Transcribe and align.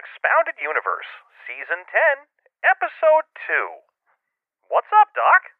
Expounded 0.00 0.56
Universe, 0.56 1.12
Season 1.44 1.84
10, 1.84 2.24
Episode 2.64 3.28
2. 3.44 3.84
What's 4.72 4.88
up, 4.96 5.12
Doc? 5.12 5.52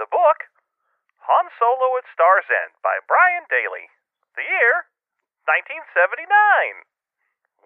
The 0.00 0.08
book, 0.08 0.48
Han 1.28 1.52
Solo 1.60 2.00
at 2.00 2.08
Star's 2.08 2.48
End 2.48 2.72
by 2.80 2.96
Brian 3.04 3.44
Daley. 3.52 3.92
The 4.40 4.48
year, 4.48 4.88
1979. 5.52 6.88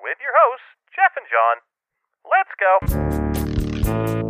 With 0.03 0.19
your 0.19 0.35
hosts, 0.35 0.75
Jeff 0.91 1.15
and 1.15 1.31
John. 1.31 1.63
Let's 2.27 2.51
go. 2.59 4.22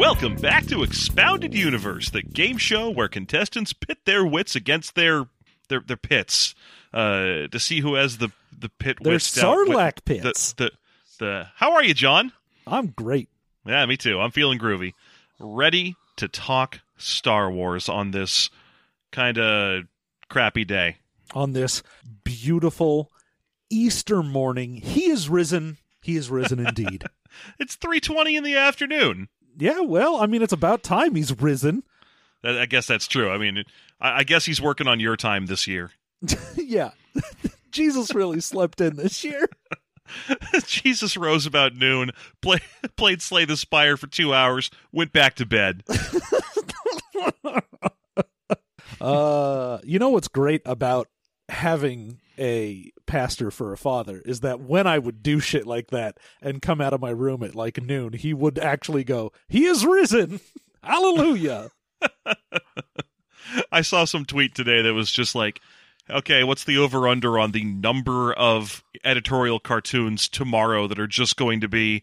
Welcome 0.00 0.36
back 0.36 0.64
to 0.68 0.82
Expounded 0.82 1.52
Universe, 1.52 2.08
the 2.08 2.22
game 2.22 2.56
show 2.56 2.88
where 2.88 3.06
contestants 3.06 3.74
pit 3.74 3.98
their 4.06 4.24
wits 4.24 4.56
against 4.56 4.94
their 4.94 5.26
their 5.68 5.80
their 5.80 5.98
pits 5.98 6.54
uh, 6.94 7.48
to 7.48 7.58
see 7.58 7.80
who 7.80 7.96
has 7.96 8.16
the 8.16 8.30
the 8.58 8.70
pit 8.70 8.98
down- 9.02 9.18
Sarlacc 9.18 10.02
pits. 10.06 10.54
The, 10.54 10.64
the 10.64 10.70
the 11.18 11.46
how 11.54 11.72
are 11.72 11.84
you, 11.84 11.92
John? 11.92 12.32
I'm 12.66 12.86
great. 12.86 13.28
Yeah, 13.66 13.84
me 13.84 13.98
too. 13.98 14.18
I'm 14.18 14.30
feeling 14.30 14.58
groovy, 14.58 14.94
ready 15.38 15.96
to 16.16 16.28
talk 16.28 16.80
Star 16.96 17.50
Wars 17.50 17.86
on 17.86 18.12
this 18.12 18.48
kind 19.12 19.36
of 19.36 19.82
crappy 20.30 20.64
day. 20.64 20.96
On 21.34 21.52
this 21.52 21.82
beautiful 22.24 23.12
Easter 23.68 24.22
morning, 24.22 24.76
he 24.76 25.10
is 25.10 25.28
risen. 25.28 25.76
He 26.00 26.16
is 26.16 26.30
risen 26.30 26.58
indeed. 26.66 27.04
It's 27.60 27.76
3:20 27.76 28.38
in 28.38 28.42
the 28.42 28.56
afternoon. 28.56 29.28
Yeah, 29.60 29.80
well, 29.80 30.16
I 30.16 30.26
mean, 30.26 30.42
it's 30.42 30.52
about 30.52 30.82
time 30.82 31.14
he's 31.14 31.38
risen. 31.40 31.84
I 32.42 32.66
guess 32.66 32.86
that's 32.86 33.06
true. 33.06 33.30
I 33.30 33.38
mean, 33.38 33.64
I 34.00 34.20
I 34.20 34.24
guess 34.24 34.46
he's 34.46 34.60
working 34.60 34.88
on 34.88 34.98
your 35.00 35.16
time 35.16 35.46
this 35.46 35.66
year. 35.66 35.92
yeah. 36.56 36.90
Jesus 37.70 38.14
really 38.14 38.40
slept 38.40 38.80
in 38.80 38.96
this 38.96 39.22
year. 39.22 39.48
Jesus 40.66 41.16
rose 41.16 41.46
about 41.46 41.76
noon, 41.76 42.10
play, 42.42 42.58
played 42.96 43.22
Slay 43.22 43.44
the 43.44 43.56
Spire 43.56 43.96
for 43.96 44.08
two 44.08 44.34
hours, 44.34 44.70
went 44.90 45.12
back 45.12 45.36
to 45.36 45.46
bed. 45.46 45.84
Uh, 49.00 49.78
you 49.82 49.98
know 49.98 50.10
what's 50.10 50.28
great 50.28 50.62
about 50.66 51.08
having 51.48 52.20
a 52.40 52.90
pastor 53.06 53.50
for 53.50 53.72
a 53.72 53.76
father 53.76 54.22
is 54.24 54.40
that 54.40 54.60
when 54.60 54.86
I 54.86 54.98
would 54.98 55.22
do 55.22 55.40
shit 55.40 55.66
like 55.66 55.88
that 55.88 56.18
and 56.40 56.62
come 56.62 56.80
out 56.80 56.94
of 56.94 57.00
my 57.00 57.10
room 57.10 57.42
at 57.42 57.54
like 57.54 57.82
noon, 57.82 58.14
he 58.14 58.32
would 58.32 58.58
actually 58.58 59.04
go, 59.04 59.32
"He 59.48 59.66
is 59.66 59.84
risen, 59.84 60.40
hallelujah." 60.82 61.70
I 63.72 63.82
saw 63.82 64.04
some 64.04 64.24
tweet 64.24 64.54
today 64.54 64.82
that 64.82 64.94
was 64.94 65.10
just 65.10 65.34
like, 65.34 65.60
okay, 66.08 66.44
what's 66.44 66.64
the 66.64 66.78
over 66.78 67.08
under 67.08 67.38
on 67.38 67.52
the 67.52 67.64
number 67.64 68.32
of 68.32 68.82
editorial 69.04 69.58
cartoons 69.58 70.28
tomorrow 70.28 70.86
that 70.86 70.98
are 70.98 71.06
just 71.06 71.36
going 71.36 71.60
to 71.60 71.68
be 71.68 72.02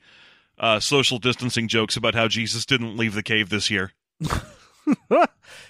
uh, 0.59 0.79
social 0.79 1.19
distancing 1.19 1.67
jokes 1.67 1.95
about 1.95 2.15
how 2.15 2.27
Jesus 2.27 2.65
didn't 2.65 2.97
leave 2.97 3.13
the 3.13 3.23
cave 3.23 3.49
this 3.49 3.69
year? 3.69 3.91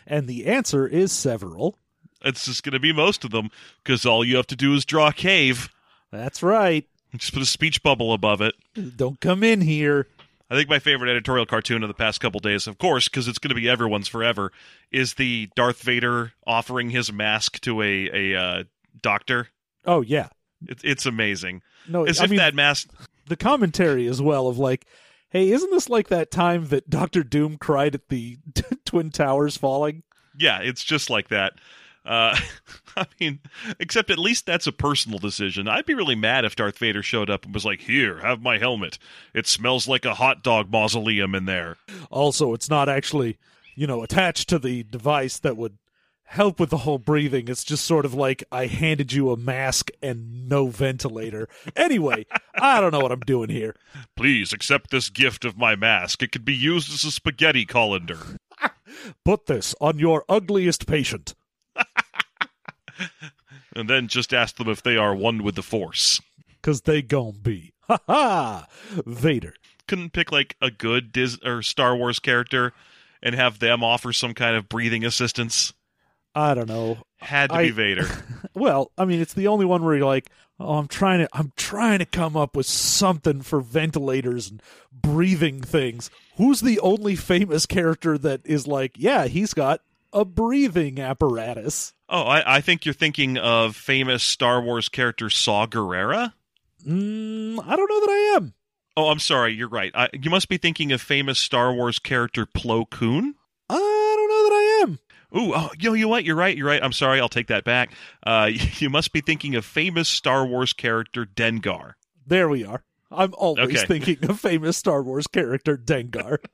and 0.07 0.27
the 0.27 0.45
answer 0.45 0.87
is 0.87 1.11
several. 1.11 1.77
It's 2.23 2.45
just 2.45 2.63
going 2.63 2.73
to 2.73 2.79
be 2.79 2.93
most 2.93 3.23
of 3.23 3.31
them 3.31 3.49
because 3.83 4.05
all 4.05 4.23
you 4.25 4.35
have 4.37 4.47
to 4.47 4.55
do 4.55 4.73
is 4.73 4.85
draw 4.85 5.07
a 5.09 5.13
cave, 5.13 5.69
That's 6.11 6.41
right. 6.41 6.85
just 7.15 7.33
put 7.33 7.41
a 7.41 7.45
speech 7.45 7.83
bubble 7.83 8.13
above 8.13 8.41
it. 8.41 8.55
Don't 8.95 9.19
come 9.19 9.43
in 9.43 9.61
here. 9.61 10.07
I 10.49 10.55
think 10.55 10.69
my 10.69 10.79
favorite 10.79 11.11
editorial 11.11 11.45
cartoon 11.45 11.83
of 11.83 11.89
the 11.89 11.93
past 11.93 12.21
couple 12.21 12.39
days, 12.39 12.67
of 12.67 12.77
course, 12.77 13.09
because 13.09 13.27
it's 13.27 13.37
going 13.37 13.49
to 13.49 13.55
be 13.55 13.67
everyone's 13.69 14.07
forever, 14.07 14.51
is 14.91 15.15
the 15.15 15.49
Darth 15.55 15.81
Vader 15.81 16.31
offering 16.45 16.89
his 16.89 17.11
mask 17.11 17.59
to 17.61 17.81
a 17.81 18.09
a 18.33 18.39
uh, 18.39 18.63
doctor. 19.01 19.49
Oh 19.85 20.01
yeah. 20.01 20.29
It, 20.67 20.79
it's 20.83 21.05
amazing. 21.05 21.61
No, 21.87 22.05
As 22.05 22.19
I 22.19 22.23
if 22.25 22.29
mean 22.29 22.37
that 22.37 22.55
mask. 22.55 22.89
the 23.27 23.35
commentary 23.35 24.07
as 24.07 24.21
well 24.21 24.47
of 24.47 24.57
like, 24.57 24.85
hey, 25.29 25.51
isn't 25.51 25.69
this 25.69 25.89
like 25.89 26.07
that 26.07 26.31
time 26.31 26.67
that 26.69 26.89
Doctor 26.89 27.23
Doom 27.23 27.57
cried 27.57 27.93
at 27.93 28.07
the 28.09 28.37
Twin 28.85 29.11
Towers 29.11 29.57
falling? 29.57 30.03
Yeah, 30.37 30.59
it's 30.61 30.83
just 30.83 31.09
like 31.09 31.27
that. 31.27 31.53
Uh, 32.07 32.37
I 32.97 33.05
mean, 33.19 33.39
except 33.79 34.09
at 34.09 34.17
least 34.17 34.45
that's 34.45 34.65
a 34.65 34.71
personal 34.71 35.19
decision. 35.19 35.67
I'd 35.67 35.85
be 35.85 35.93
really 35.93 36.15
mad 36.15 36.45
if 36.45 36.55
Darth 36.55 36.79
Vader 36.79 37.03
showed 37.03 37.29
up 37.29 37.45
and 37.45 37.53
was 37.53 37.65
like, 37.65 37.81
"Here, 37.81 38.19
have 38.19 38.41
my 38.41 38.57
helmet. 38.57 38.97
It 39.33 39.45
smells 39.45 39.87
like 39.87 40.05
a 40.05 40.15
hot 40.15 40.43
dog 40.43 40.71
mausoleum 40.71 41.35
in 41.35 41.45
there." 41.45 41.77
Also, 42.09 42.53
it's 42.53 42.69
not 42.69 42.89
actually, 42.89 43.37
you 43.75 43.85
know, 43.85 44.01
attached 44.01 44.49
to 44.49 44.57
the 44.57 44.83
device 44.83 45.37
that 45.39 45.57
would 45.57 45.77
help 46.27 46.59
with 46.59 46.69
the 46.69 46.77
whole 46.77 46.97
breathing. 46.97 47.47
It's 47.47 47.63
just 47.63 47.85
sort 47.85 48.05
of 48.05 48.13
like 48.13 48.43
I 48.51 48.65
handed 48.65 49.13
you 49.13 49.31
a 49.31 49.37
mask 49.37 49.89
and 50.01 50.47
no 50.47 50.67
ventilator. 50.67 51.47
Anyway, 51.75 52.25
I 52.55 52.81
don't 52.81 52.91
know 52.91 52.99
what 52.99 53.11
I'm 53.11 53.21
doing 53.21 53.49
here. 53.49 53.75
Please 54.15 54.53
accept 54.53 54.89
this 54.91 55.09
gift 55.09 55.45
of 55.45 55.57
my 55.57 55.75
mask. 55.75 56.21
It 56.23 56.31
could 56.31 56.45
be 56.45 56.55
used 56.55 56.91
as 56.91 57.03
a 57.03 57.11
spaghetti 57.11 57.65
colander. 57.65 58.19
Put 59.25 59.45
this 59.45 59.73
on 59.79 59.99
your 59.99 60.25
ugliest 60.27 60.87
patient. 60.87 61.33
And 63.75 63.87
then 63.89 64.07
just 64.07 64.33
ask 64.33 64.55
them 64.55 64.69
if 64.69 64.81
they 64.81 64.97
are 64.97 65.13
one 65.13 65.43
with 65.43 65.53
the 65.55 65.61
Force. 65.61 66.19
Cause 66.63 66.81
they 66.81 67.01
gon' 67.03 67.39
be. 67.43 67.73
Ha 67.87 67.99
ha! 68.07 68.67
Vader. 69.05 69.53
Couldn't 69.87 70.13
pick 70.13 70.31
like 70.31 70.55
a 70.61 70.71
good 70.71 71.11
Dis- 71.11 71.37
or 71.45 71.61
Star 71.61 71.95
Wars 71.95 72.17
character 72.19 72.73
and 73.21 73.35
have 73.35 73.59
them 73.59 73.83
offer 73.83 74.13
some 74.13 74.33
kind 74.33 74.55
of 74.55 74.67
breathing 74.67 75.05
assistance. 75.05 75.73
I 76.33 76.53
don't 76.55 76.67
know. 76.67 76.97
Had 77.17 77.49
to 77.51 77.55
I- 77.57 77.63
be 77.65 77.71
Vader. 77.71 78.07
Well, 78.55 78.91
I 78.97 79.05
mean, 79.05 79.21
it's 79.21 79.35
the 79.35 79.47
only 79.47 79.65
one 79.65 79.83
where 79.83 79.95
you're 79.95 80.05
like, 80.07 80.31
oh, 80.59 80.79
I'm 80.79 80.87
trying 80.87 81.19
to, 81.19 81.29
I'm 81.31 81.51
trying 81.55 81.99
to 81.99 82.05
come 82.05 82.35
up 82.35 82.55
with 82.55 82.65
something 82.65 83.41
for 83.43 83.61
ventilators 83.61 84.49
and 84.49 84.63
breathing 84.91 85.61
things. 85.61 86.09
Who's 86.37 86.61
the 86.61 86.79
only 86.79 87.15
famous 87.15 87.67
character 87.67 88.17
that 88.17 88.41
is 88.45 88.65
like, 88.65 88.93
yeah, 88.97 89.27
he's 89.27 89.53
got 89.53 89.81
a 90.19 90.25
breathing 90.25 90.99
apparatus? 90.99 91.93
Oh, 92.09 92.23
I, 92.23 92.57
I 92.57 92.61
think 92.61 92.85
you're 92.85 92.93
thinking 92.93 93.37
of 93.37 93.75
famous 93.75 94.23
Star 94.23 94.61
Wars 94.61 94.89
character 94.89 95.29
Saw 95.29 95.67
Gerrera. 95.67 96.33
Mm, 96.85 97.59
I 97.65 97.75
don't 97.75 97.89
know 97.89 97.99
that 98.01 98.09
I 98.09 98.33
am. 98.37 98.53
Oh, 98.95 99.09
I'm 99.09 99.19
sorry, 99.19 99.53
you're 99.53 99.67
right. 99.67 99.91
I, 99.93 100.09
you 100.13 100.29
must 100.31 100.49
be 100.49 100.57
thinking 100.57 100.91
of 100.91 101.01
famous 101.01 101.37
Star 101.39 101.73
Wars 101.73 101.99
character 101.99 102.45
Plo 102.45 102.89
Koon. 102.89 103.35
I 103.69 103.75
don't 103.75 104.29
know 104.29 104.43
that 104.49 104.53
I 104.53 104.83
am. 104.83 104.99
Ooh, 105.37 105.53
oh, 105.53 105.69
you 105.77 105.89
know, 105.89 105.93
you 105.93 106.07
what? 106.07 106.23
You're 106.23 106.37
right. 106.37 106.55
You're 106.55 106.67
right. 106.67 106.81
I'm 106.81 106.93
sorry. 106.93 107.19
I'll 107.19 107.27
take 107.29 107.47
that 107.47 107.63
back. 107.65 107.91
Uh, 108.25 108.49
you 108.79 108.89
must 108.89 109.11
be 109.11 109.21
thinking 109.21 109.55
of 109.55 109.65
famous 109.65 110.07
Star 110.07 110.45
Wars 110.45 110.71
character 110.73 111.25
Dengar. 111.25 111.93
There 112.25 112.47
we 112.49 112.63
are. 112.65 112.83
I'm 113.11 113.33
always 113.37 113.77
Okay. 113.77 113.85
thinking 113.85 114.29
of 114.29 114.39
famous 114.39 114.77
Star 114.77 115.03
Wars 115.03 115.27
character 115.27 115.77
Dengar. 115.77 116.37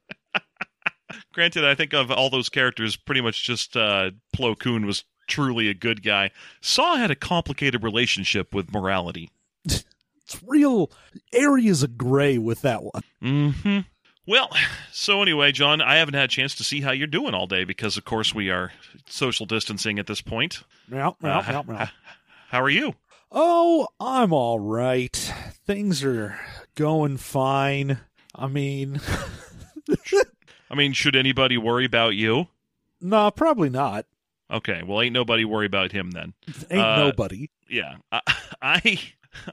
Granted, 1.33 1.65
I 1.65 1.75
think 1.75 1.93
of 1.93 2.11
all 2.11 2.29
those 2.29 2.49
characters, 2.49 2.95
pretty 2.95 3.21
much 3.21 3.43
just 3.43 3.75
uh, 3.77 4.11
Plo 4.35 4.57
Koon 4.57 4.85
was 4.85 5.03
truly 5.27 5.69
a 5.69 5.73
good 5.73 6.03
guy. 6.03 6.31
Saw 6.61 6.95
had 6.97 7.11
a 7.11 7.15
complicated 7.15 7.83
relationship 7.83 8.53
with 8.53 8.73
morality. 8.73 9.29
it's 9.65 9.83
real 10.45 10.91
areas 11.31 11.83
of 11.83 11.97
gray 11.97 12.37
with 12.37 12.61
that 12.61 12.83
one. 12.83 13.03
Mm-hmm. 13.23 13.79
Well, 14.25 14.49
so 14.91 15.21
anyway, 15.21 15.51
John, 15.51 15.81
I 15.81 15.95
haven't 15.97 16.13
had 16.13 16.25
a 16.25 16.27
chance 16.29 16.55
to 16.55 16.63
see 16.63 16.79
how 16.81 16.91
you're 16.91 17.07
doing 17.07 17.33
all 17.33 17.45
day 17.47 17.65
because, 17.65 17.97
of 17.97 18.05
course, 18.05 18.33
we 18.33 18.49
are 18.49 18.71
social 19.05 19.45
distancing 19.45 19.99
at 19.99 20.07
this 20.07 20.21
point. 20.21 20.63
Yeah, 20.89 21.09
Uh, 21.09 21.13
yeah, 21.21 21.39
h- 21.39 21.47
yeah, 21.49 21.61
yeah. 21.67 21.87
how 22.49 22.61
are 22.61 22.69
you? 22.69 22.93
Oh, 23.31 23.87
I'm 23.99 24.31
all 24.31 24.59
right. 24.59 25.15
Things 25.65 26.03
are 26.05 26.39
going 26.75 27.17
fine. 27.17 27.99
I 28.35 28.47
mean, 28.47 29.01
I 30.69 30.75
mean, 30.75 30.93
should 30.93 31.15
anybody 31.15 31.57
worry 31.57 31.85
about 31.85 32.15
you? 32.15 32.47
no, 33.01 33.29
probably 33.31 33.69
not. 33.69 34.05
Okay, 34.51 34.83
well, 34.83 35.01
ain't 35.01 35.13
nobody 35.13 35.45
worry 35.45 35.65
about 35.65 35.91
him 35.91 36.11
then. 36.11 36.33
Ain't 36.69 36.81
Uh, 36.81 36.95
nobody. 36.97 37.49
Yeah, 37.69 37.95
I, 38.11 38.21
I 38.61 38.99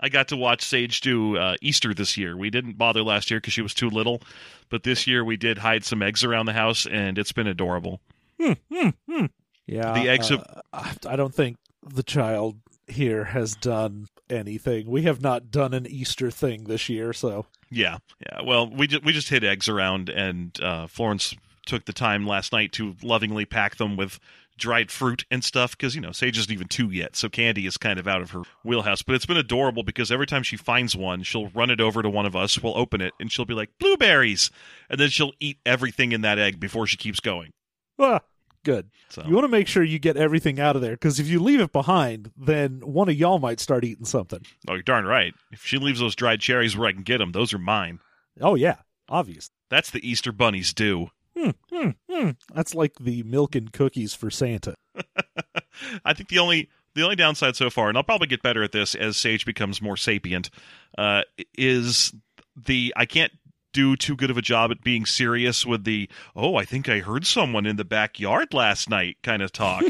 I 0.00 0.08
got 0.10 0.28
to 0.28 0.36
watch 0.36 0.62
Sage 0.62 1.00
do 1.00 1.36
uh, 1.38 1.56
Easter 1.62 1.94
this 1.94 2.16
year. 2.18 2.36
We 2.36 2.50
didn't 2.50 2.76
bother 2.76 3.02
last 3.02 3.30
year 3.30 3.40
because 3.40 3.54
she 3.54 3.62
was 3.62 3.72
too 3.72 3.88
little, 3.88 4.20
but 4.68 4.82
this 4.82 5.06
year 5.06 5.24
we 5.24 5.36
did 5.38 5.58
hide 5.58 5.84
some 5.84 6.02
eggs 6.02 6.22
around 6.22 6.46
the 6.46 6.52
house, 6.52 6.86
and 6.86 7.16
it's 7.18 7.32
been 7.32 7.46
adorable. 7.46 8.00
Yeah, 8.38 9.92
the 9.94 10.08
eggs 10.08 10.28
have- 10.30 10.62
uh, 10.72 10.92
I 11.06 11.16
don't 11.16 11.34
think 11.34 11.56
the 11.86 12.02
child 12.02 12.58
here 12.88 13.24
has 13.24 13.54
done 13.54 14.08
anything. 14.30 14.90
We 14.90 15.02
have 15.02 15.20
not 15.20 15.50
done 15.50 15.74
an 15.74 15.86
Easter 15.86 16.30
thing 16.30 16.64
this 16.64 16.88
year, 16.88 17.12
so 17.12 17.46
Yeah, 17.70 17.98
yeah. 18.20 18.42
Well, 18.44 18.68
we 18.70 18.86
just 18.86 19.04
we 19.04 19.12
just 19.12 19.28
hid 19.28 19.44
eggs 19.44 19.68
around, 19.68 20.08
and 20.08 20.58
uh, 20.60 20.86
Florence 20.86 21.34
took 21.66 21.84
the 21.84 21.92
time 21.92 22.26
last 22.26 22.52
night 22.52 22.72
to 22.72 22.96
lovingly 23.02 23.44
pack 23.44 23.76
them 23.76 23.96
with 23.96 24.18
dried 24.60 24.90
fruit 24.90 25.24
and 25.30 25.42
stuff 25.42 25.72
because 25.76 25.94
you 25.94 26.00
know 26.00 26.12
Sage 26.12 26.38
isn't 26.38 26.52
even 26.52 26.68
two 26.68 26.90
yet, 26.90 27.16
so 27.16 27.28
candy 27.28 27.66
is 27.66 27.76
kind 27.76 27.98
of 27.98 28.06
out 28.06 28.22
of 28.22 28.30
her 28.30 28.42
wheelhouse. 28.64 29.02
But 29.02 29.14
it's 29.14 29.26
been 29.26 29.36
adorable 29.36 29.82
because 29.82 30.12
every 30.12 30.26
time 30.26 30.42
she 30.42 30.56
finds 30.56 30.94
one, 30.94 31.22
she'll 31.22 31.48
run 31.48 31.70
it 31.70 31.80
over 31.80 32.02
to 32.02 32.10
one 32.10 32.26
of 32.26 32.36
us. 32.36 32.62
We'll 32.62 32.76
open 32.76 33.00
it 33.00 33.14
and 33.18 33.32
she'll 33.32 33.44
be 33.44 33.54
like 33.54 33.70
blueberries, 33.78 34.50
and 34.88 35.00
then 35.00 35.08
she'll 35.08 35.32
eat 35.40 35.58
everything 35.66 36.12
in 36.12 36.20
that 36.20 36.38
egg 36.38 36.60
before 36.60 36.86
she 36.86 36.96
keeps 36.96 37.20
going. 37.20 37.50
Ah, 37.98 38.20
good. 38.64 38.90
So 39.08 39.22
You 39.26 39.34
want 39.34 39.44
to 39.44 39.48
make 39.50 39.66
sure 39.68 39.82
you 39.82 39.98
get 39.98 40.16
everything 40.16 40.60
out 40.60 40.76
of 40.76 40.82
there 40.82 40.92
because 40.92 41.18
if 41.20 41.28
you 41.28 41.40
leave 41.40 41.60
it 41.60 41.72
behind, 41.72 42.30
then 42.36 42.80
one 42.80 43.08
of 43.08 43.14
y'all 43.14 43.38
might 43.38 43.60
start 43.60 43.84
eating 43.84 44.04
something. 44.04 44.40
oh, 44.68 44.74
you're 44.74 44.82
darn 44.82 45.04
right. 45.04 45.34
If 45.52 45.64
she 45.64 45.78
leaves 45.78 46.00
those 46.00 46.14
dried 46.14 46.40
cherries 46.40 46.76
where 46.76 46.88
I 46.88 46.92
can 46.92 47.02
get 47.02 47.18
them, 47.18 47.32
those 47.32 47.52
are 47.52 47.58
mine. 47.58 48.00
Oh 48.40 48.54
yeah, 48.54 48.76
obvious. 49.08 49.50
That's 49.70 49.90
the 49.90 50.08
Easter 50.08 50.32
bunnies 50.32 50.72
do. 50.72 51.08
Hmm, 51.36 51.50
hmm, 51.72 51.90
hmm. 52.10 52.30
That's 52.54 52.74
like 52.74 52.94
the 53.00 53.22
milk 53.22 53.54
and 53.54 53.72
cookies 53.72 54.14
for 54.14 54.30
Santa. 54.30 54.74
I 56.04 56.12
think 56.12 56.28
the 56.28 56.38
only 56.38 56.68
the 56.94 57.02
only 57.02 57.16
downside 57.16 57.56
so 57.56 57.70
far, 57.70 57.88
and 57.88 57.96
I'll 57.96 58.02
probably 58.04 58.26
get 58.26 58.42
better 58.42 58.62
at 58.62 58.72
this 58.72 58.94
as 58.94 59.16
Sage 59.16 59.46
becomes 59.46 59.80
more 59.80 59.96
sapient, 59.96 60.50
uh, 60.98 61.22
is 61.56 62.12
the 62.56 62.92
I 62.96 63.06
can't 63.06 63.32
do 63.72 63.96
too 63.96 64.16
good 64.16 64.30
of 64.30 64.38
a 64.38 64.42
job 64.42 64.70
at 64.70 64.82
being 64.82 65.06
serious 65.06 65.64
with 65.64 65.84
the 65.84 66.08
oh 66.34 66.56
I 66.56 66.64
think 66.64 66.88
I 66.88 66.98
heard 67.00 67.26
someone 67.26 67.66
in 67.66 67.76
the 67.76 67.84
backyard 67.84 68.52
last 68.54 68.88
night 68.88 69.18
kind 69.22 69.42
of 69.42 69.52
talk. 69.52 69.82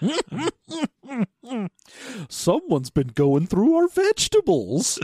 Someone's 2.28 2.90
been 2.90 3.08
going 3.08 3.46
through 3.46 3.76
our 3.76 3.88
vegetables. 3.88 4.98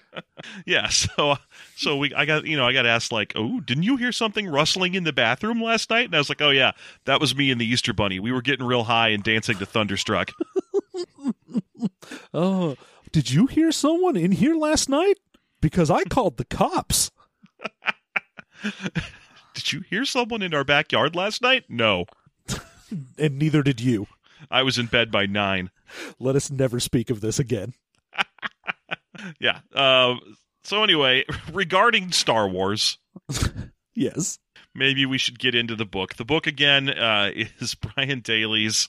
yeah, 0.66 0.88
so 0.88 1.36
so 1.76 1.96
we 1.96 2.14
I 2.14 2.24
got 2.24 2.46
you 2.46 2.56
know 2.56 2.66
I 2.66 2.72
got 2.72 2.86
asked 2.86 3.12
like 3.12 3.32
oh 3.36 3.60
didn't 3.60 3.84
you 3.84 3.96
hear 3.96 4.12
something 4.12 4.48
rustling 4.48 4.94
in 4.94 5.04
the 5.04 5.12
bathroom 5.12 5.62
last 5.62 5.90
night? 5.90 6.06
And 6.06 6.14
I 6.14 6.18
was 6.18 6.28
like 6.28 6.42
oh 6.42 6.50
yeah 6.50 6.72
that 7.04 7.20
was 7.20 7.36
me 7.36 7.50
and 7.50 7.60
the 7.60 7.66
Easter 7.66 7.92
Bunny. 7.92 8.18
We 8.18 8.32
were 8.32 8.42
getting 8.42 8.66
real 8.66 8.84
high 8.84 9.08
and 9.08 9.22
dancing 9.22 9.58
to 9.58 9.66
Thunderstruck. 9.66 10.32
Oh, 12.32 12.76
did 13.12 13.30
you 13.30 13.46
hear 13.46 13.72
someone 13.72 14.16
in 14.16 14.32
here 14.32 14.54
last 14.54 14.88
night? 14.88 15.18
Because 15.60 15.90
I 15.90 16.04
called 16.04 16.36
the 16.36 16.44
cops. 16.44 17.10
Did 19.54 19.72
you 19.72 19.80
hear 19.88 20.04
someone 20.04 20.42
in 20.42 20.54
our 20.54 20.64
backyard 20.64 21.14
last 21.16 21.42
night? 21.42 21.64
No. 21.68 22.06
And 23.18 23.36
neither 23.36 23.64
did 23.64 23.80
you. 23.80 24.06
I 24.48 24.62
was 24.62 24.78
in 24.78 24.86
bed 24.86 25.10
by 25.10 25.26
nine. 25.26 25.70
Let 26.20 26.36
us 26.36 26.52
never 26.52 26.78
speak 26.78 27.10
of 27.10 27.20
this 27.20 27.38
again. 27.40 27.74
Yeah. 29.40 29.60
Uh, 29.74 30.16
so 30.62 30.84
anyway, 30.84 31.24
regarding 31.52 32.12
Star 32.12 32.46
Wars, 32.48 32.98
Yes. 33.94 34.38
maybe 34.74 35.04
we 35.06 35.16
should 35.18 35.38
get 35.38 35.54
into 35.54 35.74
the 35.74 35.86
book. 35.86 36.14
The 36.16 36.24
book 36.24 36.46
again 36.46 36.90
uh, 36.90 37.30
is 37.58 37.74
Brian 37.74 38.20
Daley's 38.20 38.86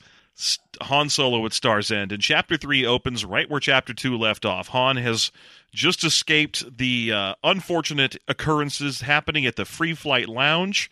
Han 0.81 1.10
Solo 1.10 1.45
at 1.45 1.54
Star's 1.54 1.92
End, 1.92 2.12
and 2.12 2.22
Chapter 2.22 2.57
Three 2.57 2.86
opens 2.86 3.25
right 3.25 3.50
where 3.50 3.60
Chapter 3.60 3.94
Two 3.94 4.18
left 4.18 4.45
off. 4.45 4.68
Han 4.69 4.98
has 4.98 5.31
just 5.74 6.04
escaped 6.04 6.78
the 6.78 7.12
uh, 7.12 7.36
unfortunate 7.44 8.18
occurrences 8.28 9.01
happening 9.01 9.45
at 9.45 9.56
the 9.56 9.66
Free 9.66 9.94
Flight 9.94 10.30
Lounge. 10.30 10.89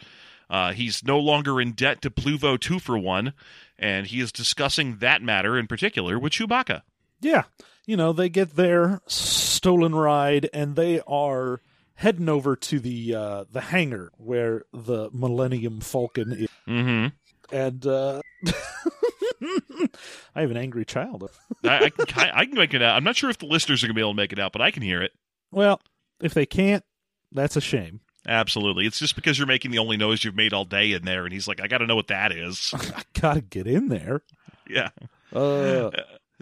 Uh, 0.50 0.74
he's 0.74 1.03
no 1.03 1.19
longer 1.19 1.59
in 1.62 1.71
debt 1.74 2.01
to 2.01 2.09
Ploovo 2.09 2.59
Two 2.59 2.80
for 2.80 2.97
One, 2.97 3.33
and 3.77 4.07
he 4.07 4.19
is 4.19 4.31
discussing 4.31 4.97
that 4.97 5.21
matter 5.21 5.57
in 5.57 5.68
particular 5.68 6.18
with 6.18 6.33
Chewbacca. 6.33 6.81
Yeah. 7.21 7.44
You 7.86 7.97
know, 7.97 8.13
they 8.13 8.30
get 8.30 8.56
their 8.56 9.01
stolen 9.07 9.94
ride 9.94 10.50
and 10.53 10.75
they 10.75 11.01
are 11.07 11.62
heading 11.95 12.30
over 12.30 12.56
to 12.56 12.80
the 12.80 13.15
uh 13.15 13.45
the 13.51 13.62
hangar 13.62 14.12
where 14.18 14.63
the 14.74 15.09
Millennium 15.13 15.81
Falcon 15.81 16.31
is. 16.33 16.50
Mm-hmm. 16.68 17.56
And 17.56 17.86
uh 17.86 18.21
I 20.36 20.42
have 20.42 20.51
an 20.51 20.57
angry 20.57 20.86
child. 20.86 21.30
I, 21.63 21.86
I, 21.86 21.89
can, 21.89 22.30
I 22.33 22.45
can 22.45 22.56
make 22.56 22.74
it 22.74 22.81
out. 22.81 22.95
I'm 22.95 23.03
not 23.03 23.15
sure 23.15 23.30
if 23.30 23.38
the 23.38 23.45
listeners 23.45 23.83
are 23.83 23.88
going 23.88 23.94
to 23.95 23.97
be 23.97 24.01
able 24.01 24.12
to 24.12 24.18
make 24.18 24.33
it 24.33 24.39
out, 24.39 24.51
but 24.51 24.62
I 24.62 24.71
can 24.71 24.83
hear 24.83 25.01
it. 25.01 25.12
Well, 25.51 25.81
if 26.21 26.33
they 26.33 26.45
can't, 26.45 26.83
that's 27.31 27.56
a 27.56 27.62
shame. 27.62 28.01
Absolutely. 28.27 28.86
It's 28.88 28.97
just 29.00 29.15
because 29.15 29.38
you're 29.38 29.47
making 29.47 29.71
the 29.71 29.77
only 29.80 29.97
noise 29.97 30.24
you've 30.24 30.36
made 30.36 30.53
all 30.53 30.65
day 30.65 30.92
in 30.94 31.03
there. 31.06 31.25
And 31.25 31.33
he's 31.33 31.47
like, 31.47 31.62
I 31.62 31.68
got 31.68 31.77
to 31.80 31.88
know 31.88 31.95
what 31.95 32.07
that 32.07 32.31
is. 32.31 32.74
I 32.95 33.03
gotta 33.19 33.42
get 33.42 33.68
in 33.68 33.89
there. 33.89 34.21
yeah. 34.68 34.89
Uh, 35.33 35.92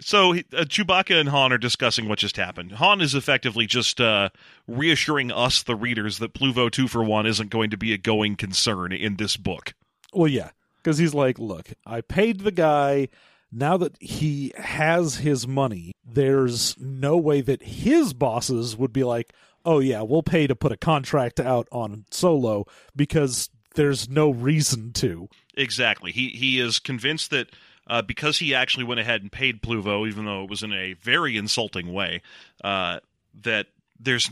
So 0.00 0.32
he- 0.32 0.44
uh, 0.56 0.64
Chewbacca 0.64 1.20
and 1.20 1.28
Han 1.28 1.52
are 1.52 1.58
discussing 1.58 2.08
what 2.08 2.18
just 2.18 2.36
happened. 2.36 2.72
Han 2.72 3.00
is 3.00 3.14
effectively 3.14 3.66
just 3.66 4.00
uh, 4.00 4.30
reassuring 4.66 5.30
us, 5.30 5.62
the 5.62 5.76
readers, 5.76 6.18
that 6.18 6.32
Ploovo 6.34 6.70
2 6.70 6.88
for 6.88 7.04
1 7.04 7.26
isn't 7.26 7.50
going 7.50 7.70
to 7.70 7.76
be 7.76 7.92
a 7.92 7.98
going 7.98 8.34
concern 8.36 8.92
in 8.92 9.16
this 9.16 9.36
book. 9.36 9.74
well, 10.12 10.26
yeah, 10.28 10.50
because 10.84 10.98
he's 10.98 11.14
like, 11.14 11.38
look, 11.38 11.72
I 11.86 12.02
paid 12.02 12.40
the 12.40 12.52
guy. 12.52 13.08
Now 13.50 13.76
that 13.78 13.96
he 14.00 14.52
has 14.56 15.16
his 15.16 15.46
money, 15.46 15.92
there's 16.04 16.76
no 16.78 17.16
way 17.16 17.40
that 17.40 17.62
his 17.62 18.12
bosses 18.12 18.76
would 18.76 18.92
be 18.92 19.04
like, 19.04 19.32
oh, 19.64 19.78
yeah, 19.78 20.02
we'll 20.02 20.22
pay 20.22 20.46
to 20.46 20.54
put 20.54 20.72
a 20.72 20.76
contract 20.76 21.40
out 21.40 21.66
on 21.72 22.04
Solo 22.10 22.66
because 22.94 23.48
there's 23.76 24.08
no 24.08 24.30
reason 24.30 24.92
to. 24.94 25.28
Exactly. 25.56 26.12
He 26.12 26.30
he 26.30 26.60
is 26.60 26.78
convinced 26.78 27.30
that 27.30 27.48
uh, 27.86 28.02
because 28.02 28.38
he 28.38 28.54
actually 28.54 28.84
went 28.84 29.00
ahead 29.00 29.22
and 29.22 29.30
paid 29.30 29.62
Ploovo, 29.62 30.06
even 30.06 30.24
though 30.24 30.42
it 30.42 30.50
was 30.50 30.62
in 30.62 30.72
a 30.72 30.94
very 30.94 31.36
insulting 31.36 31.92
way, 31.92 32.22
uh, 32.62 32.98
that 33.42 33.68
there's 33.98 34.30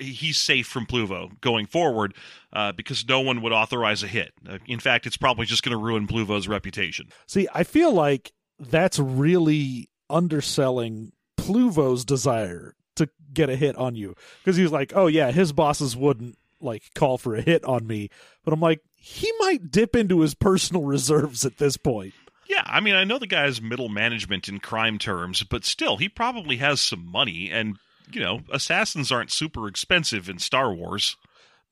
he's 0.00 0.38
safe 0.38 0.66
from 0.66 0.86
Ploovo 0.86 1.40
going 1.40 1.66
forward 1.66 2.14
uh, 2.52 2.72
because 2.72 3.06
no 3.06 3.20
one 3.20 3.42
would 3.42 3.52
authorize 3.52 4.02
a 4.02 4.08
hit. 4.08 4.32
Uh, 4.48 4.58
in 4.66 4.80
fact, 4.80 5.06
it's 5.06 5.16
probably 5.16 5.46
just 5.46 5.62
going 5.62 5.76
to 5.76 5.82
ruin 5.82 6.06
Ploovo's 6.06 6.48
reputation. 6.48 7.08
See, 7.26 7.48
I 7.54 7.64
feel 7.64 7.92
like 7.92 8.32
that's 8.58 8.98
really 8.98 9.88
underselling 10.08 11.12
Ploovo's 11.38 12.04
desire 12.04 12.74
to 12.96 13.08
get 13.32 13.48
a 13.48 13.56
hit 13.56 13.76
on 13.76 13.94
you 13.94 14.14
because 14.42 14.56
he's 14.56 14.72
like, 14.72 14.92
oh 14.94 15.06
yeah, 15.06 15.30
his 15.30 15.52
bosses 15.52 15.96
wouldn't 15.96 16.36
like 16.60 16.82
call 16.94 17.16
for 17.16 17.34
a 17.34 17.40
hit 17.40 17.64
on 17.64 17.86
me, 17.86 18.10
but 18.44 18.52
I'm 18.52 18.60
like, 18.60 18.80
he 18.96 19.32
might 19.38 19.70
dip 19.70 19.96
into 19.96 20.20
his 20.20 20.34
personal 20.34 20.82
reserves 20.84 21.46
at 21.46 21.58
this 21.58 21.76
point. 21.76 22.12
Yeah, 22.48 22.64
I 22.66 22.80
mean, 22.80 22.96
I 22.96 23.04
know 23.04 23.18
the 23.18 23.28
guy's 23.28 23.62
middle 23.62 23.88
management 23.88 24.48
in 24.48 24.58
crime 24.58 24.98
terms, 24.98 25.44
but 25.44 25.64
still, 25.64 25.96
he 25.96 26.08
probably 26.08 26.56
has 26.56 26.80
some 26.80 27.06
money, 27.06 27.48
and 27.48 27.76
you 28.14 28.20
know, 28.22 28.40
assassins 28.52 29.10
aren't 29.12 29.30
super 29.30 29.66
expensive 29.68 30.28
in 30.28 30.38
Star 30.38 30.72
Wars. 30.72 31.16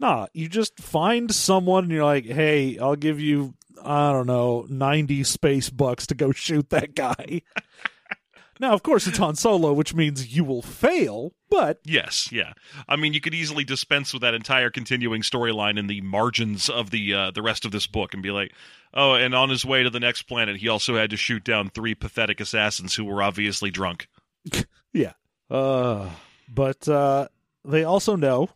Nah, 0.01 0.27
you 0.33 0.49
just 0.49 0.79
find 0.79 1.35
someone 1.35 1.85
and 1.85 1.93
you're 1.93 2.05
like, 2.05 2.25
hey, 2.27 2.79
I'll 2.79 2.97
give 2.97 3.19
you, 3.21 3.55
I 3.83 4.13
don't 4.13 4.27
know, 4.27 4.65
90 4.69 5.25
space 5.25 5.71
bucks 5.71 6.07
to 6.09 6.15
go 6.15 6.33
shoot 6.33 6.71
that 6.71 6.95
guy. 6.95 7.43
now, 8.61 8.73
of 8.73 8.83
course, 8.83 9.07
it's 9.09 9.19
on 9.19 9.35
Solo, 9.35 9.73
which 9.73 9.95
means 9.95 10.37
you 10.37 10.45
will 10.45 10.63
fail, 10.63 11.33
but 11.51 11.81
Yes, 11.85 12.31
yeah. 12.31 12.53
I 12.89 12.95
mean, 12.95 13.13
you 13.13 13.21
could 13.21 13.35
easily 13.35 13.65
dispense 13.65 14.13
with 14.13 14.23
that 14.23 14.35
entire 14.35 14.71
continuing 14.71 15.23
storyline 15.23 15.79
in 15.79 15.89
the 15.89 16.01
margins 16.03 16.69
of 16.69 16.91
the 16.91 17.15
uh, 17.15 17.31
the 17.33 17.43
rest 17.43 17.65
of 17.65 17.73
this 17.73 17.87
book 17.89 18.15
and 18.15 18.23
be 18.23 18.31
like, 18.31 18.53
oh, 18.95 19.15
and 19.15 19.35
on 19.35 19.49
his 19.49 19.65
way 19.65 19.83
to 19.83 19.91
the 19.91 20.01
next 20.01 20.23
planet, 20.23 20.59
he 20.59 20.69
also 20.69 20.97
had 20.97 21.11
to 21.11 21.17
shoot 21.17 21.43
down 21.43 21.71
three 21.71 21.95
pathetic 21.95 22.39
assassins 22.41 22.95
who 22.95 23.05
were 23.05 23.23
obviously 23.23 23.71
drunk. 23.71 24.09
Yeah. 24.93 25.13
Uh 25.51 26.09
but 26.49 26.89
uh 26.89 27.29
they 27.65 27.85
also 27.85 28.17
know 28.17 28.49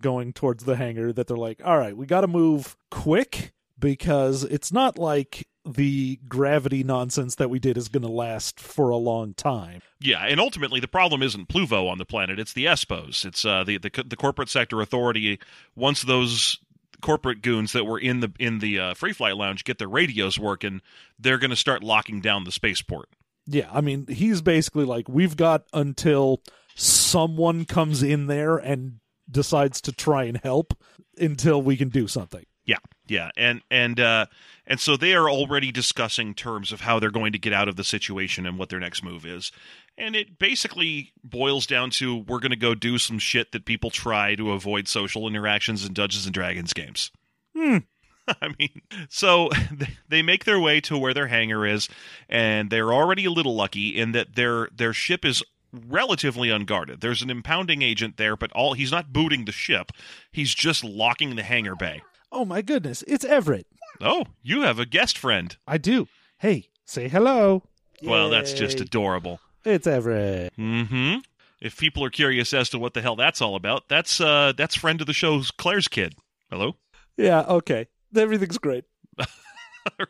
going 0.00 0.32
towards 0.32 0.64
the 0.64 0.76
hangar 0.76 1.12
that 1.12 1.26
they're 1.26 1.36
like, 1.36 1.60
all 1.64 1.78
right, 1.78 1.96
we 1.96 2.06
got 2.06 2.22
to 2.22 2.26
move 2.26 2.76
quick 2.90 3.52
because 3.78 4.44
it's 4.44 4.72
not 4.72 4.98
like 4.98 5.46
the 5.64 6.18
gravity 6.28 6.84
nonsense 6.84 7.34
that 7.36 7.50
we 7.50 7.58
did 7.58 7.76
is 7.76 7.88
going 7.88 8.02
to 8.02 8.08
last 8.08 8.60
for 8.60 8.90
a 8.90 8.96
long 8.96 9.34
time. 9.34 9.80
Yeah, 10.00 10.24
and 10.24 10.40
ultimately 10.40 10.80
the 10.80 10.88
problem 10.88 11.22
isn't 11.22 11.48
Ploovo 11.48 11.90
on 11.90 11.98
the 11.98 12.04
planet; 12.04 12.38
it's 12.38 12.52
the 12.52 12.66
Espos. 12.66 13.24
It's 13.24 13.44
uh, 13.44 13.64
the, 13.64 13.78
the 13.78 14.04
the 14.06 14.16
corporate 14.16 14.48
sector 14.48 14.80
authority. 14.80 15.38
Once 15.74 16.02
those 16.02 16.58
corporate 17.00 17.42
goons 17.42 17.72
that 17.72 17.84
were 17.84 17.98
in 17.98 18.20
the 18.20 18.32
in 18.38 18.60
the 18.60 18.78
uh, 18.78 18.94
free 18.94 19.12
flight 19.12 19.36
lounge 19.36 19.64
get 19.64 19.78
their 19.78 19.88
radios 19.88 20.38
working, 20.38 20.80
they're 21.18 21.38
going 21.38 21.50
to 21.50 21.56
start 21.56 21.82
locking 21.82 22.20
down 22.20 22.44
the 22.44 22.52
spaceport. 22.52 23.08
Yeah, 23.46 23.68
I 23.72 23.80
mean, 23.80 24.06
he's 24.08 24.42
basically 24.42 24.84
like, 24.84 25.08
we've 25.08 25.36
got 25.36 25.64
until 25.72 26.42
someone 26.76 27.64
comes 27.64 28.02
in 28.02 28.26
there 28.26 28.56
and 28.56 29.00
decides 29.28 29.80
to 29.80 29.92
try 29.92 30.24
and 30.24 30.38
help 30.42 30.74
until 31.18 31.60
we 31.60 31.76
can 31.76 31.88
do 31.88 32.06
something. 32.06 32.44
Yeah, 32.64 32.78
yeah, 33.06 33.30
and 33.36 33.62
and 33.70 33.98
uh, 34.00 34.26
and 34.66 34.80
so 34.80 34.96
they 34.96 35.14
are 35.14 35.30
already 35.30 35.70
discussing 35.70 36.34
terms 36.34 36.72
of 36.72 36.80
how 36.80 36.98
they're 36.98 37.10
going 37.10 37.32
to 37.32 37.38
get 37.38 37.52
out 37.52 37.68
of 37.68 37.76
the 37.76 37.84
situation 37.84 38.44
and 38.44 38.58
what 38.58 38.70
their 38.70 38.80
next 38.80 39.04
move 39.04 39.24
is, 39.24 39.52
and 39.96 40.16
it 40.16 40.38
basically 40.38 41.12
boils 41.22 41.66
down 41.66 41.90
to 41.90 42.16
we're 42.16 42.40
going 42.40 42.50
to 42.50 42.56
go 42.56 42.74
do 42.74 42.98
some 42.98 43.20
shit 43.20 43.52
that 43.52 43.66
people 43.66 43.90
try 43.90 44.34
to 44.34 44.50
avoid 44.50 44.88
social 44.88 45.28
interactions 45.28 45.86
in 45.86 45.92
Dungeons 45.92 46.26
and 46.26 46.34
Dragons 46.34 46.72
games. 46.72 47.12
Hmm. 47.56 47.78
I 48.42 48.48
mean, 48.58 48.82
so 49.08 49.50
they 50.08 50.22
make 50.22 50.44
their 50.44 50.58
way 50.58 50.80
to 50.82 50.98
where 50.98 51.14
their 51.14 51.28
hangar 51.28 51.64
is, 51.64 51.88
and 52.28 52.68
they're 52.68 52.92
already 52.92 53.26
a 53.26 53.30
little 53.30 53.54
lucky 53.54 53.96
in 53.96 54.10
that 54.12 54.34
their 54.34 54.68
their 54.74 54.92
ship 54.92 55.24
is 55.24 55.44
relatively 55.88 56.50
unguarded. 56.50 57.00
There's 57.00 57.22
an 57.22 57.30
impounding 57.30 57.82
agent 57.82 58.16
there, 58.16 58.36
but 58.36 58.52
all 58.52 58.74
he's 58.74 58.90
not 58.90 59.12
booting 59.12 59.44
the 59.44 59.52
ship; 59.52 59.92
he's 60.32 60.54
just 60.54 60.84
locking 60.84 61.36
the 61.36 61.42
hangar 61.42 61.76
bay. 61.76 62.02
Oh 62.32 62.44
my 62.44 62.62
goodness, 62.62 63.02
it's 63.06 63.24
Everett. 63.24 63.66
Oh, 64.00 64.24
you 64.42 64.62
have 64.62 64.78
a 64.78 64.86
guest 64.86 65.16
friend. 65.16 65.56
I 65.66 65.78
do. 65.78 66.08
Hey, 66.38 66.68
say 66.84 67.08
hello. 67.08 67.62
Well, 68.02 68.28
that's 68.30 68.52
just 68.52 68.80
adorable. 68.80 69.40
It's 69.64 69.86
Everett. 69.86 70.52
Mm-hmm. 70.56 71.18
If 71.60 71.78
people 71.78 72.04
are 72.04 72.10
curious 72.10 72.52
as 72.52 72.68
to 72.70 72.78
what 72.78 72.94
the 72.94 73.02
hell 73.02 73.16
that's 73.16 73.40
all 73.40 73.56
about, 73.56 73.88
that's 73.88 74.20
uh 74.20 74.52
that's 74.56 74.74
friend 74.76 75.00
of 75.00 75.06
the 75.06 75.12
show's 75.12 75.50
Claire's 75.50 75.88
kid. 75.88 76.14
Hello? 76.50 76.76
Yeah, 77.16 77.40
okay. 77.42 77.88
Everything's 78.14 78.58
great. 78.58 78.84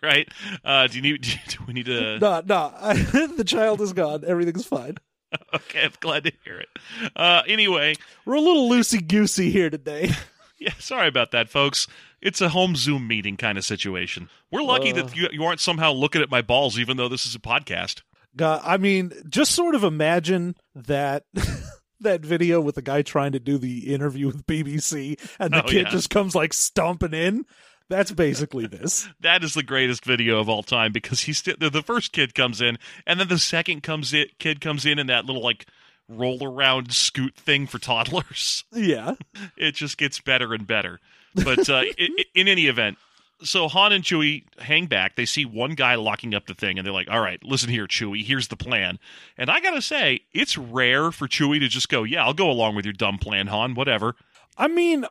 right? 0.03 0.29
Uh 0.65 0.87
do 0.89 0.97
you 0.97 1.03
need 1.03 1.23
do 1.49 1.59
we 1.67 1.73
need 1.75 1.87
to 1.87 2.19
No, 2.19 2.43
no. 2.45 2.75
I, 2.77 2.95
the 3.37 3.45
child 3.47 3.81
is 3.81 3.93
gone. 3.93 4.25
Everything's 4.27 4.67
fine. 4.67 4.97
Okay, 5.55 5.83
I'm 5.85 5.93
glad 6.01 6.25
to 6.25 6.33
hear 6.45 6.59
it. 6.59 6.69
Uh 7.15 7.43
anyway, 7.47 7.95
We're 8.25 8.35
a 8.35 8.41
little 8.41 8.69
loosey 8.69 9.07
goosey 9.07 9.51
here 9.51 9.71
today. 9.71 10.11
yeah, 10.59 10.73
sorry 10.79 11.09
about 11.09 11.31
that, 11.33 11.49
folks. 11.49 11.87
It's 12.23 12.41
a 12.41 12.49
home 12.49 12.77
Zoom 12.77 13.07
meeting 13.07 13.37
kind 13.37 13.59
of 13.59 13.65
situation. 13.65 14.29
We're 14.51 14.63
lucky 14.63 14.91
Uh. 14.93 15.03
that 15.03 15.17
you, 15.17 15.29
you 15.33 15.45
aren't 15.45 15.61
somehow 15.61 15.93
looking 15.93 16.23
at 16.23 16.31
my 16.31 16.43
balls, 16.43 16.79
even 16.79 16.97
though 16.97 17.09
this 17.09 17.27
is 17.27 17.35
a 17.35 17.39
podcast. 17.41 18.03
God, 18.37 18.61
I 18.65 18.77
mean, 18.77 19.13
just 19.29 19.53
sort 19.53 19.75
of 19.75 19.83
imagine 19.85 20.55
that 20.75 21.25
that 22.01 22.21
video 22.21 22.61
with 22.61 22.75
the 22.75 22.83
guy 22.83 23.03
trying 23.03 23.33
to 23.33 23.41
do 23.41 23.59
the 23.59 23.93
interview 23.95 24.27
with 24.27 24.47
BBC, 24.47 25.19
and 25.39 25.53
the 25.55 25.65
Oh, 25.65 25.67
kid 25.67 25.85
yeah. 25.87 25.91
just 25.91 26.11
comes 26.11 26.35
like 26.35 26.53
stomping 26.53 27.15
in. 27.15 27.45
That's 27.89 28.11
basically 28.13 28.67
this. 28.67 29.09
That 29.21 29.45
is 29.45 29.55
the 29.55 29.63
greatest 29.63 30.05
video 30.05 30.41
of 30.41 30.49
all 30.49 30.63
time 30.63 30.93
because 30.93 31.23
he's 31.23 31.39
st- 31.39 31.61
the, 31.61 31.83
first 31.83 32.13
kid 32.13 32.35
comes 32.35 32.61
in, 32.61 32.79
and 33.07 33.19
then 33.19 33.29
the 33.29 33.39
second 33.39 33.83
comes 33.83 34.13
in, 34.13 34.27
kid 34.39 34.61
comes 34.61 34.85
in 34.87 34.99
in 34.99 35.07
that 35.09 35.25
little 35.27 35.43
like 35.43 35.67
roll 36.09 36.45
around 36.45 36.93
scoot 36.93 37.35
thing 37.37 37.67
for 37.67 37.79
toddlers. 37.79 38.65
Yeah, 38.73 39.15
It 39.57 39.75
just 39.75 39.99
gets 39.99 40.21
better 40.21 40.53
and 40.55 40.67
better. 40.67 41.01
But 41.35 41.69
uh, 41.69 41.77
i 41.77 41.93
i 41.99 42.09
in 42.35 42.49
any 42.49 42.67
event, 42.67 42.99
so 43.43 43.69
Han 43.69 43.93
and 43.93 44.05
Chewie 44.05 44.45
hang 44.59 44.87
back. 44.87 45.17
They 45.17 45.27
see 45.27 45.45
one 45.45 45.75
guy 45.75 45.95
locking 45.97 46.35
up 46.35 46.47
the 46.47 46.55
thing, 46.55 46.79
and 46.79 46.87
they're 46.87 46.95
like, 46.95 47.11
"All 47.11 47.21
right, 47.21 47.43
listen 47.45 47.69
here, 47.69 47.87
Chewie. 47.87 48.25
Here's 48.25 48.49
the 48.49 48.57
plan." 48.57 48.99
And 49.37 49.51
I 49.51 49.61
gotta 49.61 49.83
say, 49.83 50.21
it's 50.33 50.57
rare 50.57 51.11
for 51.13 51.27
Chewie 51.29 51.61
to 51.61 51.69
just 51.69 51.89
go, 51.89 52.03
"Yeah, 52.05 52.25
I'll 52.25 52.35
go 52.35 52.51
along 52.51 52.77
with 52.77 52.85
your 52.85 52.95
dumb 52.95 53.19
plan, 53.19 53.49
Han. 53.49 53.75
Whatever." 53.75 54.15
I 54.57 54.69
mean, 54.69 55.05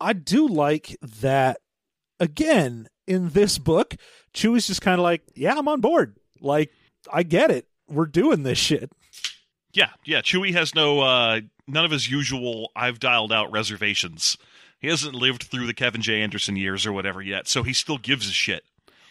I 0.00 0.12
do 0.12 0.46
like 0.46 0.96
that. 1.20 1.60
Again, 2.20 2.88
in 3.06 3.30
this 3.30 3.58
book, 3.58 3.96
Chewie's 4.32 4.66
just 4.68 4.82
kind 4.82 4.98
of 5.00 5.02
like, 5.02 5.22
"Yeah, 5.34 5.54
I'm 5.56 5.66
on 5.66 5.80
board. 5.80 6.16
Like, 6.40 6.70
I 7.12 7.24
get 7.24 7.50
it. 7.50 7.66
We're 7.88 8.06
doing 8.06 8.44
this 8.44 8.58
shit." 8.58 8.92
Yeah, 9.72 9.90
yeah. 10.04 10.20
Chewie 10.20 10.52
has 10.52 10.74
no 10.74 11.00
uh 11.00 11.40
none 11.66 11.84
of 11.84 11.90
his 11.90 12.10
usual 12.10 12.70
I've 12.76 13.00
dialed 13.00 13.32
out 13.32 13.50
reservations. 13.50 14.36
He 14.78 14.88
hasn't 14.88 15.14
lived 15.14 15.44
through 15.44 15.66
the 15.66 15.74
Kevin 15.74 16.00
J. 16.00 16.22
Anderson 16.22 16.56
years 16.56 16.86
or 16.86 16.92
whatever 16.92 17.20
yet, 17.20 17.48
so 17.48 17.62
he 17.62 17.72
still 17.72 17.98
gives 17.98 18.28
a 18.28 18.32
shit. 18.32 18.64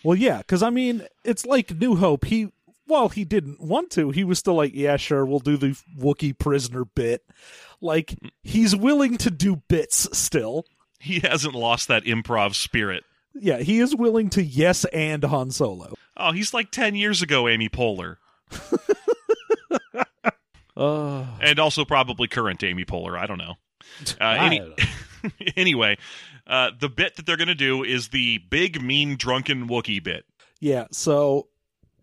Well, 0.03 0.15
yeah, 0.15 0.39
because 0.39 0.63
I 0.63 0.69
mean, 0.69 1.05
it's 1.23 1.45
like 1.45 1.75
New 1.75 1.95
Hope. 1.95 2.25
He, 2.25 2.51
while 2.85 3.09
he 3.09 3.23
didn't 3.23 3.61
want 3.61 3.91
to, 3.91 4.09
he 4.09 4.23
was 4.23 4.39
still 4.39 4.55
like, 4.55 4.73
yeah, 4.73 4.97
sure, 4.97 5.25
we'll 5.25 5.39
do 5.39 5.57
the 5.57 5.77
Wookiee 5.97 6.37
prisoner 6.37 6.85
bit. 6.85 7.23
Like, 7.81 8.15
he's 8.41 8.75
willing 8.75 9.17
to 9.17 9.29
do 9.29 9.57
bits 9.67 10.07
still. 10.17 10.65
He 10.99 11.19
hasn't 11.21 11.55
lost 11.55 11.87
that 11.87 12.03
improv 12.03 12.55
spirit. 12.55 13.03
Yeah, 13.33 13.59
he 13.59 13.79
is 13.79 13.95
willing 13.95 14.29
to 14.31 14.43
yes 14.43 14.83
and 14.85 15.23
Han 15.23 15.51
Solo. 15.51 15.93
Oh, 16.17 16.31
he's 16.33 16.53
like 16.53 16.71
10 16.71 16.95
years 16.95 17.21
ago 17.21 17.47
Amy 17.47 17.69
Poehler. 17.69 18.17
Uh, 20.77 21.25
And 21.41 21.59
also 21.59 21.83
probably 21.83 22.29
current 22.29 22.63
Amy 22.63 22.85
Poehler. 22.85 23.17
I 23.19 23.27
don't 23.27 23.37
know. 23.37 23.55
Uh, 24.21 24.37
any- 24.39 24.59
don't 24.59 24.77
know. 24.77 25.29
anyway, 25.57 25.97
uh, 26.47 26.71
the 26.79 26.87
bit 26.87 27.15
that 27.17 27.25
they're 27.25 27.35
going 27.37 27.47
to 27.49 27.55
do 27.55 27.83
is 27.83 28.09
the 28.09 28.37
big, 28.49 28.81
mean, 28.81 29.17
drunken 29.17 29.67
Wookiee 29.67 30.01
bit. 30.01 30.23
yeah, 30.61 30.85
so 30.91 31.47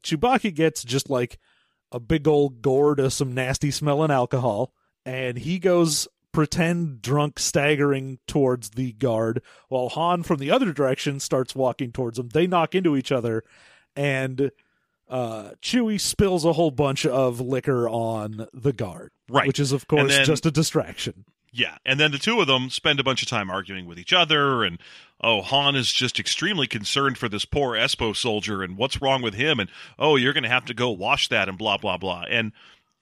Chewbacca 0.03 0.55
gets 0.55 0.83
just 0.85 1.09
like 1.09 1.39
a 1.93 1.99
big 2.01 2.29
old 2.29 2.61
gourd 2.61 3.01
of 3.01 3.13
some 3.15 3.33
nasty 3.35 3.71
smelling 3.71 4.11
alcohol, 4.11 4.75
and 5.07 5.39
he 5.39 5.59
goes 5.59 6.07
pretend 6.37 7.01
drunk 7.01 7.39
staggering 7.39 8.19
towards 8.27 8.69
the 8.71 8.93
guard 8.93 9.41
while 9.69 9.89
Han 9.89 10.23
from 10.23 10.39
the 10.39 10.51
other 10.51 10.71
direction 10.71 11.19
starts 11.19 11.55
walking 11.57 11.91
towards 11.93 12.19
them. 12.19 12.29
They 12.29 12.47
knock 12.47 12.75
into 12.75 12.95
each 12.95 13.11
other 13.11 13.43
and 13.97 14.51
uh 15.09 15.53
Chewie 15.63 15.99
spills 15.99 16.45
a 16.45 16.53
whole 16.53 16.71
bunch 16.71 17.07
of 17.07 17.41
liquor 17.41 17.89
on 17.89 18.49
the 18.53 18.75
guard, 18.75 19.13
Right. 19.31 19.47
which 19.47 19.59
is 19.59 19.73
of 19.73 19.89
course 19.89 20.13
then- 20.15 20.27
just 20.27 20.45
a 20.45 20.51
distraction. 20.51 21.25
Yeah, 21.53 21.79
and 21.87 21.99
then 21.99 22.13
the 22.13 22.19
two 22.19 22.39
of 22.43 22.47
them 22.49 22.69
spend 22.69 23.01
a 23.01 23.05
bunch 23.05 23.23
of 23.23 23.29
time 23.29 23.49
arguing 23.49 23.87
with 23.87 23.99
each 23.99 24.13
other, 24.13 24.63
and 24.63 24.79
oh, 25.23 25.41
Han 25.41 25.75
is 25.75 25.91
just 25.91 26.21
extremely 26.21 26.67
concerned 26.67 27.17
for 27.17 27.31
this 27.31 27.47
poor 27.47 27.75
Espo 27.75 28.15
soldier, 28.15 28.63
and 28.63 28.77
what's 28.77 29.01
wrong 29.01 29.23
with 29.23 29.33
him, 29.33 29.59
and 29.59 29.71
oh, 29.99 30.17
you're 30.17 30.35
going 30.35 30.43
to 30.43 30.51
have 30.51 30.67
to 30.67 30.75
go 30.75 30.91
wash 30.91 31.29
that, 31.29 31.49
and 31.49 31.57
blah 31.57 31.79
blah 31.79 31.97
blah, 31.97 32.25
and 32.29 32.53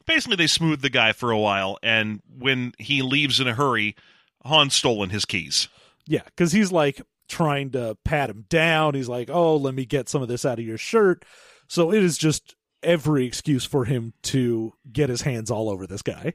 basically 0.06 0.36
they 0.36 0.46
smooth 0.46 0.80
the 0.80 0.90
guy 0.90 1.12
for 1.12 1.30
a 1.30 1.38
while, 1.38 1.78
and 1.82 2.20
when 2.38 2.72
he 2.78 3.02
leaves 3.02 3.40
in 3.40 3.48
a 3.48 3.54
hurry, 3.54 3.96
Han's 4.44 4.74
stolen 4.74 5.10
his 5.10 5.24
keys. 5.24 5.68
Yeah, 6.06 6.22
cuz 6.36 6.52
he's 6.52 6.72
like 6.72 7.00
trying 7.28 7.70
to 7.70 7.96
pat 8.04 8.30
him 8.30 8.44
down. 8.48 8.94
He's 8.94 9.08
like, 9.08 9.30
"Oh, 9.30 9.56
let 9.56 9.74
me 9.74 9.84
get 9.86 10.08
some 10.08 10.22
of 10.22 10.28
this 10.28 10.44
out 10.44 10.58
of 10.58 10.64
your 10.64 10.78
shirt." 10.78 11.24
So 11.68 11.92
it 11.92 12.02
is 12.02 12.18
just 12.18 12.54
every 12.82 13.26
excuse 13.26 13.64
for 13.64 13.86
him 13.86 14.12
to 14.22 14.74
get 14.92 15.08
his 15.08 15.22
hands 15.22 15.50
all 15.50 15.70
over 15.70 15.86
this 15.86 16.02
guy. 16.02 16.34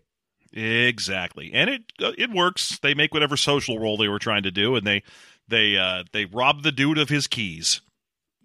Exactly, 0.52 1.52
and 1.54 1.70
it 1.70 1.82
uh, 2.02 2.14
it 2.18 2.32
works. 2.32 2.80
They 2.80 2.96
make 2.96 3.14
whatever 3.14 3.38
social 3.38 3.78
role 3.78 3.98
they 3.98 4.08
were 4.08 4.18
trying 4.18 4.44
to 4.44 4.52
do, 4.52 4.76
and 4.76 4.86
they 4.86 5.04
they 5.48 5.78
uh, 5.78 6.06
they 6.12 6.26
rob 6.26 6.64
the 6.64 6.72
dude 6.72 6.98
of 6.98 7.10
his 7.10 7.28
keys. 7.28 7.82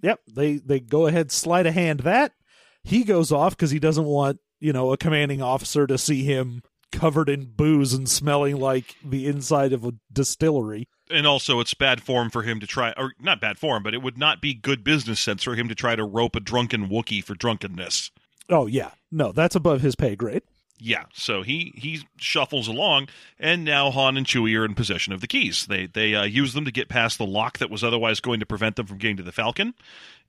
Yep, 0.02 0.20
they 0.34 0.56
they 0.56 0.80
go 0.80 1.06
ahead 1.06 1.32
sleight 1.32 1.66
of 1.66 1.72
hand 1.72 2.00
that. 2.00 2.32
He 2.82 3.04
goes 3.04 3.32
off 3.32 3.56
cuz 3.56 3.70
he 3.70 3.78
doesn't 3.78 4.04
want, 4.04 4.38
you 4.64 4.72
know, 4.72 4.92
a 4.92 4.96
commanding 4.96 5.42
officer 5.42 5.86
to 5.86 5.98
see 5.98 6.24
him 6.24 6.62
covered 6.90 7.28
in 7.28 7.44
booze 7.44 7.92
and 7.92 8.08
smelling 8.08 8.56
like 8.56 8.94
the 9.04 9.26
inside 9.26 9.72
of 9.72 9.84
a 9.84 9.92
distillery. 10.12 10.86
and 11.10 11.26
also 11.26 11.60
it's 11.60 11.74
bad 11.74 12.00
form 12.02 12.30
for 12.30 12.42
him 12.44 12.60
to 12.60 12.66
try 12.66 12.94
or 12.96 13.12
not 13.20 13.40
bad 13.40 13.58
form 13.58 13.82
but 13.82 13.92
it 13.94 14.00
would 14.02 14.16
not 14.16 14.40
be 14.40 14.54
good 14.54 14.82
business 14.84 15.18
sense 15.20 15.42
for 15.42 15.54
him 15.56 15.68
to 15.68 15.74
try 15.74 15.96
to 15.96 16.04
rope 16.04 16.36
a 16.36 16.40
drunken 16.40 16.88
wookie 16.88 17.22
for 17.22 17.34
drunkenness 17.34 18.10
Oh 18.48 18.66
yeah. 18.66 18.90
No, 19.10 19.32
that's 19.32 19.56
above 19.56 19.80
his 19.80 19.96
pay 19.96 20.14
grade. 20.16 20.42
yeah 20.78 21.04
so 21.12 21.42
he 21.42 21.72
he 21.76 22.02
shuffles 22.16 22.68
along 22.68 23.08
and 23.40 23.64
now 23.64 23.90
han 23.90 24.16
and 24.16 24.26
chewie 24.26 24.56
are 24.58 24.64
in 24.64 24.74
possession 24.76 25.12
of 25.12 25.20
the 25.20 25.26
keys 25.26 25.66
they 25.66 25.86
they 25.86 26.14
uh, 26.14 26.22
use 26.24 26.54
them 26.54 26.64
to 26.64 26.70
get 26.72 26.88
past 26.88 27.18
the 27.18 27.26
lock 27.26 27.58
that 27.58 27.70
was 27.70 27.82
otherwise 27.82 28.20
going 28.20 28.38
to 28.40 28.46
prevent 28.46 28.76
them 28.76 28.86
from 28.86 28.98
getting 28.98 29.16
to 29.16 29.22
the 29.24 29.32
falcon 29.32 29.74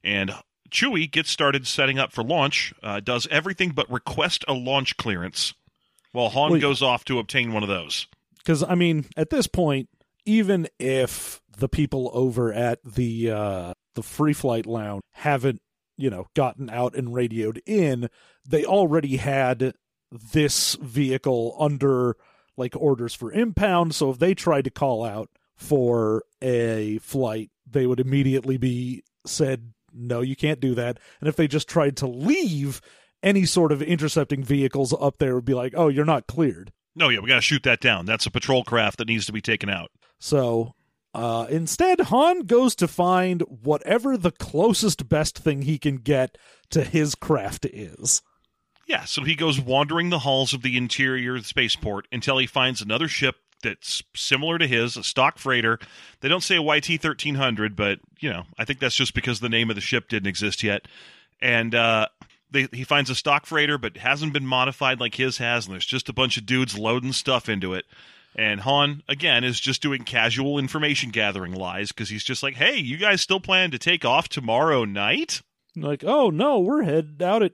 and 0.03 0.31
chewie 0.69 1.09
gets 1.09 1.29
started 1.29 1.67
setting 1.67 1.99
up 1.99 2.11
for 2.11 2.23
launch 2.23 2.73
uh, 2.83 2.99
does 2.99 3.27
everything 3.31 3.69
but 3.69 3.89
request 3.91 4.43
a 4.47 4.53
launch 4.53 4.97
clearance 4.97 5.53
while 6.11 6.29
han 6.29 6.51
Well, 6.51 6.61
goes 6.61 6.81
off 6.81 7.05
to 7.05 7.19
obtain 7.19 7.53
one 7.53 7.63
of 7.63 7.69
those 7.69 8.07
because 8.45 8.63
I 8.63 8.75
mean, 8.75 9.05
at 9.17 9.31
this 9.31 9.47
point, 9.47 9.89
even 10.25 10.67
if 10.79 11.41
the 11.57 11.67
people 11.67 12.11
over 12.13 12.53
at 12.53 12.79
the 12.83 13.31
uh, 13.31 13.73
the 13.95 14.03
free 14.03 14.33
flight 14.33 14.65
lounge 14.65 15.01
haven't, 15.13 15.61
you 15.97 16.09
know, 16.09 16.27
gotten 16.35 16.69
out 16.69 16.95
and 16.95 17.13
radioed 17.13 17.61
in, 17.65 18.09
they 18.47 18.63
already 18.63 19.17
had 19.17 19.73
this 20.11 20.75
vehicle 20.75 21.55
under 21.59 22.15
like 22.55 22.75
orders 22.75 23.13
for 23.13 23.31
impound. 23.31 23.95
So 23.95 24.11
if 24.11 24.19
they 24.19 24.35
tried 24.35 24.65
to 24.65 24.69
call 24.69 25.03
out 25.03 25.29
for 25.55 26.23
a 26.41 26.99
flight, 26.99 27.49
they 27.69 27.87
would 27.87 27.99
immediately 27.99 28.57
be 28.57 29.03
said, 29.25 29.73
"No, 29.95 30.21
you 30.21 30.35
can't 30.35 30.59
do 30.59 30.75
that." 30.75 30.99
And 31.19 31.27
if 31.29 31.35
they 31.35 31.47
just 31.47 31.67
tried 31.67 31.97
to 31.97 32.07
leave. 32.07 32.81
Any 33.23 33.45
sort 33.45 33.71
of 33.71 33.81
intercepting 33.81 34.43
vehicles 34.43 34.93
up 34.93 35.17
there 35.17 35.33
would 35.33 35.45
be 35.45 35.55
like, 35.55 35.73
oh, 35.75 35.87
you're 35.87 36.05
not 36.05 36.27
cleared. 36.27 36.71
no 36.95 37.09
yeah 37.09 37.19
we 37.19 37.27
gotta 37.27 37.41
shoot 37.41 37.63
that 37.63 37.79
down 37.79 38.05
that's 38.05 38.27
a 38.27 38.29
patrol 38.29 38.63
craft 38.63 38.99
that 38.99 39.07
needs 39.07 39.25
to 39.25 39.31
be 39.31 39.41
taken 39.41 39.67
out 39.67 39.89
So 40.19 40.75
uh, 41.15 41.47
instead, 41.49 42.01
Han 42.01 42.41
goes 42.41 42.75
to 42.75 42.87
find 42.87 43.41
whatever 43.41 44.15
the 44.15 44.31
closest 44.31 45.09
best 45.09 45.39
thing 45.39 45.63
he 45.63 45.79
can 45.79 45.95
get 45.95 46.37
to 46.69 46.83
his 46.83 47.15
craft 47.15 47.65
is. 47.65 48.21
Yeah, 48.85 49.05
so 49.05 49.23
he 49.23 49.33
goes 49.33 49.59
wandering 49.59 50.09
the 50.11 50.19
halls 50.19 50.53
of 50.53 50.61
the 50.61 50.77
interior 50.77 51.41
spaceport 51.41 52.07
until 52.11 52.37
he 52.37 52.45
finds 52.45 52.81
another 52.81 53.07
ship 53.07 53.37
that's 53.65 54.01
similar 54.15 54.57
to 54.57 54.67
his, 54.67 54.95
a 54.95 55.03
stock 55.03 55.37
freighter. 55.37 55.79
They 56.21 56.29
don't 56.29 56.43
say 56.43 56.55
a 56.55 56.61
YT 56.61 56.89
1300, 56.89 57.75
but, 57.75 57.99
you 58.19 58.29
know, 58.29 58.43
I 58.57 58.65
think 58.65 58.79
that's 58.79 58.95
just 58.95 59.13
because 59.13 59.39
the 59.39 59.49
name 59.49 59.69
of 59.69 59.75
the 59.75 59.81
ship 59.81 60.07
didn't 60.07 60.27
exist 60.27 60.63
yet. 60.63 60.87
And 61.41 61.75
uh, 61.75 62.07
they, 62.51 62.67
he 62.71 62.83
finds 62.83 63.09
a 63.09 63.15
stock 63.15 63.45
freighter, 63.45 63.77
but 63.77 63.97
hasn't 63.97 64.33
been 64.33 64.45
modified 64.45 64.99
like 64.99 65.15
his 65.15 65.37
has, 65.39 65.65
and 65.65 65.73
there's 65.73 65.85
just 65.85 66.09
a 66.09 66.13
bunch 66.13 66.37
of 66.37 66.45
dudes 66.45 66.77
loading 66.77 67.11
stuff 67.11 67.49
into 67.49 67.73
it. 67.73 67.85
And 68.35 68.61
Han, 68.61 69.01
again, 69.07 69.43
is 69.43 69.59
just 69.59 69.81
doing 69.81 70.03
casual 70.03 70.59
information 70.59 71.09
gathering 71.09 71.53
lies 71.53 71.91
because 71.91 72.09
he's 72.09 72.23
just 72.23 72.43
like, 72.43 72.55
hey, 72.55 72.77
you 72.77 72.97
guys 72.97 73.21
still 73.21 73.39
plan 73.39 73.71
to 73.71 73.79
take 73.79 74.03
off 74.03 74.27
tomorrow 74.27 74.83
night? 74.83 75.41
Like, 75.75 76.03
oh 76.05 76.29
no, 76.29 76.59
we're 76.59 76.83
headed 76.83 77.21
out 77.21 77.43
at 77.43 77.53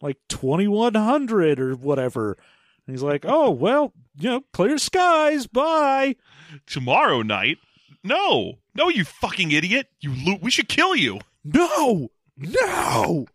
like 0.00 0.16
2100 0.28 1.60
or 1.60 1.74
whatever. 1.74 2.36
And 2.86 2.94
he's 2.94 3.02
like, 3.02 3.24
oh, 3.26 3.50
well, 3.50 3.92
you 4.18 4.28
know, 4.30 4.40
clear 4.52 4.78
skies, 4.78 5.46
bye. 5.46 6.16
tomorrow 6.66 7.22
night. 7.22 7.58
No, 8.04 8.54
no, 8.74 8.88
you 8.88 9.04
fucking 9.04 9.52
idiot! 9.52 9.86
You 10.00 10.12
lo- 10.16 10.38
we 10.42 10.50
should 10.50 10.68
kill 10.68 10.96
you. 10.96 11.20
No, 11.44 12.08
No. 12.36 13.26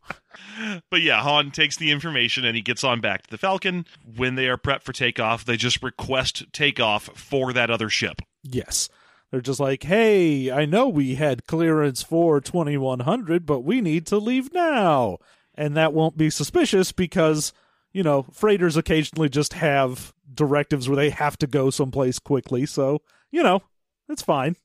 But 0.89 1.01
yeah, 1.01 1.21
Han 1.21 1.51
takes 1.51 1.77
the 1.77 1.91
information 1.91 2.43
and 2.43 2.55
he 2.55 2.61
gets 2.61 2.83
on 2.83 2.99
back 2.99 3.23
to 3.23 3.29
the 3.29 3.37
Falcon. 3.37 3.85
When 4.15 4.35
they 4.35 4.47
are 4.47 4.57
prepped 4.57 4.83
for 4.83 4.91
takeoff, 4.93 5.45
they 5.45 5.55
just 5.55 5.83
request 5.83 6.45
takeoff 6.51 7.03
for 7.15 7.53
that 7.53 7.69
other 7.69 7.89
ship. 7.89 8.21
Yes. 8.43 8.89
They're 9.31 9.41
just 9.41 9.59
like, 9.59 9.83
hey, 9.83 10.49
I 10.51 10.65
know 10.65 10.87
we 10.87 11.15
had 11.15 11.45
clearance 11.47 12.01
for 12.01 12.41
2100, 12.41 13.45
but 13.45 13.59
we 13.59 13.81
need 13.81 14.05
to 14.07 14.17
leave 14.17 14.51
now. 14.53 15.17
And 15.53 15.75
that 15.75 15.93
won't 15.93 16.17
be 16.17 16.29
suspicious 16.29 16.91
because, 16.91 17.53
you 17.91 18.03
know, 18.03 18.25
freighters 18.31 18.77
occasionally 18.77 19.29
just 19.29 19.53
have 19.53 20.13
directives 20.33 20.87
where 20.87 20.95
they 20.95 21.09
have 21.09 21.37
to 21.39 21.47
go 21.47 21.69
someplace 21.69 22.19
quickly. 22.19 22.65
So, 22.65 23.01
you 23.31 23.43
know, 23.43 23.61
it's 24.09 24.21
fine. 24.21 24.55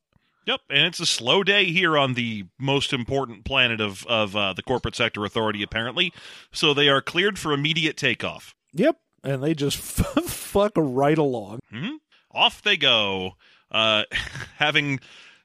Yep, 0.45 0.61
and 0.71 0.87
it's 0.87 0.99
a 0.99 1.07
slow 1.07 1.45
day 1.45 1.67
here 1.67 1.97
on 1.97 2.15
the 2.15 2.47
most 2.59 2.93
important 2.93 3.45
planet 3.45 3.81
of 3.81 4.05
of 4.07 4.35
uh, 4.35 4.53
the 4.53 4.63
corporate 4.63 4.97
sector 4.97 5.25
authority, 5.25 5.63
apparently. 5.63 6.13
So 6.53 6.75
they 6.75 6.89
are 6.89 7.01
cleared 7.01 7.39
for 7.39 7.53
immediate 7.53 7.97
takeoff. 7.97 8.55
Yep. 8.73 8.99
And 9.23 9.43
they 9.43 9.55
just 9.55 9.79
fuck 10.27 10.73
right 10.77 11.19
along. 11.19 11.61
hmm 11.71 11.97
Off 12.33 12.61
they 12.61 12.77
go, 12.77 13.37
uh, 13.71 14.03
having 14.57 14.99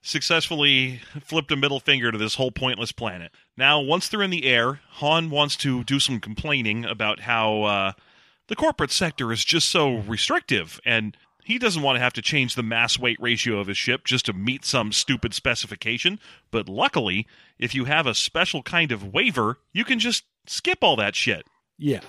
successfully 0.07 1.01
flipped 1.21 1.51
a 1.51 1.55
middle 1.55 1.79
finger 1.79 2.11
to 2.11 2.17
this 2.17 2.35
whole 2.35 2.51
pointless 2.51 2.91
planet. 2.91 3.31
Now, 3.57 3.81
once 3.81 4.07
they're 4.07 4.23
in 4.23 4.29
the 4.29 4.45
air, 4.45 4.79
Han 4.93 5.29
wants 5.29 5.55
to 5.57 5.83
do 5.83 5.99
some 5.99 6.19
complaining 6.19 6.85
about 6.85 7.21
how 7.21 7.63
uh, 7.63 7.91
the 8.47 8.55
corporate 8.55 8.91
sector 8.91 9.31
is 9.31 9.43
just 9.43 9.67
so 9.67 9.97
restrictive, 9.97 10.79
and 10.85 11.17
he 11.43 11.57
doesn't 11.57 11.81
want 11.81 11.97
to 11.97 12.01
have 12.01 12.13
to 12.13 12.21
change 12.21 12.55
the 12.55 12.63
mass 12.63 12.97
weight 12.97 13.17
ratio 13.19 13.59
of 13.59 13.67
his 13.67 13.77
ship 13.77 14.05
just 14.05 14.25
to 14.25 14.33
meet 14.33 14.63
some 14.65 14.91
stupid 14.91 15.33
specification. 15.33 16.19
But 16.51 16.69
luckily, 16.69 17.27
if 17.59 17.75
you 17.75 17.85
have 17.85 18.07
a 18.07 18.15
special 18.15 18.63
kind 18.63 18.91
of 18.91 19.13
waiver, 19.13 19.59
you 19.73 19.83
can 19.83 19.99
just 19.99 20.23
skip 20.45 20.79
all 20.81 20.95
that 20.95 21.15
shit. 21.15 21.45
Yeah. 21.77 22.01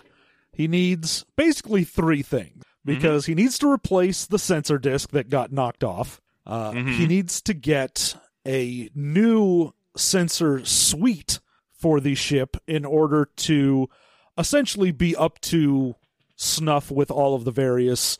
He 0.52 0.68
needs 0.68 1.24
basically 1.36 1.84
three 1.84 2.22
things 2.22 2.62
because 2.84 3.26
he 3.26 3.34
needs 3.34 3.58
to 3.58 3.70
replace 3.70 4.24
the 4.26 4.38
sensor 4.38 4.78
disc 4.78 5.10
that 5.10 5.28
got 5.30 5.52
knocked 5.52 5.84
off. 5.84 6.20
Uh, 6.48 6.72
Mhm. 6.72 6.94
He 6.96 7.06
needs 7.06 7.40
to 7.42 7.52
get 7.54 8.16
a 8.46 8.88
new 8.94 9.72
sensor 9.96 10.64
suite 10.64 11.40
for 11.72 12.00
the 12.00 12.14
ship 12.14 12.56
in 12.66 12.84
order 12.84 13.28
to 13.36 13.88
essentially 14.38 14.90
be 14.90 15.14
up 15.14 15.40
to 15.42 15.94
snuff 16.36 16.90
with 16.90 17.10
all 17.10 17.34
of 17.34 17.44
the 17.44 17.50
various 17.52 18.18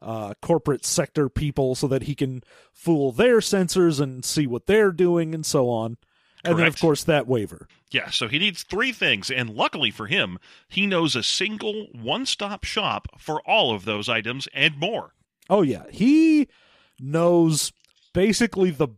uh, 0.00 0.32
corporate 0.40 0.84
sector 0.84 1.28
people 1.28 1.74
so 1.74 1.88
that 1.88 2.02
he 2.02 2.14
can 2.14 2.40
fool 2.72 3.10
their 3.10 3.38
sensors 3.38 4.00
and 4.00 4.24
see 4.24 4.46
what 4.46 4.66
they're 4.66 4.92
doing 4.92 5.34
and 5.34 5.44
so 5.44 5.68
on. 5.68 5.96
And 6.44 6.56
then, 6.56 6.66
of 6.68 6.78
course, 6.80 7.02
that 7.04 7.26
waiver. 7.26 7.66
Yeah, 7.90 8.10
so 8.10 8.28
he 8.28 8.38
needs 8.38 8.62
three 8.62 8.92
things, 8.92 9.28
and 9.28 9.50
luckily 9.50 9.90
for 9.90 10.06
him, 10.06 10.38
he 10.68 10.86
knows 10.86 11.16
a 11.16 11.22
single 11.24 11.86
one 11.92 12.26
stop 12.26 12.62
shop 12.62 13.08
for 13.18 13.40
all 13.42 13.74
of 13.74 13.86
those 13.86 14.08
items 14.08 14.46
and 14.54 14.76
more. 14.78 15.14
Oh 15.50 15.62
yeah, 15.62 15.82
he 15.90 16.46
knows 17.00 17.72
basically 18.12 18.70
the 18.70 18.88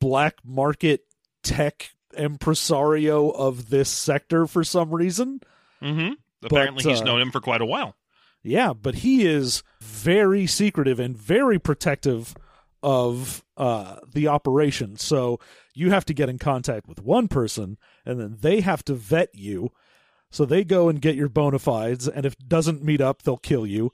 black 0.00 0.36
market 0.44 1.04
tech 1.42 1.90
impresario 2.16 3.30
of 3.30 3.70
this 3.70 3.88
sector 3.88 4.46
for 4.46 4.64
some 4.64 4.90
reason. 4.90 5.40
Mm-hmm. 5.82 6.12
Apparently, 6.44 6.90
he's 6.90 7.00
uh, 7.00 7.04
known 7.04 7.20
him 7.20 7.30
for 7.30 7.40
quite 7.40 7.60
a 7.60 7.66
while. 7.66 7.96
Yeah, 8.42 8.72
but 8.72 8.96
he 8.96 9.24
is 9.24 9.62
very 9.80 10.46
secretive 10.46 10.98
and 10.98 11.16
very 11.16 11.58
protective 11.58 12.34
of 12.82 13.44
uh, 13.56 13.96
the 14.12 14.26
operation. 14.26 14.96
So 14.96 15.38
you 15.74 15.90
have 15.90 16.04
to 16.06 16.14
get 16.14 16.28
in 16.28 16.38
contact 16.38 16.88
with 16.88 17.02
one 17.02 17.28
person, 17.28 17.78
and 18.04 18.18
then 18.18 18.38
they 18.40 18.60
have 18.60 18.84
to 18.86 18.94
vet 18.94 19.34
you. 19.34 19.70
So 20.30 20.44
they 20.44 20.64
go 20.64 20.88
and 20.88 21.00
get 21.00 21.14
your 21.14 21.28
bona 21.28 21.58
fides, 21.58 22.08
and 22.08 22.26
if 22.26 22.32
it 22.32 22.48
doesn't 22.48 22.82
meet 22.82 23.00
up, 23.00 23.22
they'll 23.22 23.36
kill 23.36 23.66
you. 23.66 23.92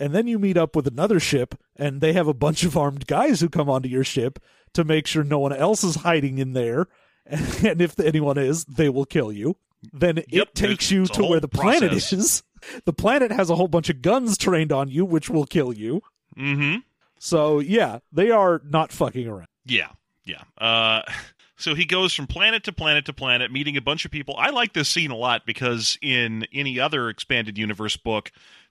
And 0.00 0.14
then 0.14 0.26
you 0.26 0.38
meet 0.38 0.56
up 0.56 0.74
with 0.74 0.86
another 0.86 1.20
ship, 1.20 1.54
and 1.76 2.00
they 2.00 2.14
have 2.14 2.26
a 2.26 2.34
bunch 2.34 2.64
of 2.64 2.76
armed 2.76 3.06
guys 3.06 3.40
who 3.40 3.50
come 3.50 3.68
onto 3.68 3.88
your 3.88 4.02
ship 4.02 4.38
to 4.72 4.82
make 4.82 5.06
sure 5.06 5.22
no 5.22 5.38
one 5.38 5.52
else 5.52 5.84
is 5.84 5.96
hiding 5.96 6.38
in 6.38 6.54
there. 6.54 6.88
And 7.62 7.80
if 7.80 8.00
anyone 8.00 8.38
is, 8.38 8.64
they 8.64 8.88
will 8.88 9.04
kill 9.04 9.30
you. 9.30 9.56
Then 9.92 10.24
Yep, 10.28 10.48
it 10.48 10.54
takes 10.54 10.90
you 10.90 11.06
to 11.06 11.24
where 11.24 11.38
the 11.38 11.48
planet 11.48 11.90
process. 11.90 12.12
is. 12.12 12.42
The 12.84 12.92
planet 12.92 13.30
has 13.32 13.48
a 13.48 13.54
whole 13.54 13.68
bunch 13.68 13.88
of 13.88 14.02
guns 14.02 14.36
trained 14.36 14.70
on 14.70 14.88
you, 14.88 15.06
which 15.06 15.30
will 15.30 15.46
kill 15.46 15.72
you. 15.72 16.02
Mm-hmm. 16.36 16.80
So 17.18 17.58
yeah, 17.60 18.00
they 18.12 18.30
are 18.30 18.60
not 18.64 18.92
fucking 18.92 19.26
around. 19.26 19.48
Yeah, 19.64 19.88
yeah. 20.24 20.42
Uh, 20.58 21.02
so 21.56 21.74
he 21.74 21.84
goes 21.86 22.12
from 22.12 22.26
planet 22.26 22.64
to 22.64 22.72
planet 22.72 23.06
to 23.06 23.12
planet, 23.12 23.50
meeting 23.52 23.76
a 23.76 23.80
bunch 23.80 24.04
of 24.04 24.10
people. 24.10 24.34
I 24.36 24.50
like 24.50 24.72
this 24.74 24.88
scene 24.88 25.10
a 25.10 25.16
lot 25.16 25.46
because 25.46 25.98
in 26.02 26.46
any 26.52 26.78
other 26.80 27.08
expanded 27.08 27.56
universe 27.56 27.96
book, 27.96 28.30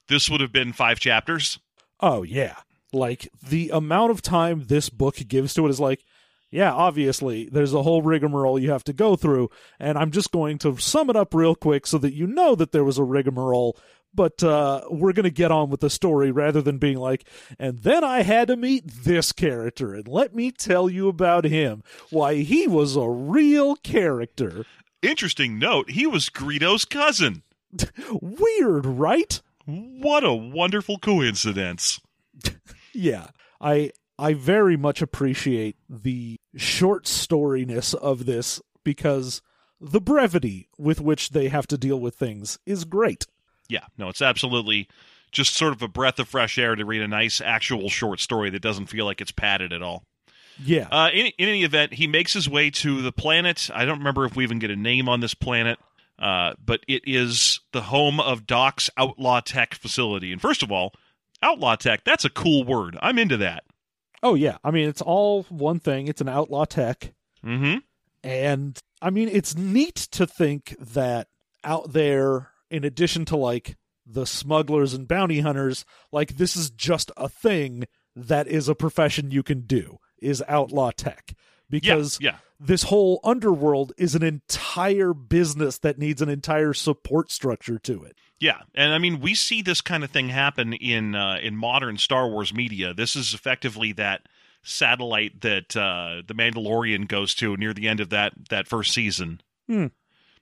this 0.10 0.30
would 0.30 0.42
have 0.42 0.52
been 0.52 0.74
five 0.74 1.00
chapters. 1.00 1.60
Oh 2.02 2.24
yeah, 2.24 2.56
like 2.92 3.30
the 3.48 3.70
amount 3.70 4.12
of 4.12 4.22
time 4.22 4.66
this 4.66 4.90
book 4.90 5.16
gives 5.28 5.54
to 5.54 5.66
it 5.66 5.70
is 5.70 5.80
like, 5.80 6.04
yeah, 6.50 6.74
obviously 6.74 7.48
there's 7.52 7.74
a 7.74 7.84
whole 7.84 8.02
rigmarole 8.02 8.60
you 8.60 8.72
have 8.72 8.84
to 8.86 8.94
go 8.94 9.16
through, 9.16 9.50
and 9.80 9.98
I'm 9.98 10.12
just 10.12 10.32
going 10.32 10.58
to 10.60 10.78
sum 10.78 11.10
it 11.10 11.16
up 11.16 11.34
real 11.34 11.56
quick 11.56 11.86
so 11.88 11.98
that 12.00 12.14
you 12.14 12.28
know 12.28 12.56
that 12.56 12.72
there 12.72 12.84
was 12.84 12.98
a 12.98 13.04
rigmarole. 13.04 13.78
But 14.12 14.44
uh, 14.44 14.82
we're 14.90 15.14
going 15.14 15.26
to 15.26 15.30
get 15.30 15.52
on 15.52 15.70
with 15.70 15.82
the 15.82 15.90
story 15.90 16.32
rather 16.32 16.64
than 16.64 16.80
being 16.80 16.98
like, 16.98 17.28
and 17.60 17.78
then 17.78 18.04
I 18.04 18.24
had 18.24 18.48
to 18.48 18.58
meet 18.58 18.84
this 18.88 19.32
character, 19.32 19.94
and 19.94 20.08
let 20.08 20.34
me 20.34 20.50
tell 20.52 20.90
you 20.90 21.08
about 21.10 21.46
him. 21.46 21.84
Why, 22.10 22.38
he 22.38 22.68
was 22.68 22.96
a 22.96 23.08
real 23.08 23.76
character. 23.76 24.66
Interesting 25.04 25.60
note: 25.60 25.92
he 25.92 26.08
was 26.08 26.30
Greedo's 26.30 26.86
cousin. 26.86 27.44
Weird, 28.12 28.88
right? 28.88 29.40
What 29.70 30.24
a 30.24 30.34
wonderful 30.34 30.98
coincidence! 31.00 32.00
Yeah. 32.92 33.28
I 33.62 33.92
I 34.18 34.34
very 34.34 34.76
much 34.76 35.02
appreciate 35.02 35.78
the 35.88 36.40
short 36.56 37.06
storyness 37.06 37.94
of 37.94 38.26
this 38.26 38.62
because 38.84 39.42
the 39.80 40.02
brevity 40.02 40.68
with 40.78 41.00
which 41.00 41.30
they 41.30 41.48
have 41.48 41.68
to 41.68 41.78
deal 41.78 42.00
with 42.00 42.16
things 42.16 42.60
is 42.66 42.84
great. 42.84 43.28
Yeah, 43.70 43.86
no, 43.98 44.10
it's 44.10 44.22
absolutely 44.22 44.90
just 45.32 45.56
sort 45.56 45.74
of 45.74 45.82
a 45.82 45.88
breath 45.88 46.20
of 46.20 46.28
fresh 46.28 46.58
air 46.58 46.76
to 46.76 46.84
read 46.84 47.02
a 47.02 47.08
nice 47.08 47.40
actual 47.40 47.90
short 47.90 48.20
story 48.20 48.50
that 48.50 48.62
doesn't 48.62 48.88
feel 48.88 49.06
like 49.06 49.22
it's 49.22 49.32
padded 49.32 49.72
at 49.72 49.84
all. 49.84 50.04
Yeah. 50.62 50.88
Uh, 50.92 51.10
in, 51.14 51.28
in 51.38 51.48
any 51.48 51.64
event, 51.64 51.94
he 51.94 52.08
makes 52.08 52.34
his 52.34 52.50
way 52.50 52.72
to 52.72 53.02
the 53.02 53.12
planet. 53.12 53.70
I 53.74 53.86
don't 53.86 54.00
remember 54.00 54.26
if 54.26 54.36
we 54.36 54.44
even 54.44 54.60
get 54.60 54.72
a 54.72 54.76
name 54.76 55.08
on 55.08 55.20
this 55.22 55.34
planet, 55.36 55.80
uh, 56.20 56.54
but 56.64 56.82
it 56.88 57.04
is 57.06 57.62
the 57.72 57.82
home 57.82 58.20
of 58.20 58.46
Doc's 58.46 58.90
Outlaw 58.98 59.40
Tech 59.42 59.74
facility. 59.74 60.32
And 60.32 60.42
first 60.42 60.62
of 60.62 60.72
all, 60.72 60.94
Outlaw 61.42 61.76
Tech, 61.76 62.04
that's 62.04 62.26
a 62.26 62.30
cool 62.30 62.64
word. 62.64 62.98
I'm 63.02 63.18
into 63.18 63.38
that. 63.38 63.64
oh 64.22 64.36
yeah. 64.36 64.58
I 64.64 64.72
mean 64.72 64.90
it's 64.90 65.02
all 65.02 65.44
one 65.44 65.80
thing. 65.80 66.08
It's 66.08 66.22
an 66.22 66.30
outlaw 66.30 66.66
tech. 66.66 67.14
Mm-hmm. 67.46 67.78
And 68.24 68.78
I 69.02 69.10
mean 69.10 69.30
it's 69.30 69.56
neat 69.56 69.96
to 69.96 70.28
think 70.28 70.76
that 70.80 71.28
out 71.64 71.94
there 71.94 72.50
in 72.70 72.84
addition 72.84 73.26
to 73.26 73.38
like 73.38 73.78
the 74.06 74.26
smugglers 74.26 74.94
and 74.94 75.08
bounty 75.08 75.40
hunters, 75.40 75.86
like 76.12 76.36
this 76.36 76.56
is 76.56 76.70
just 76.70 77.12
a 77.16 77.30
thing 77.30 77.86
that 78.16 78.48
is 78.48 78.68
a 78.68 78.76
profession 78.76 79.32
you 79.32 79.44
can 79.44 79.62
do 79.62 80.00
is 80.22 80.44
outlaw 80.48 80.92
tech. 80.92 81.34
Because 81.70 82.18
yeah, 82.22 82.32
yeah. 82.32 82.38
this 82.60 82.84
whole 82.84 83.20
underworld 83.24 83.94
is 83.98 84.16
an 84.16 84.24
entire 84.24 85.14
business 85.14 85.78
that 85.80 86.00
needs 86.00 86.22
an 86.22 86.30
entire 86.30 86.74
support 86.74 87.32
structure 87.32 87.78
to 87.80 88.04
it. 88.04 88.16
Yeah, 88.40 88.62
and 88.74 88.94
I 88.94 89.00
mean 89.00 89.20
we 89.20 89.36
see 89.36 89.62
this 89.62 89.82
kind 89.82 90.04
of 90.04 90.12
thing 90.12 90.30
happen 90.30 90.74
in 90.74 91.16
uh, 91.16 91.38
in 91.42 91.56
modern 91.56 91.98
Star 91.98 92.28
Wars 92.30 92.54
media. 92.54 92.94
This 92.94 93.16
is 93.16 93.34
effectively 93.34 93.92
that 93.94 94.22
satellite 94.64 95.42
that 95.42 95.76
uh, 95.76 96.22
the 96.26 96.34
Mandalorian 96.34 97.08
goes 97.08 97.34
to 97.36 97.58
near 97.58 97.74
the 97.74 97.88
end 97.88 98.00
of 98.00 98.10
that 98.10 98.34
that 98.50 98.68
first 98.68 98.94
season. 98.94 99.42
Hmm. 99.68 99.88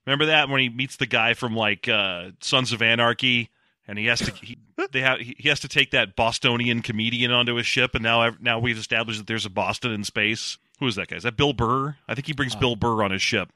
Remember 0.06 0.28
that 0.28 0.48
when 0.48 0.62
he 0.62 0.70
meets 0.70 0.96
the 0.96 1.06
guy 1.06 1.34
from 1.34 1.56
like 1.56 1.88
uh, 1.90 2.30
Sons 2.40 2.72
of 2.72 2.82
Anarchy, 2.82 3.50
and 3.88 3.98
he 3.98 4.06
has 4.06 4.20
to 4.20 4.32
he, 4.32 4.58
they 4.92 5.02
have 5.02 5.20
he 5.20 5.36
he 5.38 5.50
has 5.50 5.60
to 5.62 5.68
take 5.68 5.92
that 5.92 6.16
Bostonian 6.16 6.82
comedian 6.82 7.32
onto 7.32 7.56
his 7.56 7.68
ship, 7.68 7.96
and 7.96 8.04
now 8.04 8.32
now 8.40 8.60
we've 8.60 8.78
established 8.78 9.20
that 9.20 9.28
there's 9.28 9.46
a 9.46 9.50
Boston 9.50 9.92
in 9.92 10.04
space. 10.04 10.58
Who 10.80 10.88
is 10.88 10.96
that 10.96 11.08
guy? 11.08 11.16
Is 11.16 11.24
that 11.24 11.38
Bill 11.38 11.54
Burr? 11.54 11.96
I 12.08 12.16
think 12.16 12.28
he 12.28 12.34
brings 12.34 12.56
Oh. 12.56 12.60
Bill 12.60 12.76
Burr 12.76 13.04
on 13.04 13.12
his 13.12 13.22
ship. 13.22 13.52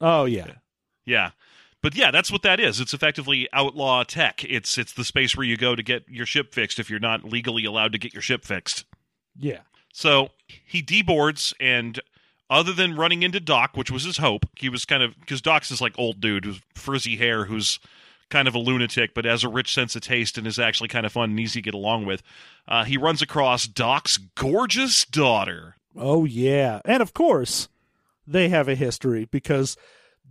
Oh 0.00 0.24
yeah. 0.24 0.46
Yeah. 1.04 1.30
But 1.82 1.94
yeah, 1.94 2.10
that's 2.10 2.30
what 2.30 2.42
that 2.42 2.60
is. 2.60 2.78
It's 2.78 2.92
effectively 2.92 3.48
outlaw 3.52 4.04
tech. 4.04 4.44
It's 4.44 4.76
it's 4.78 4.92
the 4.92 5.04
space 5.04 5.36
where 5.36 5.46
you 5.46 5.56
go 5.56 5.74
to 5.74 5.82
get 5.82 6.04
your 6.08 6.26
ship 6.26 6.52
fixed 6.52 6.78
if 6.78 6.90
you're 6.90 7.00
not 7.00 7.24
legally 7.24 7.64
allowed 7.64 7.92
to 7.92 7.98
get 7.98 8.12
your 8.12 8.22
ship 8.22 8.44
fixed. 8.44 8.84
Yeah. 9.36 9.60
So 9.92 10.30
he 10.46 10.82
deboards 10.82 11.52
and 11.58 12.00
other 12.50 12.72
than 12.72 12.96
running 12.96 13.22
into 13.22 13.40
Doc, 13.40 13.76
which 13.76 13.90
was 13.90 14.04
his 14.04 14.18
hope, 14.18 14.44
he 14.56 14.68
was 14.68 14.84
kind 14.84 15.02
of 15.02 15.18
because 15.20 15.40
Doc's 15.40 15.68
this 15.70 15.80
like 15.80 15.94
old 15.98 16.20
dude 16.20 16.46
with 16.46 16.60
frizzy 16.74 17.16
hair 17.16 17.44
who's 17.46 17.78
kind 18.28 18.46
of 18.46 18.54
a 18.54 18.58
lunatic, 18.58 19.14
but 19.14 19.24
has 19.24 19.42
a 19.42 19.48
rich 19.48 19.72
sense 19.74 19.96
of 19.96 20.02
taste 20.02 20.36
and 20.38 20.46
is 20.46 20.58
actually 20.58 20.88
kind 20.88 21.06
of 21.06 21.12
fun 21.12 21.30
and 21.30 21.40
easy 21.40 21.60
to 21.60 21.64
get 21.64 21.74
along 21.74 22.06
with. 22.06 22.22
Uh, 22.68 22.84
he 22.84 22.96
runs 22.96 23.22
across 23.22 23.66
Doc's 23.66 24.18
gorgeous 24.18 25.04
daughter. 25.04 25.76
Oh 25.96 26.24
yeah. 26.24 26.80
And 26.84 27.02
of 27.02 27.12
course, 27.14 27.68
they 28.26 28.48
have 28.48 28.68
a 28.68 28.74
history 28.74 29.24
because 29.24 29.76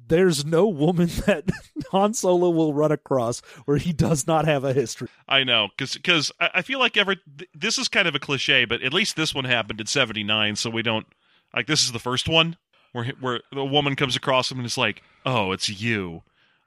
there's 0.08 0.44
no 0.46 0.68
woman 0.68 1.08
that 1.26 1.50
Han 1.92 2.14
Solo 2.14 2.50
will 2.50 2.74
run 2.74 2.92
across 2.92 3.42
where 3.66 3.78
he 3.78 3.94
does 3.94 4.26
not 4.26 4.46
have 4.46 4.64
a 4.64 4.74
history. 4.74 5.08
I 5.28 5.44
know, 5.44 5.70
because 5.78 6.32
I, 6.40 6.50
I 6.56 6.62
feel 6.62 6.80
like 6.80 6.98
every 6.98 7.20
th- 7.38 7.50
this 7.54 7.78
is 7.78 7.88
kind 7.88 8.08
of 8.08 8.16
a 8.16 8.20
cliche, 8.20 8.66
but 8.66 8.82
at 8.82 8.94
least 8.94 9.16
this 9.16 9.36
one 9.36 9.46
happened 9.46 9.80
in 9.80 9.86
'79, 9.88 10.56
so 10.56 10.70
we 10.70 10.82
don't 10.82 11.06
like 11.54 11.68
this 11.68 11.84
is 11.84 11.92
the 11.92 12.00
first 12.00 12.28
one 12.30 12.58
where 12.92 13.04
he- 13.04 13.14
where 13.20 13.42
the 13.52 13.64
woman 13.66 13.96
comes 13.96 14.16
across 14.16 14.52
him 14.52 14.58
and 14.60 14.66
is 14.66 14.78
like, 14.78 15.04
"Oh, 15.26 15.52
it's 15.52 15.70
you. 15.70 16.24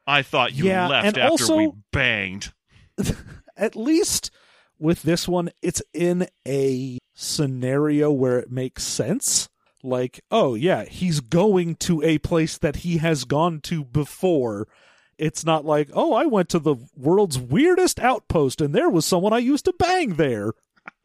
I 0.06 0.22
thought 0.22 0.52
you 0.54 0.66
Yeah, 0.66 0.88
left 0.88 1.16
after 1.16 1.22
also- 1.30 1.56
we 1.56 1.70
banged." 1.92 2.52
At 3.56 3.74
least 3.76 4.30
with 4.78 5.02
this 5.02 5.26
one, 5.28 5.50
it's 5.62 5.82
in 5.92 6.26
a 6.46 6.98
scenario 7.22 8.10
where 8.10 8.38
it 8.38 8.50
makes 8.50 8.84
sense. 8.84 9.48
Like, 9.82 10.20
oh 10.30 10.54
yeah, 10.54 10.84
he's 10.84 11.20
going 11.20 11.76
to 11.76 12.02
a 12.02 12.18
place 12.18 12.58
that 12.58 12.76
he 12.76 12.98
has 12.98 13.24
gone 13.24 13.60
to 13.62 13.84
before. 13.84 14.68
It's 15.18 15.44
not 15.44 15.64
like, 15.64 15.90
oh, 15.92 16.14
I 16.14 16.26
went 16.26 16.48
to 16.50 16.58
the 16.58 16.76
world's 16.96 17.38
weirdest 17.38 18.00
outpost 18.00 18.60
and 18.60 18.74
there 18.74 18.88
was 18.88 19.06
someone 19.06 19.32
I 19.32 19.38
used 19.38 19.64
to 19.66 19.74
bang 19.78 20.14
there. 20.14 20.52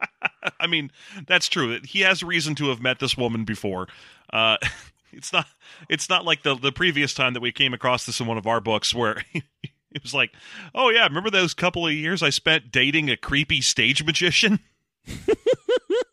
I 0.60 0.66
mean, 0.66 0.90
that's 1.26 1.48
true. 1.48 1.80
He 1.84 2.00
has 2.00 2.22
reason 2.22 2.54
to 2.56 2.68
have 2.68 2.80
met 2.80 3.00
this 3.00 3.16
woman 3.16 3.44
before. 3.44 3.88
Uh, 4.32 4.56
it's 5.12 5.32
not. 5.32 5.46
It's 5.88 6.08
not 6.08 6.24
like 6.24 6.42
the 6.42 6.54
the 6.54 6.72
previous 6.72 7.14
time 7.14 7.34
that 7.34 7.40
we 7.40 7.52
came 7.52 7.74
across 7.74 8.06
this 8.06 8.20
in 8.20 8.26
one 8.26 8.38
of 8.38 8.46
our 8.46 8.60
books 8.60 8.94
where. 8.94 9.22
It 9.90 10.02
was 10.02 10.12
like, 10.12 10.32
oh 10.74 10.90
yeah, 10.90 11.06
remember 11.06 11.30
those 11.30 11.54
couple 11.54 11.86
of 11.86 11.94
years 11.94 12.22
I 12.22 12.28
spent 12.28 12.70
dating 12.70 13.08
a 13.08 13.16
creepy 13.16 13.62
stage 13.62 14.04
magician? 14.04 14.60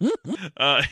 uh, 0.58 0.84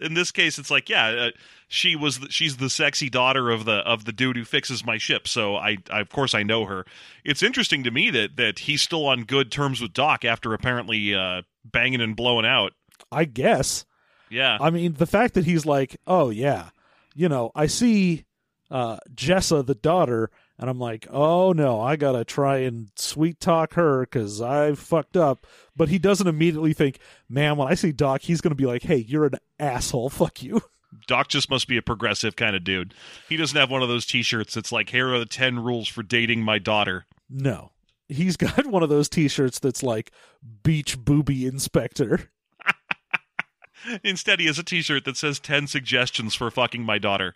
in 0.00 0.14
this 0.14 0.30
case, 0.30 0.58
it's 0.58 0.70
like, 0.70 0.88
yeah, 0.88 1.06
uh, 1.06 1.30
she 1.68 1.96
was 1.96 2.20
the, 2.20 2.30
she's 2.30 2.56
the 2.56 2.70
sexy 2.70 3.08
daughter 3.08 3.50
of 3.50 3.64
the 3.64 3.76
of 3.76 4.04
the 4.04 4.12
dude 4.12 4.36
who 4.36 4.44
fixes 4.44 4.84
my 4.84 4.98
ship. 4.98 5.26
So 5.26 5.56
I, 5.56 5.78
I 5.90 6.00
of 6.00 6.10
course 6.10 6.34
I 6.34 6.42
know 6.42 6.66
her. 6.66 6.84
It's 7.24 7.42
interesting 7.42 7.84
to 7.84 7.90
me 7.90 8.10
that 8.10 8.36
that 8.36 8.60
he's 8.60 8.82
still 8.82 9.06
on 9.06 9.24
good 9.24 9.50
terms 9.50 9.80
with 9.80 9.92
Doc 9.92 10.24
after 10.24 10.52
apparently 10.54 11.14
uh, 11.14 11.42
banging 11.64 12.00
and 12.00 12.14
blowing 12.16 12.46
out. 12.46 12.72
I 13.10 13.24
guess. 13.24 13.84
Yeah, 14.30 14.58
I 14.60 14.70
mean, 14.70 14.94
the 14.94 15.06
fact 15.06 15.34
that 15.34 15.44
he's 15.44 15.66
like, 15.66 15.96
oh 16.06 16.30
yeah, 16.30 16.70
you 17.14 17.28
know, 17.28 17.52
I 17.54 17.66
see 17.66 18.24
uh, 18.70 18.96
Jessa, 19.14 19.64
the 19.64 19.74
daughter, 19.74 20.30
and 20.62 20.70
I'm 20.70 20.78
like, 20.78 21.08
oh 21.10 21.52
no, 21.52 21.80
I 21.80 21.96
gotta 21.96 22.24
try 22.24 22.58
and 22.58 22.88
sweet 22.94 23.40
talk 23.40 23.74
her 23.74 24.02
because 24.02 24.40
I 24.40 24.74
fucked 24.74 25.16
up. 25.16 25.44
But 25.74 25.88
he 25.88 25.98
doesn't 25.98 26.28
immediately 26.28 26.72
think, 26.72 27.00
man, 27.28 27.56
when 27.56 27.66
I 27.66 27.74
see 27.74 27.90
Doc, 27.90 28.22
he's 28.22 28.40
gonna 28.40 28.54
be 28.54 28.66
like, 28.66 28.84
hey, 28.84 28.98
you're 28.98 29.26
an 29.26 29.34
asshole, 29.58 30.08
fuck 30.10 30.40
you. 30.40 30.62
Doc 31.08 31.26
just 31.26 31.50
must 31.50 31.66
be 31.66 31.76
a 31.76 31.82
progressive 31.82 32.36
kind 32.36 32.54
of 32.54 32.62
dude. 32.62 32.94
He 33.28 33.36
doesn't 33.36 33.58
have 33.58 33.72
one 33.72 33.82
of 33.82 33.88
those 33.88 34.06
T-shirts 34.06 34.54
that's 34.54 34.70
like, 34.70 34.90
"Here 34.90 35.12
are 35.12 35.18
the 35.18 35.26
ten 35.26 35.58
rules 35.58 35.88
for 35.88 36.04
dating 36.04 36.44
my 36.44 36.60
daughter." 36.60 37.06
No, 37.28 37.72
he's 38.08 38.36
got 38.38 38.66
one 38.66 38.84
of 38.84 38.88
those 38.88 39.08
T-shirts 39.08 39.58
that's 39.58 39.82
like 39.82 40.12
beach 40.62 40.96
booby 40.96 41.44
inspector. 41.44 42.30
Instead, 44.04 44.38
he 44.38 44.46
has 44.46 44.60
a 44.60 44.62
T-shirt 44.62 45.04
that 45.06 45.16
says 45.16 45.40
10 45.40 45.66
suggestions 45.66 46.36
for 46.36 46.52
fucking 46.52 46.84
my 46.84 46.98
daughter." 46.98 47.34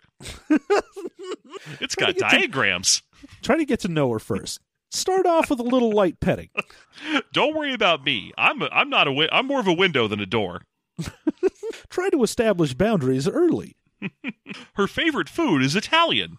it's 1.81 1.95
got 1.95 2.15
diagrams. 2.15 3.01
Try 3.41 3.57
to 3.57 3.65
get 3.65 3.79
to 3.81 3.87
know 3.87 4.11
her 4.11 4.19
first. 4.19 4.59
Start 4.91 5.25
off 5.25 5.49
with 5.49 5.59
a 5.59 5.63
little 5.63 5.91
light 5.91 6.19
petting. 6.19 6.49
Don't 7.33 7.55
worry 7.55 7.73
about 7.73 8.03
me. 8.05 8.31
I'm 8.37 8.61
a, 8.61 8.69
I'm 8.71 8.89
not 8.89 9.07
a 9.07 9.11
wi- 9.11 9.29
I'm 9.31 9.45
more 9.47 9.59
of 9.59 9.67
a 9.67 9.73
window 9.73 10.07
than 10.07 10.19
a 10.19 10.25
door. 10.25 10.61
Try 11.89 12.09
to 12.09 12.23
establish 12.23 12.73
boundaries 12.73 13.27
early. 13.27 13.75
Her 14.75 14.87
favorite 14.87 15.29
food 15.29 15.61
is 15.61 15.75
Italian. 15.75 16.37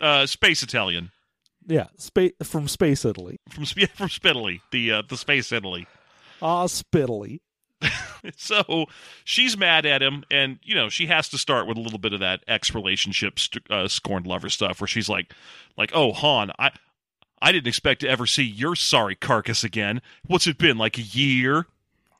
uh, 0.00 0.26
space 0.26 0.62
Italian 0.62 1.10
Yeah, 1.66 1.86
spa- 1.98 2.30
from 2.42 2.68
Space 2.68 3.04
Italy. 3.04 3.38
from 3.50 3.64
Sp- 3.68 3.92
from 3.94 4.08
Spitaly, 4.08 4.60
the 4.70 4.92
uh, 4.92 5.02
the 5.08 5.16
space 5.16 5.52
Italy. 5.52 5.86
Ah, 6.42 6.66
spittily. 6.66 7.40
So 8.36 8.86
she's 9.24 9.56
mad 9.56 9.86
at 9.86 10.02
him, 10.02 10.24
and 10.32 10.58
you 10.64 10.74
know 10.74 10.88
she 10.88 11.06
has 11.06 11.28
to 11.28 11.38
start 11.38 11.68
with 11.68 11.76
a 11.76 11.80
little 11.80 11.98
bit 11.98 12.12
of 12.12 12.18
that 12.20 12.42
ex 12.48 12.74
relationship 12.74 13.38
st- 13.38 13.70
uh, 13.70 13.86
scorned 13.86 14.26
lover 14.26 14.48
stuff, 14.48 14.80
where 14.80 14.88
she's 14.88 15.08
like, 15.08 15.32
like, 15.76 15.92
oh 15.94 16.12
Han, 16.12 16.50
I 16.58 16.72
I 17.40 17.52
didn't 17.52 17.68
expect 17.68 18.00
to 18.00 18.08
ever 18.08 18.26
see 18.26 18.42
your 18.42 18.74
sorry 18.74 19.14
carcass 19.14 19.62
again. 19.62 20.02
What's 20.26 20.48
it 20.48 20.58
been 20.58 20.76
like 20.76 20.98
a 20.98 21.02
year? 21.02 21.66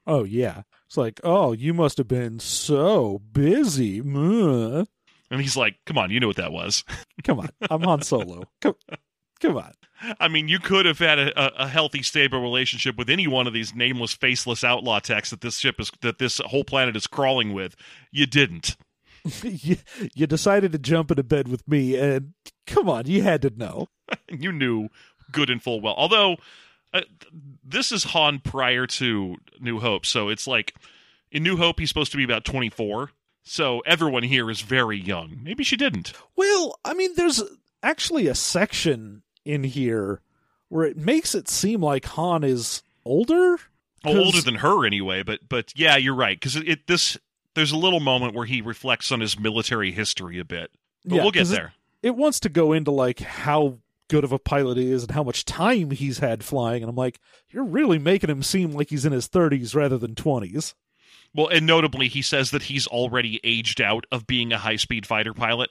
Oh 0.06 0.22
yeah. 0.22 0.62
It's 0.86 0.96
like, 0.96 1.20
oh, 1.24 1.52
you 1.52 1.74
must 1.74 1.98
have 1.98 2.06
been 2.06 2.38
so 2.38 3.20
busy. 3.32 4.00
And 5.30 5.40
he's 5.40 5.56
like, 5.56 5.76
come 5.84 5.98
on, 5.98 6.10
you 6.10 6.20
know 6.20 6.28
what 6.28 6.36
that 6.36 6.52
was. 6.52 6.84
Come 7.24 7.40
on, 7.40 7.48
I'm 7.68 7.82
Han 7.82 8.02
Solo. 8.02 8.44
Come, 8.60 8.76
come 9.40 9.56
on. 9.56 9.72
I 10.20 10.28
mean, 10.28 10.48
you 10.48 10.58
could 10.58 10.84
have 10.84 10.98
had 10.98 11.18
a, 11.18 11.62
a, 11.64 11.68
healthy, 11.68 12.02
stable 12.02 12.40
relationship 12.42 12.96
with 12.96 13.08
any 13.08 13.26
one 13.26 13.46
of 13.46 13.54
these 13.54 13.74
nameless, 13.74 14.12
faceless 14.12 14.62
outlaw 14.62 14.98
techs 14.98 15.30
that 15.30 15.40
this 15.40 15.58
ship 15.58 15.80
is 15.80 15.90
that 16.02 16.18
this 16.18 16.38
whole 16.44 16.64
planet 16.64 16.96
is 16.96 17.06
crawling 17.06 17.54
with. 17.54 17.76
You 18.10 18.26
didn't. 18.26 18.76
you, 19.42 19.76
you 20.14 20.26
decided 20.26 20.72
to 20.72 20.78
jump 20.78 21.10
into 21.10 21.22
bed 21.22 21.48
with 21.48 21.66
me, 21.66 21.96
and 21.96 22.34
come 22.66 22.88
on, 22.88 23.06
you 23.06 23.22
had 23.22 23.42
to 23.42 23.52
know. 23.56 23.88
you 24.28 24.52
knew 24.52 24.88
good 25.32 25.50
and 25.50 25.62
full 25.62 25.80
well. 25.80 25.94
Although 25.96 26.36
uh, 26.92 27.02
this 27.64 27.90
is 27.90 28.04
Han 28.04 28.40
prior 28.40 28.86
to 28.86 29.36
New 29.60 29.80
Hope, 29.80 30.04
so 30.04 30.28
it's 30.28 30.46
like 30.46 30.74
in 31.32 31.42
New 31.42 31.56
Hope 31.56 31.80
he's 31.80 31.88
supposed 31.88 32.12
to 32.12 32.18
be 32.18 32.24
about 32.24 32.44
twenty 32.44 32.68
four. 32.68 33.10
So 33.42 33.80
everyone 33.80 34.24
here 34.24 34.50
is 34.50 34.60
very 34.60 34.98
young. 34.98 35.38
Maybe 35.42 35.62
she 35.62 35.76
didn't. 35.76 36.12
Well, 36.34 36.78
I 36.84 36.94
mean, 36.94 37.14
there's 37.14 37.42
actually 37.82 38.26
a 38.26 38.34
section 38.34 39.22
in 39.46 39.64
here 39.64 40.20
where 40.68 40.84
it 40.84 40.96
makes 40.96 41.34
it 41.34 41.48
seem 41.48 41.80
like 41.82 42.04
Han 42.06 42.42
is 42.44 42.82
older. 43.04 43.58
Well, 44.04 44.14
'Cause- 44.14 44.24
older 44.26 44.40
than 44.42 44.56
her 44.56 44.84
anyway. 44.86 45.22
But 45.22 45.48
but 45.48 45.72
yeah, 45.76 45.96
you're 45.96 46.14
right 46.14 46.38
because 46.38 46.56
it, 46.56 46.68
it 46.68 46.86
this 46.86 47.16
there's 47.54 47.72
a 47.72 47.76
little 47.76 48.00
moment 48.00 48.34
where 48.34 48.46
he 48.46 48.60
reflects 48.60 49.10
on 49.10 49.20
his 49.20 49.38
military 49.38 49.92
history 49.92 50.38
a 50.38 50.44
bit. 50.44 50.70
But 51.04 51.16
Yeah, 51.16 51.22
we'll 51.22 51.30
get 51.30 51.40
'cause 51.40 51.52
it- 51.52 51.56
there. 51.56 51.72
It 52.02 52.14
wants 52.16 52.38
to 52.40 52.48
go 52.48 52.72
into 52.72 52.90
like 52.90 53.20
how 53.20 53.78
good 54.08 54.22
of 54.22 54.30
a 54.30 54.38
pilot 54.38 54.76
he 54.78 54.90
is 54.90 55.02
and 55.02 55.10
how 55.12 55.24
much 55.24 55.44
time 55.44 55.90
he's 55.90 56.18
had 56.18 56.44
flying, 56.44 56.82
and 56.82 56.90
I'm 56.90 56.94
like, 56.96 57.18
you're 57.50 57.64
really 57.64 57.98
making 57.98 58.30
him 58.30 58.42
seem 58.44 58.70
like 58.72 58.90
he's 58.90 59.04
in 59.04 59.10
his 59.12 59.26
30s 59.28 59.74
rather 59.74 59.98
than 59.98 60.14
20s. 60.14 60.74
Well, 61.34 61.48
and 61.48 61.66
notably, 61.66 62.06
he 62.06 62.22
says 62.22 62.52
that 62.52 62.64
he's 62.64 62.86
already 62.86 63.40
aged 63.42 63.80
out 63.80 64.04
of 64.12 64.26
being 64.26 64.52
a 64.52 64.58
high 64.58 64.76
speed 64.76 65.06
fighter 65.06 65.34
pilot. 65.34 65.70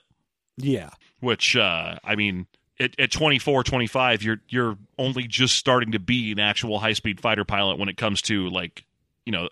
Yeah. 0.57 0.89
which 1.21 1.55
uh 1.55 1.97
i 2.03 2.15
mean 2.15 2.45
at, 2.79 2.99
at 2.99 3.11
24 3.11 3.63
25 3.63 4.21
you're 4.23 4.41
you're 4.49 4.77
only 4.97 5.23
just 5.27 5.55
starting 5.55 5.91
to 5.93 5.99
be 5.99 6.31
an 6.31 6.39
actual 6.39 6.79
high 6.79 6.93
speed 6.93 7.19
fighter 7.21 7.45
pilot 7.45 7.77
when 7.79 7.89
it 7.89 7.97
comes 7.97 8.21
to 8.23 8.49
like 8.49 8.85
you 9.25 9.31
know 9.31 9.49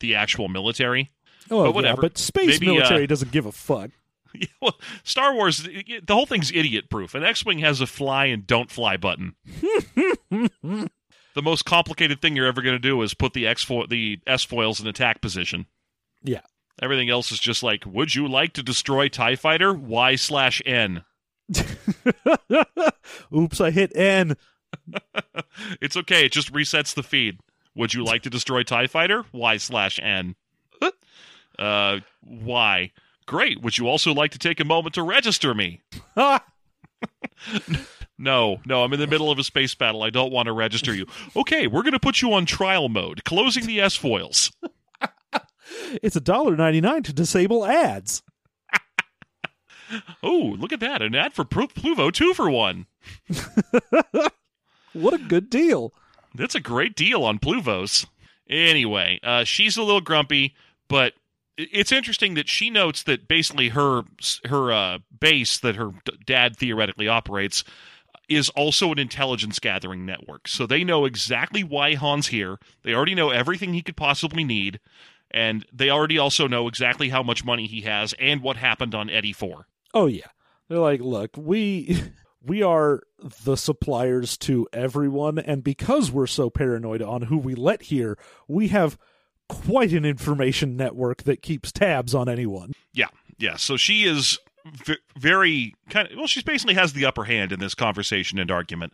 the 0.00 0.14
actual 0.14 0.48
military 0.48 1.10
Oh, 1.52 1.64
But 1.64 1.68
yeah, 1.70 1.74
whatever. 1.74 2.00
but 2.02 2.16
space 2.18 2.60
Maybe, 2.60 2.66
military 2.66 3.04
uh, 3.04 3.06
doesn't 3.06 3.32
give 3.32 3.46
a 3.46 3.52
fuck. 3.52 3.90
Yeah, 4.32 4.46
well, 4.62 4.78
star 5.02 5.34
wars 5.34 5.58
the 5.64 6.02
whole 6.14 6.26
thing's 6.26 6.52
idiot 6.52 6.88
proof 6.88 7.16
an 7.16 7.24
x-wing 7.24 7.58
has 7.58 7.80
a 7.80 7.86
fly 7.88 8.26
and 8.26 8.46
don't 8.46 8.70
fly 8.70 8.96
button 8.96 9.34
the 10.30 11.42
most 11.42 11.64
complicated 11.64 12.20
thing 12.20 12.36
you're 12.36 12.46
ever 12.46 12.62
going 12.62 12.74
to 12.76 12.78
do 12.78 13.00
is 13.02 13.14
put 13.14 13.32
the 13.32 13.46
x 13.46 13.64
fo- 13.64 13.86
the 13.86 14.20
s 14.26 14.44
foils 14.44 14.80
in 14.80 14.86
attack 14.86 15.20
position 15.20 15.66
Yeah. 16.22 16.42
everything 16.80 17.10
else 17.10 17.32
is 17.32 17.40
just 17.40 17.62
like 17.64 17.84
would 17.84 18.14
you 18.14 18.28
like 18.28 18.52
to 18.54 18.62
destroy 18.62 19.08
tie 19.08 19.34
fighter 19.36 19.72
y 19.74 20.14
slash 20.14 20.62
n 20.64 21.04
Oops, 23.36 23.60
I 23.60 23.70
hit 23.70 23.94
N. 23.96 24.36
It's 25.80 25.96
okay. 25.96 26.24
It 26.24 26.32
just 26.32 26.52
resets 26.52 26.94
the 26.94 27.02
feed. 27.02 27.40
Would 27.74 27.92
you 27.94 28.04
like 28.04 28.22
to 28.22 28.30
destroy 28.30 28.62
TIE 28.62 28.86
Fighter? 28.86 29.24
Y 29.32 29.56
slash 29.56 29.98
N. 30.02 30.36
Uh, 31.58 31.98
why? 32.22 32.90
Great. 33.26 33.60
Would 33.60 33.76
you 33.76 33.86
also 33.86 34.14
like 34.14 34.30
to 34.30 34.38
take 34.38 34.60
a 34.60 34.64
moment 34.64 34.94
to 34.94 35.02
register 35.02 35.52
me? 35.52 35.82
No, 38.22 38.60
no, 38.66 38.84
I'm 38.84 38.92
in 38.92 39.00
the 39.00 39.06
middle 39.06 39.30
of 39.30 39.38
a 39.38 39.44
space 39.44 39.74
battle. 39.74 40.02
I 40.02 40.10
don't 40.10 40.30
want 40.30 40.46
to 40.46 40.52
register 40.52 40.94
you. 40.94 41.06
Okay, 41.34 41.66
we're 41.66 41.82
going 41.82 41.94
to 41.94 41.98
put 42.00 42.20
you 42.20 42.34
on 42.34 42.44
trial 42.44 42.90
mode, 42.90 43.24
closing 43.24 43.66
the 43.66 43.80
S 43.80 43.96
foils. 43.96 44.52
it's 46.02 46.16
a 46.16 46.20
dollar 46.20 46.54
ninety 46.54 46.82
nine 46.82 47.02
to 47.04 47.14
disable 47.14 47.64
ads. 47.64 48.22
Oh, 50.22 50.56
look 50.58 50.72
at 50.72 50.80
that. 50.80 51.02
An 51.02 51.14
ad 51.14 51.32
for 51.32 51.44
Plu- 51.44 51.68
Ploovo, 51.68 52.12
two 52.12 52.34
for 52.34 52.50
one. 52.50 52.86
What 54.92 55.14
a 55.14 55.18
good 55.18 55.50
deal. 55.50 55.92
That's 56.34 56.54
a 56.54 56.60
great 56.60 56.96
deal 56.96 57.22
on 57.22 57.38
Ploovos. 57.38 58.06
Anyway, 58.48 59.20
uh, 59.22 59.44
she's 59.44 59.76
a 59.76 59.82
little 59.82 60.00
grumpy, 60.00 60.54
but 60.88 61.12
it's 61.56 61.92
interesting 61.92 62.34
that 62.34 62.48
she 62.48 62.70
notes 62.70 63.02
that 63.04 63.28
basically 63.28 63.68
her 63.68 64.02
her 64.46 64.72
uh, 64.72 64.98
base 65.20 65.58
that 65.58 65.76
her 65.76 65.90
d- 66.04 66.12
dad 66.26 66.56
theoretically 66.56 67.06
operates 67.06 67.62
is 68.28 68.48
also 68.50 68.90
an 68.92 68.98
intelligence 68.98 69.58
gathering 69.58 70.04
network. 70.06 70.48
So 70.48 70.66
they 70.66 70.82
know 70.84 71.04
exactly 71.04 71.62
why 71.62 71.94
Han's 71.94 72.28
here. 72.28 72.58
They 72.82 72.94
already 72.94 73.14
know 73.14 73.30
everything 73.30 73.74
he 73.74 73.82
could 73.82 73.96
possibly 73.96 74.42
need, 74.44 74.80
and 75.30 75.64
they 75.72 75.90
already 75.90 76.18
also 76.18 76.48
know 76.48 76.66
exactly 76.66 77.10
how 77.10 77.22
much 77.22 77.44
money 77.44 77.66
he 77.66 77.82
has 77.82 78.12
and 78.18 78.40
what 78.42 78.56
happened 78.56 78.94
on 78.94 79.08
Etti 79.08 79.34
Four. 79.34 79.66
Oh 79.94 80.06
yeah. 80.06 80.28
They're 80.68 80.78
like, 80.78 81.00
look, 81.00 81.36
we 81.36 82.02
we 82.42 82.62
are 82.62 83.02
the 83.44 83.56
suppliers 83.56 84.36
to 84.38 84.68
everyone, 84.72 85.38
and 85.38 85.62
because 85.62 86.10
we're 86.10 86.26
so 86.26 86.50
paranoid 86.50 87.02
on 87.02 87.22
who 87.22 87.38
we 87.38 87.54
let 87.54 87.82
here, 87.82 88.16
we 88.48 88.68
have 88.68 88.96
quite 89.48 89.92
an 89.92 90.04
information 90.04 90.76
network 90.76 91.24
that 91.24 91.42
keeps 91.42 91.72
tabs 91.72 92.14
on 92.14 92.28
anyone. 92.28 92.72
Yeah, 92.92 93.08
yeah. 93.38 93.56
So 93.56 93.76
she 93.76 94.04
is 94.04 94.38
v- 94.64 94.98
very 95.18 95.74
kind 95.88 96.08
of 96.08 96.16
well. 96.16 96.26
She 96.26 96.42
basically 96.42 96.74
has 96.74 96.92
the 96.92 97.04
upper 97.04 97.24
hand 97.24 97.52
in 97.52 97.58
this 97.58 97.74
conversation 97.74 98.38
and 98.38 98.50
argument. 98.50 98.92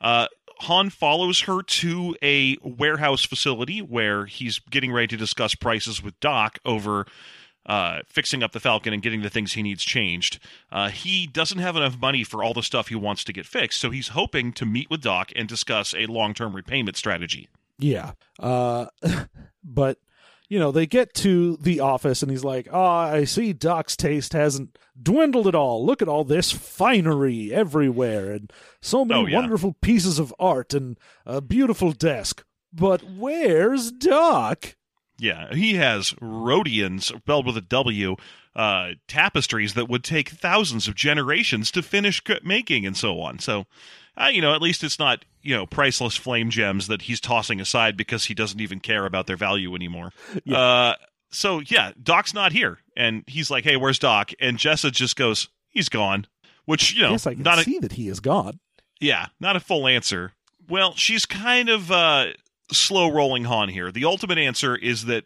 Uh, 0.00 0.26
Han 0.60 0.90
follows 0.90 1.42
her 1.42 1.62
to 1.62 2.16
a 2.22 2.56
warehouse 2.62 3.24
facility 3.24 3.80
where 3.80 4.26
he's 4.26 4.58
getting 4.58 4.92
ready 4.92 5.06
to 5.08 5.16
discuss 5.16 5.54
prices 5.54 6.02
with 6.02 6.18
Doc 6.20 6.58
over 6.64 7.06
uh, 7.68 8.00
fixing 8.06 8.42
up 8.42 8.50
the 8.52 8.58
Falcon 8.60 8.92
and 8.92 9.00
getting 9.02 9.22
the 9.22 9.30
things 9.30 9.52
he 9.52 9.62
needs 9.62 9.84
changed. 9.84 10.40
Uh, 10.72 10.88
he 10.88 11.26
doesn't 11.26 11.58
have 11.58 11.76
enough 11.76 11.96
money 12.00 12.24
for 12.24 12.42
all 12.42 12.54
the 12.54 12.62
stuff 12.62 12.88
he 12.88 12.94
wants 12.96 13.22
to 13.24 13.32
get 13.32 13.46
fixed, 13.46 13.80
so 13.80 13.90
he's 13.90 14.08
hoping 14.08 14.52
to 14.54 14.66
meet 14.66 14.88
with 14.90 15.02
Doc 15.02 15.30
and 15.36 15.46
discuss 15.46 15.94
a 15.94 16.06
long 16.06 16.34
term 16.34 16.56
repayment 16.56 16.96
strategy. 16.96 17.48
Yeah. 17.78 18.12
Uh, 18.40 18.86
but 19.62 19.98
you 20.48 20.58
know, 20.58 20.72
they 20.72 20.86
get 20.86 21.12
to 21.12 21.58
the 21.58 21.80
office 21.80 22.22
and 22.22 22.30
he's 22.30 22.42
like, 22.42 22.68
"Oh, 22.72 22.82
I 22.82 23.24
see 23.24 23.52
Doc's 23.52 23.94
taste 23.96 24.32
hasn't 24.32 24.78
dwindled 25.00 25.46
at 25.46 25.54
all. 25.54 25.84
Look 25.84 26.00
at 26.00 26.08
all 26.08 26.24
this 26.24 26.50
finery 26.50 27.52
everywhere 27.52 28.32
and 28.32 28.50
so 28.80 29.04
many 29.04 29.20
Oh, 29.20 29.26
yeah. 29.26 29.36
wonderful 29.40 29.76
pieces 29.82 30.18
of 30.18 30.34
art 30.38 30.72
and 30.72 30.98
a 31.26 31.42
beautiful 31.42 31.92
desk. 31.92 32.44
But 32.72 33.02
where's 33.04 33.90
Doc?" 33.92 34.74
Yeah, 35.18 35.52
he 35.54 35.74
has 35.74 36.14
Rhodians, 36.20 37.06
spelled 37.06 37.46
with 37.46 37.56
a 37.56 37.62
W, 37.62 38.16
uh, 38.54 38.90
tapestries 39.06 39.74
that 39.74 39.88
would 39.88 40.04
take 40.04 40.28
thousands 40.30 40.88
of 40.88 40.94
generations 40.94 41.70
to 41.72 41.82
finish 41.82 42.22
making 42.44 42.86
and 42.86 42.96
so 42.96 43.20
on. 43.20 43.38
So, 43.38 43.66
uh, 44.16 44.30
you 44.32 44.40
know, 44.40 44.54
at 44.54 44.62
least 44.62 44.82
it's 44.84 44.98
not, 44.98 45.24
you 45.42 45.54
know, 45.54 45.66
priceless 45.66 46.16
flame 46.16 46.50
gems 46.50 46.86
that 46.88 47.02
he's 47.02 47.20
tossing 47.20 47.60
aside 47.60 47.96
because 47.96 48.26
he 48.26 48.34
doesn't 48.34 48.60
even 48.60 48.80
care 48.80 49.06
about 49.06 49.26
their 49.26 49.36
value 49.36 49.74
anymore. 49.74 50.12
Yeah. 50.44 50.58
Uh, 50.58 50.94
so, 51.30 51.60
yeah, 51.66 51.92
Doc's 52.02 52.34
not 52.34 52.52
here. 52.52 52.78
And 52.96 53.22
he's 53.26 53.50
like, 53.50 53.64
hey, 53.64 53.76
where's 53.76 53.98
Doc? 53.98 54.32
And 54.40 54.56
Jessa 54.56 54.90
just 54.90 55.16
goes, 55.16 55.48
he's 55.68 55.88
gone. 55.88 56.26
Which, 56.64 56.94
you 56.94 57.02
know, 57.02 57.10
yes, 57.12 57.26
I 57.26 57.34
can 57.34 57.42
not 57.42 57.58
a, 57.58 57.62
see 57.62 57.78
that 57.78 57.92
he 57.92 58.08
is 58.08 58.20
gone. 58.20 58.60
yeah, 59.00 59.26
not 59.40 59.56
a 59.56 59.60
full 59.60 59.86
answer. 59.86 60.32
Well, 60.68 60.94
she's 60.94 61.24
kind 61.24 61.68
of 61.68 61.90
uh, 61.90 62.32
slow 62.72 63.10
rolling 63.10 63.44
Han 63.44 63.68
here. 63.68 63.90
The 63.92 64.04
ultimate 64.04 64.38
answer 64.38 64.76
is 64.76 65.04
that 65.06 65.24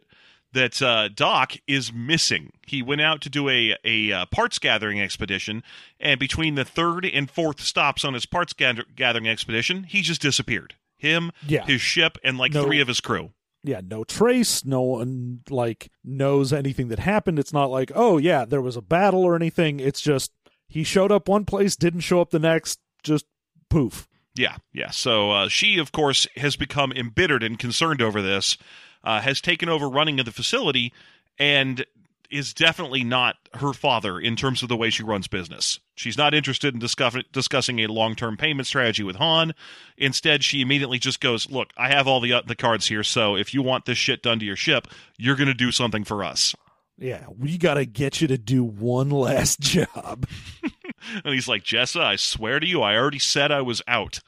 that 0.55 0.83
uh, 0.83 1.09
Doc 1.09 1.55
is 1.67 1.93
missing. 1.95 2.53
He 2.67 2.83
went 2.83 3.01
out 3.01 3.23
to 3.23 3.31
do 3.31 3.49
a 3.49 3.77
a 3.85 4.13
uh, 4.13 4.27
parts 4.27 4.59
gathering 4.59 5.01
expedition, 5.01 5.63
and 5.99 6.21
between 6.21 6.57
the 6.57 6.65
third 6.65 7.05
and 7.07 7.31
fourth 7.31 7.61
stops 7.61 8.05
on 8.05 8.13
his 8.15 8.27
parts 8.27 8.53
gather- 8.53 8.85
gathering 8.95 9.29
expedition, 9.29 9.85
he 9.85 10.03
just 10.03 10.21
disappeared. 10.21 10.75
Him, 10.99 11.33
Yeah. 11.47 11.65
his 11.65 11.81
ship, 11.81 12.19
and 12.23 12.37
like 12.39 12.53
No. 12.53 12.65
three 12.65 12.81
of 12.81 12.89
his 12.89 13.01
crew. 13.01 13.33
yeah, 13.65 13.81
no 13.83 14.03
trace. 14.05 14.65
No 14.65 14.83
one 14.83 15.41
like 15.49 15.89
knows 16.05 16.53
anything 16.53 16.89
that 16.89 16.99
happened. 16.99 17.39
It's 17.39 17.53
not 17.53 17.71
like, 17.71 17.91
oh 17.95 18.19
yeah, 18.19 18.45
there 18.45 18.61
was 18.61 18.77
a 18.77 18.83
battle 18.83 19.25
or 19.25 19.35
anything. 19.37 19.81
It's 19.81 20.01
just 20.01 20.33
he 20.69 20.85
showed 20.85 21.11
up 21.13 21.29
one 21.29 21.45
place, 21.45 21.77
didn't 21.77 22.01
show 22.01 22.21
up 22.21 22.31
the 22.31 22.39
next, 22.39 22.79
just 23.03 23.25
poof. 23.71 24.07
Yeah, 24.35 24.57
yeah. 24.73 24.91
So 24.91 25.31
uh, 25.31 25.49
she, 25.49 25.79
of 25.79 25.93
course, 25.93 26.27
has 26.37 26.57
become 26.57 26.93
embittered 26.93 27.43
and 27.43 27.59
concerned 27.59 28.01
over 28.01 28.23
this, 28.23 28.57
uh, 29.05 29.21
has 29.21 29.41
taken 29.41 29.69
over 29.69 29.89
running 29.89 30.19
of 30.21 30.27
the 30.27 30.33
facility, 30.33 30.93
and 31.39 31.85
is 32.31 32.55
definitely 32.55 33.05
not 33.05 33.37
her 33.55 33.75
father 33.75 34.19
in 34.19 34.35
terms 34.37 34.63
of 34.63 34.69
the 34.71 34.77
way 34.77 34.89
she 34.89 35.03
runs 35.03 35.29
business. 35.29 35.79
She's 35.95 36.17
not 36.17 36.33
interested 36.33 36.73
in 36.73 36.81
discuss- 36.81 37.23
discussing 37.31 37.81
a 37.81 37.89
long 37.89 38.15
term 38.15 38.39
payment 38.39 38.67
strategy 38.67 39.03
with 39.03 39.17
Han. 39.17 39.53
Instead, 39.99 40.43
she 40.43 40.63
immediately 40.63 40.99
just 40.99 41.21
goes, 41.21 41.51
Look, 41.51 41.69
I 41.77 41.91
have 41.91 42.09
all 42.09 42.21
the, 42.21 42.33
uh, 42.33 42.43
the 42.47 42.57
cards 42.57 42.87
here, 42.87 43.05
so 43.05 43.37
if 43.37 43.53
you 43.53 43.63
want 43.63 43.85
this 43.85 43.99
shit 43.99 44.23
done 44.23 44.39
to 44.39 44.47
your 44.47 44.57
ship, 44.57 44.89
you're 45.19 45.37
going 45.37 45.49
to 45.49 45.55
do 45.55 45.71
something 45.71 46.05
for 46.05 46.25
us. 46.25 46.55
Yeah, 46.99 47.25
we 47.37 47.59
gotta 47.59 47.85
get 47.85 48.21
you 48.21 48.29
to 48.29 48.39
do 48.39 48.63
one 48.63 49.11
last 49.11 49.61
job. 49.61 50.27
And 51.25 51.35
he's 51.35 51.49
like, 51.49 51.65
Jessa, 51.65 52.01
I 52.01 52.17
swear 52.17 52.61
to 52.61 52.67
you, 52.67 52.83
I 52.83 52.97
already 52.97 53.19
said 53.19 53.51
I 53.51 53.63
was 53.63 53.83
out. 53.87 54.21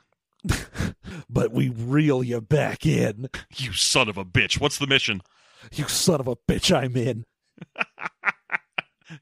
but 1.30 1.52
we 1.52 1.68
reel 1.68 2.22
you 2.22 2.40
back 2.40 2.84
in. 2.84 3.28
You 3.56 3.72
son 3.72 4.08
of 4.08 4.18
a 4.18 4.24
bitch. 4.24 4.60
What's 4.60 4.78
the 4.78 4.86
mission? 4.86 5.22
You 5.72 5.86
son 5.86 6.20
of 6.20 6.28
a 6.28 6.36
bitch, 6.36 6.74
I'm 6.74 6.96
in. 6.96 7.24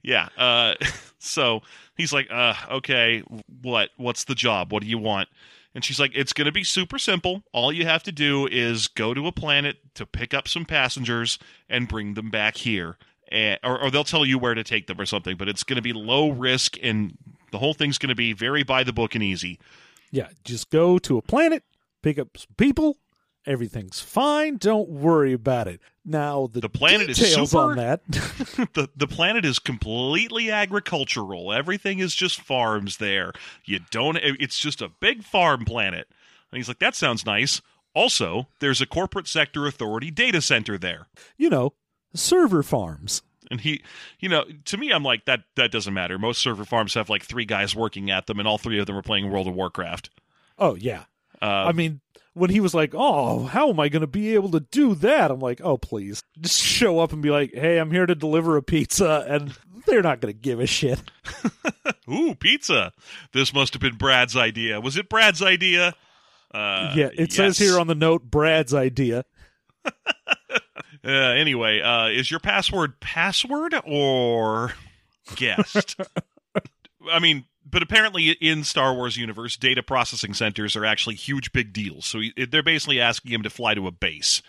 Yeah. 0.03 0.29
Uh, 0.37 0.75
so 1.19 1.61
he's 1.97 2.13
like, 2.13 2.29
uh, 2.31 2.55
okay, 2.71 3.23
what? 3.63 3.91
What's 3.97 4.25
the 4.25 4.35
job? 4.35 4.73
What 4.73 4.83
do 4.83 4.89
you 4.89 4.99
want? 4.99 5.29
And 5.75 5.85
she's 5.85 5.99
like, 5.99 6.13
it's 6.15 6.33
going 6.33 6.47
to 6.47 6.53
be 6.53 6.65
super 6.65 6.99
simple. 6.99 7.43
All 7.53 7.73
you 7.73 7.87
have 7.87 8.03
to 8.03 8.13
do 8.13 8.47
is 8.47 8.89
go 8.89 9.15
to 9.15 9.27
a 9.27 9.33
planet 9.33 9.79
to 9.95 10.05
pick 10.05 10.35
up 10.35 10.47
some 10.47 10.67
passengers 10.67 11.39
and 11.69 11.89
bring 11.89 12.15
them 12.15 12.31
back 12.31 12.59
here. 12.59 12.99
And, 13.31 13.59
or, 13.65 13.83
or 13.83 13.91
they'll 13.91 14.05
tell 14.05 14.27
you 14.27 14.37
where 14.39 14.53
to 14.55 14.65
take 14.65 14.87
them 14.87 15.01
or 15.01 15.07
something, 15.07 15.37
but 15.39 15.49
it's 15.49 15.65
going 15.65 15.77
to 15.77 15.83
be 15.83 15.95
low 15.95 16.29
risk 16.29 16.77
and 16.83 17.17
the 17.53 17.59
whole 17.59 17.75
thing's 17.75 17.99
going 17.99 18.09
to 18.09 18.15
be 18.17 18.33
very 18.33 18.65
by 18.65 18.83
the 18.83 18.93
book 18.93 19.15
and 19.15 19.23
easy. 19.23 19.61
Yeah, 20.11 20.29
just 20.45 20.69
go 20.71 20.99
to 20.99 21.17
a 21.19 21.23
planet, 21.23 21.63
pick 22.03 22.19
up 22.19 22.37
some 22.37 22.55
people, 22.59 22.99
everything's 23.47 24.01
fine. 24.01 24.57
Don't 24.57 24.89
worry 24.89 25.33
about 25.33 25.69
it. 25.69 25.81
Now 26.05 26.49
the, 26.53 26.61
The 26.61 26.69
planet 26.69 27.09
is 27.11 27.17
super- 27.19 27.59
on 27.59 27.77
that. 27.77 28.05
the 28.75 28.89
the 28.97 29.07
planet 29.07 29.45
is 29.45 29.59
completely 29.59 30.51
agricultural. 30.51 31.53
Everything 31.53 31.99
is 32.01 32.15
just 32.15 32.41
farms 32.41 32.97
there. 32.97 33.33
You 33.65 33.81
don't 33.91 34.17
it's 34.21 34.59
just 34.59 34.83
a 34.83 34.89
big 34.89 35.23
farm 35.23 35.65
planet. 35.65 36.09
And 36.51 36.57
he's 36.59 36.69
like 36.69 36.81
that 36.81 36.95
sounds 36.97 37.25
nice. 37.25 37.63
Also, 37.95 38.49
there's 38.61 38.81
a 38.81 38.87
corporate 38.87 39.29
sector 39.29 39.67
authority 39.67 40.11
data 40.11 40.41
center 40.43 40.77
there. 40.79 41.07
you 41.37 41.49
know, 41.51 41.75
server 42.15 42.63
farms. 42.63 43.23
And 43.53 43.61
he, 43.61 43.83
you 44.19 44.31
know, 44.31 44.45
to 44.65 44.79
me 44.79 44.91
I'm 44.91 45.05
like 45.05 45.27
that 45.27 45.45
that 45.57 45.71
doesn't 45.71 45.93
matter. 45.93 46.19
Most 46.19 46.41
server 46.41 46.65
farms 46.65 46.95
have 46.95 47.11
like 47.11 47.23
3 47.23 47.45
guys 47.45 47.77
working 47.77 48.11
at 48.11 48.27
them 48.27 48.39
and 48.39 48.49
all 48.49 48.57
3 48.59 48.81
of 48.81 48.87
them 48.87 48.97
are 48.97 49.03
playing 49.03 49.31
World 49.31 49.47
of 49.47 49.55
Warcraft. 49.55 50.09
Oh 50.59 50.75
yeah. 50.75 51.05
Uh, 51.41 51.67
I 51.67 51.73
mean, 51.73 52.01
when 52.35 52.51
he 52.51 52.61
was 52.61 52.73
like, 52.73 52.95
"Oh, 52.95 53.45
how 53.45 53.69
am 53.69 53.81
I 53.81 53.89
going 53.89 54.03
to 54.03 54.07
be 54.07 54.35
able 54.35 54.53
to 54.53 54.61
do 54.61 54.95
that?" 54.95 55.31
I'm 55.31 55.41
like, 55.41 55.61
"Oh, 55.63 55.77
please, 55.77 56.23
just 56.41 56.63
show 56.63 57.01
up 57.01 57.13
and 57.13 57.21
be 57.21 57.31
like, 57.31 57.53
hey, 57.53 57.79
I'm 57.79 57.91
here 57.91 58.07
to 58.07 58.15
deliver 58.15 58.57
a 58.57 58.63
pizza," 58.63 59.27
and 59.29 59.53
they're 59.87 60.03
not 60.03 60.21
going 60.21 60.33
to 60.33 60.41
give 60.41 60.61
a 60.61 60.67
shit. 60.67 61.03
ooh, 62.09 62.35
pizza. 62.37 62.93
This 63.33 63.53
must 63.53 63.75
have 63.75 63.83
been 63.83 63.97
Brad's 63.97 64.37
idea. 64.37 64.81
Was 64.81 64.97
it 64.97 65.09
Brad's 65.09 65.43
idea? 65.43 65.95
Uh, 66.55 66.93
yeah, 66.95 67.09
it 67.13 67.33
says 67.33 67.59
here 67.59 67.79
on 67.79 67.89
the 67.89 67.95
note, 67.95 68.31
Brad's 68.31 68.73
idea. 68.73 69.25
Uh, 71.05 71.11
anyway, 71.11 71.81
uh, 71.81 72.09
is 72.09 72.31
your 72.31 72.41
password 72.41 73.01
password 73.01 73.75
or 73.85 74.75
guest? 75.37 75.97
I 77.11 77.19
mean, 77.19 77.45
but 77.69 77.83
apparently 77.83 78.31
in 78.31 78.65
Star 78.65 78.95
Wars 78.95 79.17
universe, 79.17 79.57
data 79.57 79.83
processing 79.83 80.35
centers 80.35 80.77
are 80.77 80.85
actually 80.85 81.17
huge 81.17 81.53
big 81.53 81.73
deals. 81.73 82.07
So 82.07 82.21
he, 82.21 82.33
they're 82.51 82.63
basically 82.63 83.01
asking 83.01 83.33
him 83.33 83.43
to 83.43 83.51
fly 83.51 83.75
to 83.75 83.87
a 83.87 83.91
base. 83.91 84.43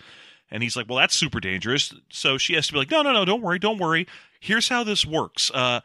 And 0.52 0.62
he's 0.62 0.76
like, 0.76 0.88
well, 0.88 1.00
that's 1.00 1.16
super 1.16 1.40
dangerous. 1.40 1.94
So 2.10 2.38
she 2.38 2.54
has 2.54 2.68
to 2.68 2.74
be 2.74 2.80
like, 2.80 2.92
no, 2.92 3.02
no, 3.02 3.14
no, 3.14 3.26
don't 3.26 3.42
worry, 3.42 3.58
don't 3.58 3.80
worry. 3.80 4.08
Here's 4.40 4.70
how 4.70 4.84
this 4.84 5.06
works. 5.06 5.50
Uh, 5.52 5.80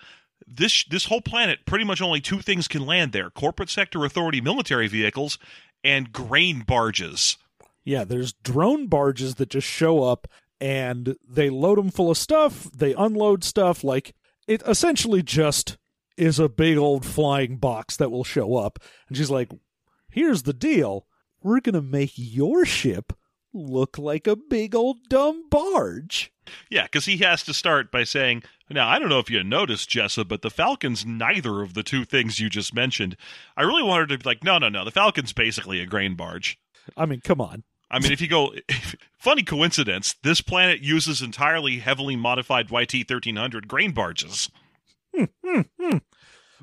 this 0.47 0.85
this 0.85 1.07
whole 1.07 1.21
planet, 1.21 1.67
pretty 1.67 1.85
much 1.85 2.01
only 2.01 2.21
two 2.21 2.41
things 2.41 2.69
can 2.69 2.87
land 2.87 3.13
there: 3.13 3.31
corporate 3.31 3.71
sector 3.71 4.05
authority 4.05 4.41
military 4.41 4.89
vehicles 4.89 5.39
and 5.85 6.13
grain 6.13 6.61
barges. 6.61 7.37
Yeah, 7.85 8.05
there's 8.05 8.33
drone 8.33 8.87
barges 8.87 9.37
that 9.37 9.51
just 9.51 9.67
show 9.67 10.03
up 10.03 10.29
and 10.61 11.17
they 11.29 11.51
load 11.51 11.79
them 11.79 11.91
full 11.91 12.11
of 12.11 12.19
stuff. 12.19 12.65
They 12.73 12.95
unload 12.95 13.45
stuff. 13.45 13.85
Like 13.85 14.15
it 14.47 14.63
essentially 14.67 15.23
just 15.23 15.79
is 16.17 16.39
a 16.39 16.49
big 16.49 16.77
old 16.77 17.05
flying 17.05 17.57
box 17.57 17.97
that 17.97 18.11
will 18.11 18.25
show 18.25 18.57
up. 18.57 18.79
And 19.09 19.17
she's 19.17 19.31
like, 19.31 19.51
"Here's 20.11 20.43
the 20.43 20.53
deal: 20.53 21.07
we're 21.43 21.61
gonna 21.61 21.83
make 21.83 22.13
your 22.17 22.65
ship 22.65 23.13
look 23.53 23.99
like 23.99 24.27
a 24.27 24.37
big 24.37 24.75
old 24.75 25.09
dumb 25.09 25.49
barge." 25.49 26.33
Yeah, 26.71 26.85
because 26.85 27.05
he 27.05 27.19
has 27.19 27.43
to 27.45 27.55
start 27.55 27.91
by 27.91 28.05
saying, 28.05 28.43
Now, 28.71 28.89
I 28.89 28.99
don't 28.99 29.09
know 29.09 29.19
if 29.19 29.31
you 29.31 29.43
noticed, 29.43 29.91
Jessa, 29.91 30.27
but 30.27 30.43
the 30.43 30.51
Falcon's 30.51 31.05
neither 31.05 31.63
of 31.63 31.75
the 31.75 31.83
two 31.83 32.05
things 32.05 32.41
you 32.41 32.49
just 32.49 32.75
mentioned. 32.75 33.17
I 33.57 33.63
really 33.63 33.83
wanted 33.83 34.09
to 34.09 34.19
be 34.19 34.25
like, 34.25 34.45
No, 34.45 34.59
no, 34.59 34.69
no. 34.69 34.85
The 34.85 34.91
Falcon's 34.91 35.33
basically 35.33 35.81
a 35.81 35.87
grain 35.87 36.15
barge. 36.15 36.59
I 36.97 37.07
mean, 37.07 37.21
come 37.21 37.41
on. 37.41 37.65
I 37.91 37.99
mean, 38.01 38.13
if 38.13 38.21
you 38.21 38.29
go, 38.29 38.53
funny 39.19 39.43
coincidence, 39.43 40.15
this 40.23 40.41
planet 40.41 40.81
uses 40.81 41.23
entirely 41.23 41.79
heavily 41.79 42.17
modified 42.17 42.67
YT 42.71 42.93
1300 42.95 43.67
grain 43.69 43.93
barges. 43.93 44.51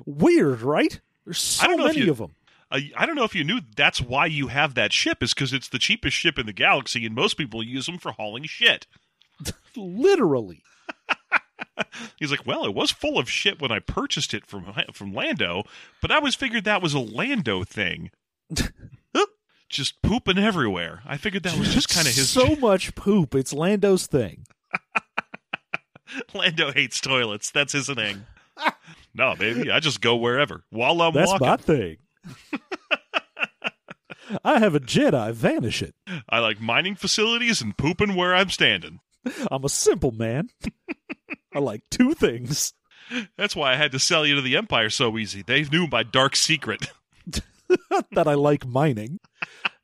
Weird, 0.04 0.62
right? 0.62 1.00
There's 1.24 1.38
so 1.38 1.64
I 1.64 1.66
don't 1.68 1.78
know 1.78 1.86
many 1.86 2.00
you- 2.00 2.10
of 2.10 2.18
them. 2.18 2.34
Uh, 2.68 2.80
I 2.96 3.06
don't 3.06 3.14
know 3.14 3.22
if 3.24 3.34
you 3.34 3.44
knew 3.44 3.60
that's 3.76 4.00
why 4.00 4.26
you 4.26 4.48
have 4.48 4.74
that 4.74 4.92
ship, 4.92 5.22
is 5.22 5.32
because 5.32 5.52
it's 5.52 5.68
the 5.68 5.78
cheapest 5.78 6.16
ship 6.16 6.36
in 6.36 6.46
the 6.46 6.52
galaxy, 6.52 7.06
and 7.06 7.14
most 7.14 7.34
people 7.34 7.62
use 7.62 7.86
them 7.86 7.96
for 7.98 8.10
hauling 8.10 8.42
shit. 8.44 8.88
Literally. 9.76 10.64
He's 12.18 12.32
like, 12.32 12.44
well, 12.44 12.64
it 12.64 12.74
was 12.74 12.90
full 12.90 13.18
of 13.20 13.30
shit 13.30 13.60
when 13.60 13.70
I 13.70 13.78
purchased 13.78 14.34
it 14.34 14.46
from 14.46 14.72
from 14.92 15.14
Lando, 15.14 15.62
but 16.02 16.10
I 16.10 16.16
always 16.16 16.34
figured 16.34 16.64
that 16.64 16.82
was 16.82 16.92
a 16.94 16.98
Lando 16.98 17.62
thing. 17.64 18.10
Just 19.68 20.00
pooping 20.02 20.38
everywhere. 20.38 21.02
I 21.06 21.16
figured 21.16 21.42
that 21.44 21.58
was 21.58 21.72
just 21.74 21.88
kind 21.88 22.06
of 22.06 22.14
his. 22.14 22.28
so 22.30 22.56
much 22.60 22.94
poop. 22.94 23.34
It's 23.34 23.52
Lando's 23.52 24.06
thing. 24.06 24.46
Lando 26.34 26.72
hates 26.72 27.00
toilets. 27.00 27.50
That's 27.50 27.72
his 27.72 27.88
thing. 27.88 28.24
no, 29.14 29.34
baby, 29.36 29.70
I 29.70 29.80
just 29.80 30.00
go 30.00 30.16
wherever 30.16 30.64
while 30.70 31.02
I'm 31.02 31.12
That's 31.14 31.30
walking. 31.32 31.46
my 31.46 31.56
thing. 31.56 31.96
I 34.44 34.58
have 34.58 34.74
a 34.74 34.80
Jedi 34.80 35.32
vanish 35.32 35.82
it. 35.82 35.94
I 36.28 36.40
like 36.40 36.60
mining 36.60 36.96
facilities 36.96 37.60
and 37.60 37.76
pooping 37.76 38.14
where 38.16 38.34
I'm 38.34 38.50
standing. 38.50 39.00
I'm 39.50 39.64
a 39.64 39.68
simple 39.68 40.10
man. 40.12 40.48
I 41.54 41.58
like 41.58 41.82
two 41.90 42.14
things. 42.14 42.72
That's 43.36 43.54
why 43.54 43.72
I 43.72 43.76
had 43.76 43.92
to 43.92 43.98
sell 43.98 44.26
you 44.26 44.34
to 44.36 44.40
the 44.40 44.56
Empire 44.56 44.90
so 44.90 45.16
easy. 45.18 45.42
They 45.42 45.62
knew 45.64 45.86
my 45.86 46.02
dark 46.02 46.34
secret. 46.36 46.90
that 48.12 48.28
I 48.28 48.34
like 48.34 48.66
mining. 48.66 49.20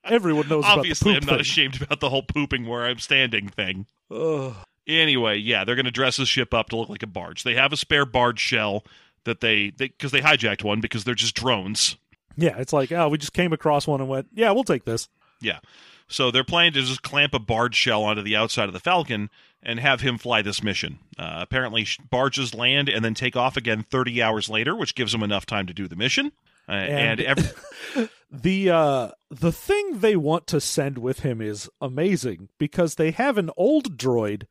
Everyone 0.04 0.48
knows 0.48 0.64
Obviously, 0.64 1.14
I'm 1.14 1.20
poop 1.20 1.26
not 1.28 1.34
thing. 1.36 1.40
ashamed 1.40 1.82
about 1.82 2.00
the 2.00 2.10
whole 2.10 2.22
pooping 2.22 2.66
where 2.66 2.84
I'm 2.84 2.98
standing 2.98 3.48
thing. 3.48 3.86
Ugh. 4.10 4.54
Anyway, 4.88 5.36
yeah, 5.38 5.64
they're 5.64 5.76
going 5.76 5.84
to 5.86 5.92
dress 5.92 6.16
the 6.16 6.26
ship 6.26 6.52
up 6.52 6.70
to 6.70 6.76
look 6.76 6.88
like 6.88 7.04
a 7.04 7.06
barge. 7.06 7.44
They 7.44 7.54
have 7.54 7.72
a 7.72 7.76
spare 7.76 8.04
barge 8.04 8.40
shell 8.40 8.84
that 9.24 9.40
they 9.40 9.70
because 9.70 10.10
they, 10.10 10.20
hijacked 10.20 10.64
one 10.64 10.80
because 10.80 11.04
they're 11.04 11.14
just 11.14 11.36
drones. 11.36 11.96
Yeah, 12.36 12.56
it's 12.58 12.72
like, 12.72 12.90
oh, 12.90 13.08
we 13.08 13.18
just 13.18 13.32
came 13.32 13.52
across 13.52 13.86
one 13.86 14.00
and 14.00 14.08
went, 14.08 14.26
yeah, 14.34 14.50
we'll 14.50 14.64
take 14.64 14.84
this. 14.84 15.08
Yeah. 15.40 15.60
So 16.08 16.30
they're 16.30 16.44
planning 16.44 16.72
to 16.72 16.82
just 16.82 17.02
clamp 17.02 17.32
a 17.34 17.38
barge 17.38 17.74
shell 17.74 18.02
onto 18.02 18.22
the 18.22 18.36
outside 18.36 18.68
of 18.68 18.72
the 18.72 18.80
Falcon 18.80 19.30
and 19.62 19.78
have 19.78 20.00
him 20.00 20.18
fly 20.18 20.42
this 20.42 20.62
mission. 20.62 20.98
Uh, 21.18 21.38
apparently, 21.38 21.86
barges 22.10 22.54
land 22.54 22.88
and 22.88 23.04
then 23.04 23.14
take 23.14 23.36
off 23.36 23.56
again 23.56 23.84
30 23.88 24.22
hours 24.22 24.48
later, 24.48 24.74
which 24.74 24.94
gives 24.94 25.12
them 25.12 25.22
enough 25.22 25.46
time 25.46 25.66
to 25.66 25.72
do 25.74 25.86
the 25.86 25.96
mission. 25.96 26.32
And 26.72 27.20
And- 27.20 27.20
every, 27.94 28.08
The 28.30 28.70
uh 28.70 29.10
the 29.30 29.52
thing 29.52 29.98
they 30.00 30.16
want 30.16 30.46
to 30.48 30.60
send 30.60 30.96
with 30.98 31.20
him 31.20 31.40
is 31.42 31.68
amazing 31.80 32.48
because 32.58 32.94
they 32.94 33.10
have 33.10 33.36
an 33.38 33.50
old 33.56 33.98
droid 33.98 34.44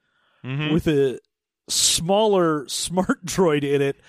Mhm. 0.45 0.71
with 0.73 0.87
a 0.87 1.19
smaller 1.69 2.67
smart 2.67 3.25
droid 3.25 3.63
in 3.63 3.81
it. 3.81 3.99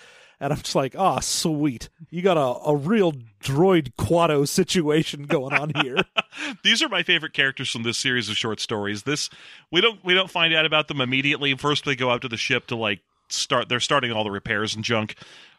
And 0.41 0.53
I'm 0.53 0.59
just 0.59 0.75
like, 0.75 0.97
ah, 0.99 1.21
sweet. 1.21 1.89
You 2.11 2.21
got 2.21 2.37
a, 2.37 2.69
a 2.71 2.75
real 2.77 3.13
droid 3.43 3.93
Kuato 3.97 4.47
situation 4.49 5.23
going 5.25 5.55
on 5.55 5.71
here. 5.83 5.99
these 6.65 6.83
are 6.83 6.89
my 6.89 7.05
favorite 7.05 7.33
characters 7.33 7.71
from 7.71 7.85
this 7.85 7.97
series 7.97 8.29
of 8.29 8.37
short 8.37 8.59
stories. 8.59 9.05
This 9.05 9.31
we 9.71 9.81
don't 9.81 10.05
we 10.05 10.15
don't 10.15 10.31
find 10.31 10.53
out 10.53 10.67
about 10.67 10.89
them 10.89 11.01
immediately. 11.01 11.57
First, 11.57 11.85
they 11.85 11.95
go 11.95 12.11
out 12.11 12.23
to 12.23 12.29
the 12.29 12.37
ship 12.37 12.67
to 12.67 12.77
like 12.77 13.01
start. 13.29 13.69
They're 13.69 13.79
starting 13.81 14.11
all 14.13 14.25
the 14.25 14.33
repairs 14.33 14.75
and 14.75 14.83
junk. 14.85 15.15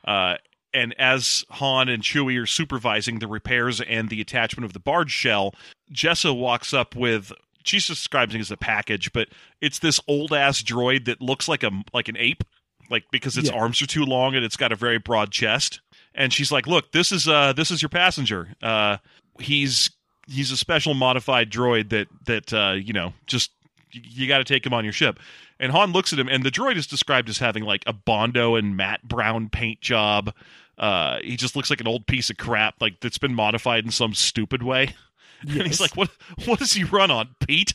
Uh, 0.05 0.35
and 0.73 0.93
as 0.99 1.45
Han 1.51 1.89
and 1.89 2.01
Chewie 2.03 2.41
are 2.41 2.45
supervising 2.45 3.19
the 3.19 3.27
repairs 3.27 3.79
and 3.81 4.09
the 4.09 4.21
attachment 4.21 4.65
of 4.65 4.73
the 4.73 4.79
barge 4.79 5.11
shell, 5.11 5.53
Jessa 5.91 6.35
walks 6.35 6.73
up 6.73 6.95
with. 6.95 7.31
She's 7.65 7.87
describing 7.87 8.35
it 8.37 8.41
as 8.41 8.51
a 8.51 8.57
package, 8.57 9.13
but 9.13 9.29
it's 9.61 9.79
this 9.79 9.99
old 10.07 10.33
ass 10.33 10.61
droid 10.61 11.05
that 11.05 11.21
looks 11.21 11.47
like 11.47 11.63
a 11.63 11.71
like 11.93 12.09
an 12.09 12.17
ape, 12.17 12.43
like 12.89 13.05
because 13.11 13.37
its 13.37 13.49
Yeah. 13.49 13.55
arms 13.55 13.81
are 13.81 13.87
too 13.87 14.03
long 14.03 14.35
and 14.35 14.43
it's 14.43 14.57
got 14.57 14.71
a 14.73 14.75
very 14.75 14.97
broad 14.99 15.31
chest. 15.31 15.79
And 16.13 16.33
she's 16.33 16.51
like, 16.51 16.67
"Look, 16.67 16.91
this 16.91 17.11
is 17.11 17.27
uh 17.27 17.53
this 17.53 17.71
is 17.71 17.81
your 17.81 17.89
passenger. 17.89 18.53
Uh, 18.61 18.97
he's 19.39 19.89
he's 20.27 20.51
a 20.51 20.57
special 20.57 20.93
modified 20.93 21.49
droid 21.49 21.89
that 21.89 22.07
that 22.25 22.53
uh, 22.53 22.73
you 22.73 22.93
know 22.93 23.13
just 23.27 23.51
you, 23.91 24.01
you 24.03 24.27
got 24.27 24.39
to 24.39 24.43
take 24.43 24.65
him 24.65 24.73
on 24.73 24.83
your 24.83 24.93
ship. 24.93 25.19
And 25.59 25.71
Han 25.71 25.93
looks 25.93 26.11
at 26.11 26.19
him, 26.19 26.27
and 26.27 26.43
the 26.43 26.51
droid 26.51 26.75
is 26.75 26.85
described 26.87 27.29
as 27.29 27.37
having 27.37 27.63
like 27.63 27.83
a 27.87 27.93
bondo 27.93 28.55
and 28.55 28.75
matte 28.75 29.03
brown 29.07 29.49
paint 29.49 29.79
job. 29.81 30.33
Uh, 30.77 31.19
he 31.23 31.35
just 31.37 31.55
looks 31.55 31.69
like 31.69 31.81
an 31.81 31.87
old 31.87 32.07
piece 32.07 32.29
of 32.29 32.37
crap, 32.37 32.75
like 32.81 32.99
that's 32.99 33.17
been 33.17 33.35
modified 33.35 33.85
in 33.85 33.91
some 33.91 34.13
stupid 34.13 34.63
way. 34.63 34.95
And 35.45 35.63
he's 35.67 35.81
like, 35.81 35.97
"What? 35.97 36.09
What 36.45 36.59
does 36.59 36.71
he 36.71 36.85
run 36.85 37.11
on, 37.11 37.35
Pete? 37.45 37.73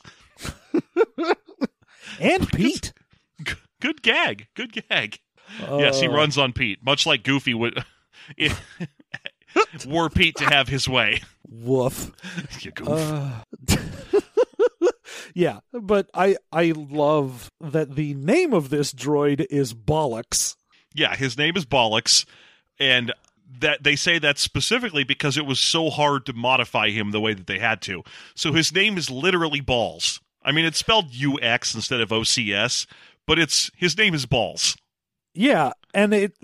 and 2.18 2.48
Pete. 2.50 2.92
G- 3.42 3.54
Good 3.80 4.00
gag, 4.02 4.46
good 4.54 4.72
gag." 4.72 5.18
yes, 5.60 6.00
he 6.00 6.08
Uh, 6.08 6.12
runs 6.12 6.38
on 6.38 6.54
Pete, 6.54 6.78
much 6.82 7.04
like 7.06 7.22
Goofy 7.22 7.52
would. 7.54 7.84
Were 9.86 10.08
Pete 10.10 10.36
to 10.36 10.44
have 10.44 10.68
his 10.68 10.88
way, 10.88 11.20
Woof. 11.48 12.10
you 12.60 12.70
goof. 12.70 12.88
Uh, 12.88 13.40
yeah, 15.34 15.60
but 15.72 16.08
I 16.14 16.36
I 16.52 16.72
love 16.74 17.50
that 17.60 17.94
the 17.96 18.14
name 18.14 18.52
of 18.52 18.70
this 18.70 18.92
droid 18.92 19.44
is 19.50 19.72
Bollux. 19.74 20.56
Yeah, 20.94 21.14
his 21.16 21.36
name 21.38 21.56
is 21.56 21.64
Bollux, 21.64 22.24
and 22.78 23.12
that 23.60 23.82
they 23.82 23.96
say 23.96 24.18
that 24.18 24.38
specifically 24.38 25.04
because 25.04 25.36
it 25.36 25.46
was 25.46 25.58
so 25.58 25.90
hard 25.90 26.26
to 26.26 26.32
modify 26.32 26.90
him 26.90 27.10
the 27.10 27.20
way 27.20 27.34
that 27.34 27.46
they 27.46 27.58
had 27.58 27.80
to. 27.82 28.02
So 28.34 28.52
his 28.52 28.72
name 28.72 28.98
is 28.98 29.10
literally 29.10 29.60
Balls. 29.60 30.20
I 30.42 30.52
mean, 30.52 30.64
it's 30.64 30.78
spelled 30.78 31.12
UX 31.14 31.74
instead 31.74 32.00
of 32.00 32.10
OCS, 32.10 32.86
but 33.26 33.38
it's 33.38 33.70
his 33.76 33.96
name 33.96 34.14
is 34.14 34.26
Balls. 34.26 34.76
Yeah, 35.34 35.72
and 35.94 36.12
it 36.14 36.36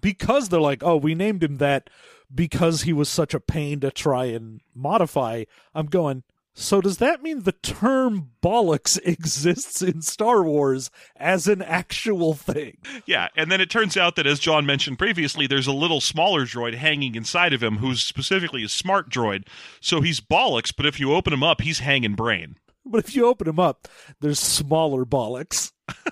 because 0.00 0.48
they're 0.48 0.60
like, 0.60 0.82
oh, 0.82 0.96
we 0.96 1.14
named 1.14 1.42
him 1.42 1.56
that 1.58 1.90
because 2.32 2.82
he 2.82 2.92
was 2.92 3.08
such 3.08 3.34
a 3.34 3.40
pain 3.40 3.80
to 3.80 3.90
try 3.90 4.26
and 4.26 4.60
modify. 4.74 5.44
I'm 5.74 5.86
going. 5.86 6.22
So 6.54 6.80
does 6.80 6.98
that 6.98 7.22
mean 7.22 7.42
the 7.42 7.52
term 7.52 8.30
bollocks 8.42 8.98
exists 9.04 9.82
in 9.82 10.02
Star 10.02 10.42
Wars 10.42 10.90
as 11.16 11.46
an 11.46 11.62
actual 11.62 12.34
thing? 12.34 12.78
Yeah, 13.06 13.28
and 13.36 13.50
then 13.50 13.60
it 13.60 13.70
turns 13.70 13.96
out 13.96 14.16
that, 14.16 14.26
as 14.26 14.40
John 14.40 14.66
mentioned 14.66 14.98
previously, 14.98 15.46
there's 15.46 15.66
a 15.66 15.72
little 15.72 16.00
smaller 16.00 16.44
droid 16.44 16.74
hanging 16.74 17.14
inside 17.14 17.52
of 17.52 17.62
him 17.62 17.78
who's 17.78 18.02
specifically 18.02 18.64
a 18.64 18.68
smart 18.68 19.10
droid. 19.10 19.46
So 19.80 20.00
he's 20.00 20.20
Bollux, 20.20 20.74
but 20.76 20.86
if 20.86 20.98
you 21.00 21.14
open 21.14 21.32
him 21.32 21.42
up, 21.42 21.60
he's 21.60 21.78
hanging 21.78 22.14
brain. 22.14 22.56
But 22.84 23.04
if 23.04 23.14
you 23.14 23.26
open 23.26 23.46
him 23.46 23.60
up, 23.60 23.88
there's 24.20 24.38
smaller 24.40 25.04
bollocks. 25.04 25.72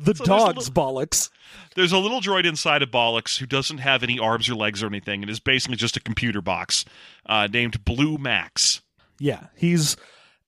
The 0.00 0.14
So 0.14 0.24
dog's 0.24 0.70
bollocks. 0.70 1.30
There's 1.76 1.92
a 1.92 1.98
little 1.98 2.20
droid 2.20 2.44
inside 2.44 2.82
of 2.82 2.90
Bollux 2.90 3.38
who 3.38 3.46
doesn't 3.46 3.78
have 3.78 4.02
any 4.02 4.18
arms 4.18 4.48
or 4.48 4.54
legs 4.54 4.82
or 4.82 4.86
anything 4.86 5.22
and 5.22 5.30
is 5.30 5.40
basically 5.40 5.76
just 5.76 5.96
a 5.96 6.00
computer 6.00 6.40
box 6.40 6.84
uh, 7.26 7.48
named 7.52 7.84
Blue 7.84 8.18
Max. 8.18 8.80
Yeah, 9.18 9.46
he's 9.56 9.96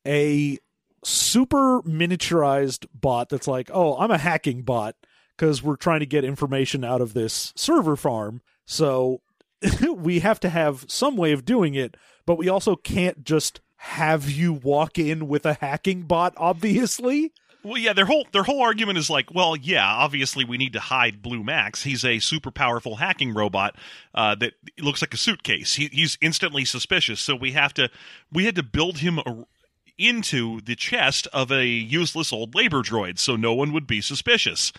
a 0.07 0.59
super 1.05 1.83
miniaturized 1.83 2.87
bot 2.93 3.29
that's 3.29 3.49
like, 3.49 3.71
oh, 3.73 3.97
I'm 3.99 4.11
a 4.11 4.19
hacking 4.19 4.63
bot 4.63 4.97
because 5.37 5.63
we're 5.63 5.77
trying 5.77 6.01
to 6.01 6.07
get 6.07 6.25
information 6.25 6.85
out 6.85 7.01
of 7.01 7.15
this 7.15 7.53
server 7.57 7.97
farm. 7.97 8.43
So 8.67 9.21
we 9.95 10.21
have 10.21 10.41
to 10.41 10.49
have 10.49 10.85
some 10.89 11.17
way 11.17 11.33
of 11.33 11.45
doing 11.45 11.75
it, 11.75 11.97
but 12.27 12.39
we 12.39 12.49
also 12.49 12.77
can't 12.77 13.23
just 13.25 13.61
have 13.77 14.31
you 14.31 14.53
walk 14.53 14.99
in 14.99 15.29
with 15.29 15.47
a 15.47 15.55
hacking 15.55 16.03
bot, 16.03 16.35
obviously. 16.37 17.33
Well, 17.67 17.79
yeah, 17.79 17.93
their 17.93 18.07
whole 18.07 18.27
their 18.33 18.45
whole 18.45 18.63
argument 18.63 18.97
is 18.97 19.11
like, 19.11 19.35
well, 19.35 19.57
yeah, 19.57 19.85
obviously 19.85 20.45
we 20.45 20.57
need 20.57 20.73
to 20.75 20.81
hide 20.81 21.21
Blue 21.21 21.43
Max. 21.43 21.83
He's 21.83 22.05
a 22.05 22.21
super 22.21 22.53
powerful 22.53 22.97
hacking 22.97 23.35
robot 23.35 23.75
uh, 24.15 24.37
that 24.37 24.55
looks 24.79 25.03
like 25.03 25.13
a 25.13 25.17
suitcase. 25.17 25.75
He, 25.75 25.89
he's 25.89 26.17
instantly 26.21 26.65
suspicious, 26.65 27.21
so 27.21 27.35
we 27.35 27.53
have 27.53 27.75
to 27.75 27.91
we 28.33 28.45
had 28.45 28.55
to 28.55 28.63
build 28.63 28.99
him 28.99 29.19
a, 29.19 29.45
into 29.99 30.61
the 30.61 30.77
chest 30.77 31.27
of 31.33 31.51
a 31.51 31.67
useless 31.67 32.33
old 32.33 32.55
labor 32.55 32.83
droid, 32.83 33.19
so 33.19 33.35
no 33.35 33.53
one 33.53 33.73
would 33.73 33.87
be 33.87 34.01
suspicious. 34.01 34.73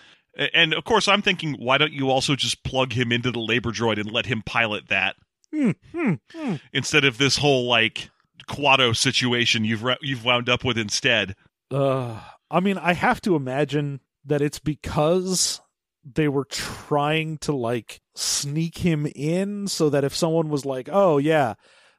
And 0.54 0.74
of 0.74 0.84
course, 0.86 1.08
I'm 1.08 1.22
thinking, 1.22 1.56
why 1.56 1.78
don't 1.78 1.92
you 1.92 2.10
also 2.10 2.36
just 2.36 2.64
plug 2.64 2.94
him 2.94 3.12
into 3.12 3.32
the 3.32 3.40
labor 3.40 3.72
droid 3.72 4.00
and 4.00 4.10
let 4.10 4.28
him 4.28 4.44
pilot 4.46 4.88
that 4.88 5.16
Hmm, 5.52 5.72
hmm, 5.92 6.14
hmm. 6.34 6.56
instead 6.74 7.06
of 7.06 7.18
this 7.18 7.38
whole 7.38 7.68
like 7.68 8.10
Kuato 8.48 8.96
situation 8.96 9.66
you've 9.66 9.84
ra- 9.84 9.96
you've 10.02 10.24
wound 10.24 10.48
up 10.48 10.64
with 10.64 10.78
instead? 10.78 11.36
Uh, 11.72 12.22
I 12.50 12.60
mean, 12.60 12.78
I 12.78 12.94
have 12.94 13.22
to 13.22 13.36
imagine 13.36 14.02
that 14.26 14.42
it's 14.42 14.60
because 14.60 15.62
they 16.04 16.28
were 16.28 16.46
trying 16.46 17.38
to 17.40 17.52
like 17.52 18.02
sneak 18.16 18.80
him 18.80 19.08
in 19.16 19.68
so 19.68 19.90
that 19.90 20.04
if 20.04 20.16
someone 20.16 20.50
was 20.50 20.66
like, 20.66 20.90
"Oh 20.92 21.18
yeah, 21.18 21.56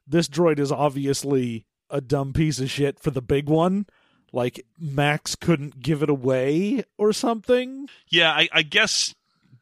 this 0.06 0.28
droid 0.28 0.58
is 0.58 0.72
obviously 0.72 1.66
a 1.90 2.00
dumb 2.00 2.32
piece 2.32 2.58
of 2.60 2.70
shit 2.70 2.98
for 2.98 3.10
the 3.10 3.22
big 3.22 3.48
one," 3.48 3.86
like 4.32 4.64
Max 4.78 5.34
couldn't 5.34 5.80
give 5.80 6.02
it 6.02 6.10
away 6.10 6.84
or 6.96 7.12
something. 7.12 7.88
Yeah, 8.08 8.30
I, 8.30 8.48
I 8.52 8.62
guess 8.62 9.14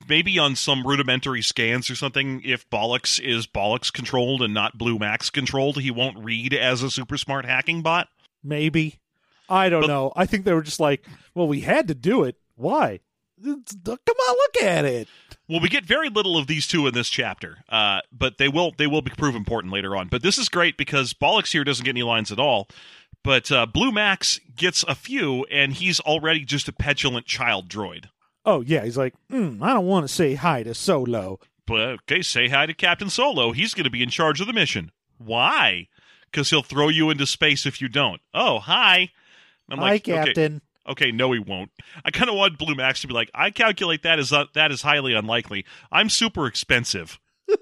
maybe 0.08 0.38
on 0.38 0.56
some 0.56 0.86
rudimentary 0.86 1.42
scans 1.42 1.90
or 1.90 1.96
something, 1.96 2.42
if 2.44 2.68
Bollux 2.70 3.20
is 3.20 3.46
Bollux 3.46 3.92
controlled 3.92 4.42
and 4.42 4.54
not 4.54 4.78
Blue 4.78 4.98
Max 4.98 5.30
controlled, 5.30 5.80
he 5.80 5.90
won't 5.90 6.24
read 6.24 6.54
as 6.54 6.82
a 6.82 6.90
super 6.90 7.16
smart 7.16 7.44
hacking 7.44 7.82
bot. 7.82 8.08
Maybe. 8.42 9.00
I 9.48 9.68
don't 9.68 9.82
But- 9.82 9.86
know. 9.88 10.12
I 10.16 10.26
think 10.26 10.44
they 10.44 10.52
were 10.52 10.62
just 10.62 10.80
like, 10.80 11.06
"Well, 11.34 11.48
we 11.48 11.60
had 11.60 11.88
to 11.88 11.94
do 11.94 12.24
it. 12.24 12.36
Why?" 12.56 13.00
It's- 13.38 13.76
Come 13.84 13.96
on, 14.28 14.36
look 14.36 14.62
at 14.62 14.84
it. 14.84 15.08
Well, 15.48 15.60
we 15.60 15.68
get 15.68 15.84
very 15.84 16.08
little 16.08 16.36
of 16.38 16.46
these 16.46 16.66
two 16.66 16.86
in 16.86 16.94
this 16.94 17.08
chapter, 17.10 17.58
uh, 17.68 18.00
but 18.10 18.38
they 18.38 18.48
will 18.48 18.72
they 18.76 18.86
will 18.86 19.02
be, 19.02 19.10
prove 19.16 19.34
important 19.36 19.72
later 19.72 19.94
on. 19.94 20.08
But 20.08 20.22
this 20.22 20.38
is 20.38 20.48
great 20.48 20.76
because 20.76 21.12
Bollux 21.12 21.52
here 21.52 21.62
doesn't 21.62 21.84
get 21.84 21.90
any 21.90 22.02
lines 22.02 22.32
at 22.32 22.40
all, 22.40 22.66
but 23.22 23.52
uh, 23.52 23.66
Blue 23.66 23.92
Max 23.92 24.40
gets 24.56 24.82
a 24.84 24.94
few, 24.94 25.44
and 25.44 25.74
he's 25.74 26.00
already 26.00 26.44
just 26.44 26.66
a 26.66 26.72
petulant 26.72 27.26
child 27.26 27.68
droid. 27.68 28.06
Oh 28.44 28.62
yeah, 28.62 28.84
he's 28.84 28.96
like, 28.96 29.14
mm, 29.30 29.62
I 29.62 29.74
don't 29.74 29.86
want 29.86 30.04
to 30.08 30.12
say 30.12 30.34
hi 30.34 30.62
to 30.64 30.74
Solo. 30.74 31.38
But 31.66 31.80
okay, 31.80 32.22
say 32.22 32.48
hi 32.48 32.66
to 32.66 32.74
Captain 32.74 33.10
Solo. 33.10 33.52
He's 33.52 33.74
going 33.74 33.84
to 33.84 33.90
be 33.90 34.02
in 34.02 34.08
charge 34.10 34.40
of 34.40 34.46
the 34.46 34.52
mission. 34.52 34.90
Why? 35.18 35.88
Because 36.30 36.50
he'll 36.50 36.62
throw 36.62 36.88
you 36.88 37.10
into 37.10 37.26
space 37.26 37.66
if 37.66 37.80
you 37.80 37.88
don't. 37.88 38.20
Oh, 38.32 38.58
hi. 38.60 39.10
I'm 39.70 39.78
hi, 39.78 39.84
like, 39.84 40.08
okay, 40.08 40.24
Captain. 40.26 40.62
Okay, 40.88 41.10
no, 41.10 41.32
he 41.32 41.40
won't. 41.40 41.70
I 42.04 42.10
kind 42.10 42.30
of 42.30 42.36
want 42.36 42.58
Blue 42.58 42.74
Max 42.74 43.00
to 43.00 43.08
be 43.08 43.14
like, 43.14 43.30
I 43.34 43.50
calculate 43.50 44.02
that 44.04 44.18
is 44.18 44.32
uh, 44.32 44.44
that 44.54 44.70
is 44.70 44.82
highly 44.82 45.14
unlikely. 45.14 45.64
I'm 45.90 46.08
super 46.08 46.46
expensive. 46.46 47.18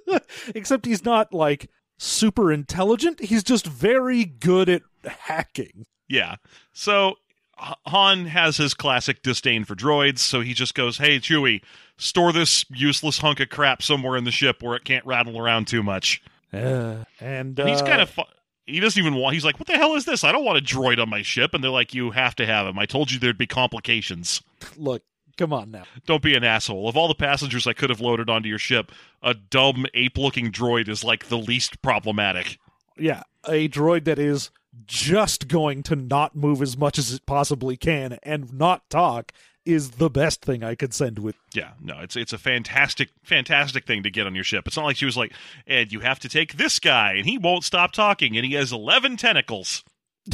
Except 0.55 0.85
he's 0.87 1.05
not 1.05 1.33
like 1.33 1.71
super 1.99 2.53
intelligent. 2.53 3.21
He's 3.21 3.43
just 3.43 3.67
very 3.67 4.25
good 4.25 4.69
at 4.69 4.83
hacking. 5.05 5.87
Yeah. 6.09 6.37
So 6.73 7.15
Han 7.59 8.27
has 8.27 8.57
his 8.57 8.75
classic 8.75 9.23
disdain 9.23 9.65
for 9.65 9.75
droids, 9.75 10.19
so 10.19 10.41
he 10.41 10.55
just 10.55 10.75
goes, 10.75 10.99
"Hey, 10.99 11.19
Chewie, 11.19 11.63
store 11.97 12.33
this 12.33 12.65
useless 12.71 13.19
hunk 13.19 13.41
of 13.41 13.49
crap 13.49 13.83
somewhere 13.83 14.17
in 14.17 14.25
the 14.25 14.31
ship 14.31 14.63
where 14.63 14.77
it 14.77 14.85
can't 14.85 15.07
rattle 15.07 15.39
around 15.39 15.67
too 15.67 15.83
much." 15.83 16.23
Uh, 16.53 17.05
and 17.21 17.59
And 17.59 17.69
he's 17.69 17.83
uh, 17.83 17.87
kind 17.87 18.03
of. 18.03 18.11
Fu- 18.11 18.23
he 18.67 18.81
doesn't 18.81 19.01
even 19.01 19.15
want. 19.15 19.35
He's 19.35 19.45
like, 19.45 19.59
"What 19.59 19.67
the 19.67 19.77
hell 19.77 19.95
is 19.95 20.05
this? 20.05 20.25
I 20.25 20.33
don't 20.33 20.45
want 20.45 20.59
a 20.59 20.63
droid 20.63 21.01
on 21.01 21.09
my 21.09 21.23
ship." 21.23 21.55
And 21.55 21.63
they're 21.63 21.71
like, 21.71 21.95
"You 21.95 22.11
have 22.11 22.35
to 22.37 22.47
have 22.47 22.67
him. 22.67 22.79
I 22.79 22.87
told 22.87 23.11
you 23.11 23.19
there'd 23.19 23.39
be 23.39 23.47
complications. 23.47 24.43
look. 24.77 25.03
Come 25.37 25.53
on 25.53 25.73
now. 25.73 25.83
Don't 26.07 26.23
be 26.23 26.37
an 26.37 26.45
asshole. 26.45 26.89
Of 26.89 26.97
all 26.97 27.09
the 27.09 27.15
passengers 27.15 27.67
I 27.67 27.73
could 27.73 27.91
have 27.91 28.01
loaded 28.01 28.31
onto 28.31 28.49
your 28.49 28.59
ship, 28.59 28.93
a 29.21 29.35
dumb 29.35 29.85
ape-looking 29.93 30.53
droid 30.53 30.89
is 30.89 31.03
like 31.03 31.27
the 31.27 31.39
least 31.39 31.83
problematic." 31.83 32.59
Yeah, 32.97 33.25
a 33.49 33.69
droid 33.69 34.05
that 34.05 34.21
is 34.21 34.51
just 34.87 35.49
going 35.49 35.83
to 35.85 35.97
not 35.97 36.37
move 36.37 36.63
as 36.63 36.77
much 36.77 36.99
as 36.99 37.13
it 37.13 37.27
possibly 37.27 37.77
can 37.77 38.19
and 38.23 38.53
not 38.53 38.89
talk 38.91 39.33
is 39.65 39.93
the 39.93 40.11
best 40.11 40.43
thing 40.43 40.63
I 40.63 40.75
could 40.75 40.93
send 40.95 41.19
with. 41.19 41.37
Yeah, 41.55 41.71
no, 41.81 42.01
it's 42.01 42.17
it's 42.17 42.33
a 42.33 42.39
fantastic, 42.39 43.11
fantastic 43.23 43.87
thing 43.87 44.03
to 44.03 44.11
get 44.11 44.27
on 44.27 44.35
your 44.35 44.45
ship. 44.45 44.67
It's 44.67 44.77
not 44.77 44.85
like 44.85 44.97
she 44.97 45.05
was 45.07 45.17
like, 45.17 45.33
and 45.67 45.91
you 45.93 46.01
have 46.01 46.19
to 46.21 46.29
take 46.29 46.57
this 46.57 46.79
guy, 46.79 47.13
and 47.15 47.27
he 47.27 47.39
won't 47.39 47.65
stop 47.65 47.93
talking, 47.93 48.37
and 48.37 48.45
he 48.45 48.53
has 48.55 48.73
eleven 48.73 49.17
tentacles. 49.17 49.83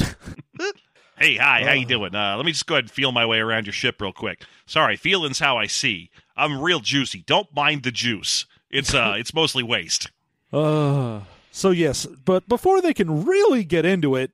hey, 1.17 1.35
hi, 1.37 1.63
how 1.63 1.73
you 1.73 1.85
Oh. 1.85 1.89
doing? 1.89 2.15
Uh, 2.15 2.35
let 2.37 2.45
me 2.45 2.51
just 2.51 2.65
go 2.67 2.75
ahead 2.75 2.85
and 2.85 2.91
feel 2.91 3.11
my 3.11 3.25
way 3.25 3.39
around 3.39 3.65
your 3.65 3.73
ship 3.73 4.01
real 4.01 4.13
quick. 4.13 4.43
Sorry, 4.65 4.95
feeling's 4.95 5.39
how 5.39 5.57
I 5.57 5.67
see. 5.67 6.09
I'm 6.35 6.61
real 6.61 6.79
juicy. 6.79 7.23
Don't 7.25 7.53
mind 7.55 7.83
the 7.83 7.91
juice. 7.91 8.45
It's 8.69 8.93
uh, 8.93 9.15
it's 9.17 9.33
mostly 9.33 9.63
waste. 9.63 10.09
Uh, 10.53 11.21
so 11.49 11.69
yes, 11.71 12.05
but 12.05 12.45
before 12.49 12.81
they 12.81 12.93
can 12.93 13.23
really 13.23 13.63
get 13.63 13.85
into 13.85 14.17
it, 14.17 14.31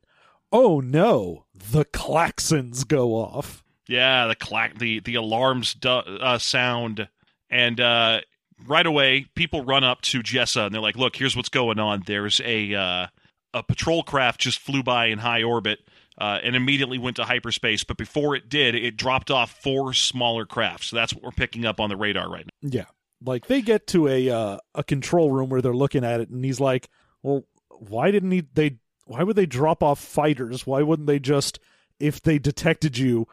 oh 0.51 0.79
no, 0.79 1.45
the 1.53 1.85
klaxons 1.85 2.87
go 2.87 3.11
off. 3.13 3.63
Yeah, 3.87 4.27
the 4.27 4.35
clack, 4.35 4.77
the 4.77 4.99
the 4.99 5.15
alarms 5.15 5.73
du- 5.73 5.89
uh, 5.89 6.37
sound, 6.37 7.07
and 7.49 7.79
uh, 7.79 8.21
right 8.65 8.85
away 8.85 9.25
people 9.35 9.63
run 9.63 9.83
up 9.83 10.01
to 10.01 10.21
Jessa 10.21 10.65
and 10.65 10.73
they're 10.73 10.81
like, 10.81 10.97
"Look, 10.97 11.15
here's 11.15 11.35
what's 11.35 11.49
going 11.49 11.79
on. 11.79 12.03
There's 12.05 12.41
a 12.43 12.73
uh, 12.73 13.07
a 13.53 13.63
patrol 13.63 14.03
craft 14.03 14.41
just 14.41 14.59
flew 14.59 14.83
by 14.83 15.07
in 15.07 15.19
high 15.19 15.43
orbit." 15.43 15.79
Uh, 16.19 16.39
and 16.41 16.55
immediately 16.55 16.97
went 16.97 17.15
to 17.15 17.23
hyperspace, 17.23 17.83
but 17.83 17.95
before 17.95 18.35
it 18.35 18.49
did, 18.49 18.73
it 18.73 18.97
dropped 18.97 19.29
off 19.29 19.51
four 19.61 19.93
smaller 19.93 20.47
crafts. 20.47 20.87
So 20.87 20.95
that's 20.95 21.13
what 21.13 21.23
we're 21.23 21.29
picking 21.29 21.63
up 21.63 21.79
on 21.79 21.89
the 21.89 21.95
radar 21.95 22.27
right 22.27 22.43
now. 22.43 22.69
Yeah, 22.71 22.85
like 23.23 23.45
they 23.45 23.61
get 23.61 23.85
to 23.89 24.07
a 24.07 24.27
uh, 24.27 24.57
a 24.73 24.83
control 24.83 25.29
room 25.29 25.49
where 25.49 25.61
they're 25.61 25.75
looking 25.75 26.03
at 26.03 26.19
it, 26.19 26.29
and 26.29 26.43
he's 26.43 26.59
like, 26.59 26.89
"Well, 27.21 27.43
why 27.69 28.09
didn't 28.09 28.31
he? 28.31 28.41
They 28.51 28.79
why 29.07 29.23
would 29.23 29.35
they 29.35 29.45
drop 29.45 29.81
off 29.81 29.99
fighters? 29.99 30.67
Why 30.67 30.81
wouldn't 30.81 31.07
they 31.07 31.19
just, 31.19 31.59
if 31.99 32.21
they 32.21 32.39
detected 32.39 32.97
you, 32.97 33.27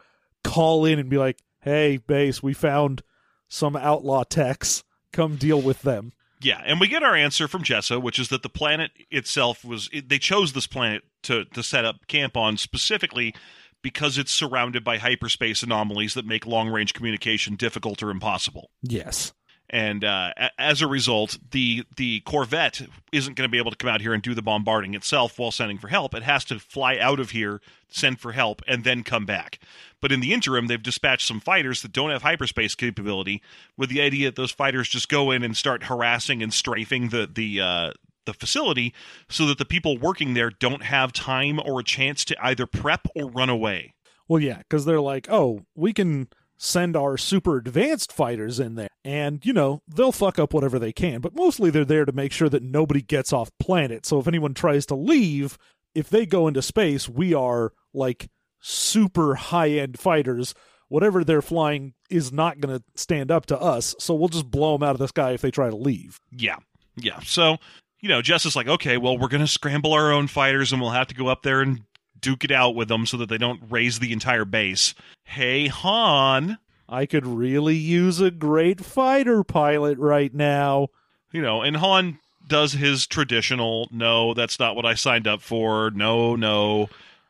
call 0.45 0.85
in 0.85 0.99
and 0.99 1.09
be 1.09 1.17
like, 1.17 1.39
"Hey, 1.61 1.97
base, 1.97 2.41
we 2.41 2.53
found 2.53 3.01
some 3.47 3.75
outlaw 3.75 4.23
techs. 4.23 4.83
Come 5.11 5.35
deal 5.35 5.61
with 5.61 5.81
them." 5.81 6.13
Yeah, 6.41 6.61
and 6.65 6.79
we 6.79 6.87
get 6.87 7.03
our 7.03 7.15
answer 7.15 7.47
from 7.47 7.63
Jessa, 7.63 8.01
which 8.01 8.19
is 8.19 8.29
that 8.29 8.43
the 8.43 8.49
planet 8.49 8.91
itself 9.09 9.63
was 9.63 9.89
it, 9.91 10.09
they 10.09 10.19
chose 10.19 10.53
this 10.53 10.67
planet 10.67 11.03
to 11.23 11.45
to 11.45 11.63
set 11.63 11.85
up 11.85 12.07
camp 12.07 12.37
on 12.37 12.57
specifically 12.57 13.33
because 13.81 14.17
it's 14.17 14.31
surrounded 14.31 14.83
by 14.83 14.97
hyperspace 14.97 15.61
anomalies 15.61 16.15
that 16.15 16.25
make 16.25 16.47
long 16.47 16.69
range 16.69 16.93
communication 16.93 17.55
difficult 17.55 18.01
or 18.01 18.09
impossible. 18.09 18.71
Yes. 18.81 19.31
And 19.69 20.03
uh, 20.03 20.31
as 20.59 20.81
a 20.81 20.87
result, 20.87 21.39
the 21.51 21.85
the 21.97 22.19
Corvette 22.21 22.81
isn't 23.11 23.35
going 23.35 23.47
to 23.47 23.51
be 23.51 23.57
able 23.57 23.71
to 23.71 23.77
come 23.77 23.89
out 23.89 24.01
here 24.01 24.13
and 24.13 24.21
do 24.21 24.35
the 24.35 24.43
bombarding 24.43 24.93
itself 24.93 25.39
while 25.39 25.51
sending 25.51 25.79
for 25.79 25.87
help. 25.87 26.13
It 26.13 26.23
has 26.23 26.45
to 26.45 26.59
fly 26.59 26.97
out 26.97 27.19
of 27.19 27.31
here, 27.31 27.61
send 27.89 28.19
for 28.19 28.33
help, 28.33 28.61
and 28.67 28.83
then 28.83 29.03
come 29.03 29.25
back. 29.25 29.59
But 30.01 30.11
in 30.11 30.19
the 30.19 30.33
interim, 30.33 30.67
they've 30.67 30.81
dispatched 30.81 31.25
some 31.25 31.39
fighters 31.39 31.81
that 31.81 31.91
don't 31.91 32.11
have 32.11 32.21
hyperspace 32.21 32.75
capability, 32.75 33.41
with 33.75 33.89
the 33.89 34.01
idea 34.01 34.27
that 34.27 34.35
those 34.35 34.51
fighters 34.51 34.87
just 34.87 35.09
go 35.09 35.31
in 35.31 35.41
and 35.41 35.57
start 35.57 35.85
harassing 35.85 36.43
and 36.43 36.53
strafing 36.53 37.09
the 37.09 37.27
the 37.33 37.59
uh, 37.59 37.91
the 38.25 38.33
facility, 38.33 38.93
so 39.29 39.47
that 39.47 39.57
the 39.57 39.65
people 39.65 39.97
working 39.97 40.35
there 40.35 40.51
don't 40.51 40.83
have 40.83 41.11
time 41.11 41.59
or 41.59 41.79
a 41.79 41.83
chance 41.83 42.23
to 42.25 42.35
either 42.45 42.67
prep 42.67 43.07
or 43.15 43.29
run 43.29 43.49
away. 43.49 43.93
Well, 44.27 44.41
yeah, 44.41 44.59
because 44.59 44.85
they're 44.85 45.01
like, 45.01 45.27
oh, 45.29 45.65
we 45.75 45.91
can 45.91 46.27
send 46.57 46.95
our 46.95 47.17
super 47.17 47.57
advanced 47.57 48.11
fighters 48.11 48.59
in 48.59 48.75
there, 48.75 48.89
and 49.03 49.45
you 49.45 49.53
know 49.53 49.81
they'll 49.87 50.11
fuck 50.11 50.39
up 50.39 50.53
whatever 50.53 50.79
they 50.79 50.93
can. 50.93 51.21
But 51.21 51.35
mostly 51.35 51.69
they're 51.69 51.85
there 51.85 52.05
to 52.05 52.11
make 52.11 52.31
sure 52.31 52.49
that 52.49 52.63
nobody 52.63 53.01
gets 53.01 53.33
off 53.33 53.51
planet. 53.59 54.05
So 54.05 54.19
if 54.19 54.27
anyone 54.27 54.53
tries 54.53 54.85
to 54.87 54.95
leave, 54.95 55.57
if 55.93 56.09
they 56.09 56.25
go 56.25 56.47
into 56.47 56.61
space, 56.61 57.09
we 57.09 57.33
are 57.33 57.73
like 57.93 58.29
super 58.59 59.35
high 59.35 59.69
end 59.69 59.99
fighters. 59.99 60.53
Whatever 60.87 61.23
they're 61.23 61.41
flying 61.41 61.93
is 62.09 62.31
not 62.31 62.59
going 62.59 62.77
to 62.77 62.83
stand 62.95 63.31
up 63.31 63.47
to 63.47 63.59
us. 63.59 63.95
So 63.97 64.13
we'll 64.13 64.29
just 64.29 64.51
blow 64.51 64.73
them 64.77 64.83
out 64.83 64.91
of 64.91 64.99
the 64.99 65.07
sky 65.07 65.31
if 65.31 65.41
they 65.41 65.49
try 65.49 65.69
to 65.69 65.75
leave. 65.75 66.19
Yeah, 66.31 66.57
yeah. 66.95 67.19
So 67.21 67.57
you 68.05 68.09
know, 68.09 68.21
Jess 68.21 68.45
is 68.45 68.55
like, 68.55 68.67
okay, 68.67 68.97
well, 68.97 69.17
we're 69.17 69.29
gonna 69.29 69.47
scramble 69.47 69.93
our 69.93 70.11
own 70.11 70.27
fighters, 70.27 70.71
and 70.71 70.79
we'll 70.79 70.91
have 70.91 71.07
to 71.07 71.15
go 71.15 71.27
up 71.27 71.41
there 71.41 71.61
and 71.61 71.81
duke 72.19 72.43
it 72.43 72.51
out 72.51 72.75
with 72.75 72.87
them 72.87 73.05
so 73.05 73.17
that 73.17 73.29
they 73.29 73.37
don't 73.37 73.61
raise 73.69 73.99
the 73.99 74.11
entire 74.13 74.45
base. 74.45 74.93
Hey, 75.23 75.67
Han, 75.67 76.57
I 76.87 77.05
could 77.05 77.25
really 77.25 77.75
use 77.75 78.19
a 78.19 78.31
great 78.31 78.83
fighter 78.83 79.43
pilot 79.43 79.97
right 79.97 80.33
now. 80.33 80.89
you 81.31 81.41
know, 81.41 81.61
and 81.61 81.77
Han 81.77 82.19
does 82.47 82.73
his 82.73 83.07
traditional, 83.07 83.87
no, 83.91 84.33
that's 84.33 84.59
not 84.59 84.75
what 84.75 84.85
I 84.85 84.93
signed 84.93 85.27
up 85.27 85.41
for. 85.41 85.91
No, 85.91 86.35
no, 86.35 86.89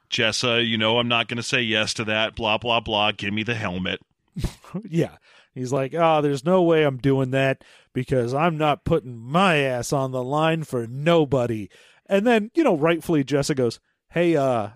Jessa, 0.10 0.66
you 0.68 0.78
know, 0.78 1.00
I'm 1.00 1.08
not 1.08 1.28
gonna 1.28 1.44
say 1.44 1.62
yes 1.62 1.94
to 1.96 2.04
that. 2.06 2.36
Blah 2.36 2.58
blah 2.58 2.80
blah. 2.80 3.12
Give 3.12 3.34
me 3.34 3.44
the 3.44 3.56
helmet. 3.56 4.02
yeah. 4.90 5.18
He's 5.54 5.72
like, 5.72 5.94
oh, 5.94 6.22
there's 6.22 6.44
no 6.44 6.62
way 6.64 6.84
I'm 6.84 6.98
doing 6.98 7.32
that 7.32 7.64
because 7.94 8.34
I'm 8.34 8.58
not 8.58 8.84
putting 8.84 9.18
my 9.18 9.56
ass 9.60 9.94
on 9.94 10.12
the 10.12 10.22
line 10.22 10.64
for 10.66 10.86
nobody. 10.86 11.70
And 12.08 12.28
then, 12.28 12.52
you 12.54 12.64
know, 12.64 12.76
rightfully 12.76 13.24
Jessa 13.24 13.56
goes, 13.56 13.80
Hey, 14.16 14.38
uh, 14.38 14.70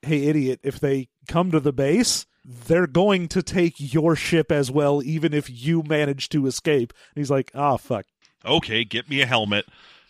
hey, 0.00 0.24
idiot, 0.24 0.60
if 0.62 0.80
they 0.80 1.10
come 1.28 1.50
to 1.50 1.60
the 1.60 1.70
base, 1.70 2.24
they're 2.46 2.86
going 2.86 3.28
to 3.28 3.42
take 3.42 3.74
your 3.76 4.16
ship 4.16 4.50
as 4.50 4.70
well, 4.70 5.02
even 5.02 5.34
if 5.34 5.50
you 5.50 5.82
manage 5.82 6.30
to 6.30 6.46
escape. 6.46 6.94
And 7.14 7.20
he's 7.20 7.30
like, 7.30 7.50
ah, 7.54 7.76
fuck. 7.76 8.06
okay, 8.42 8.84
get 8.84 9.10
me 9.10 9.20
a 9.20 9.26
helmet. 9.26 9.66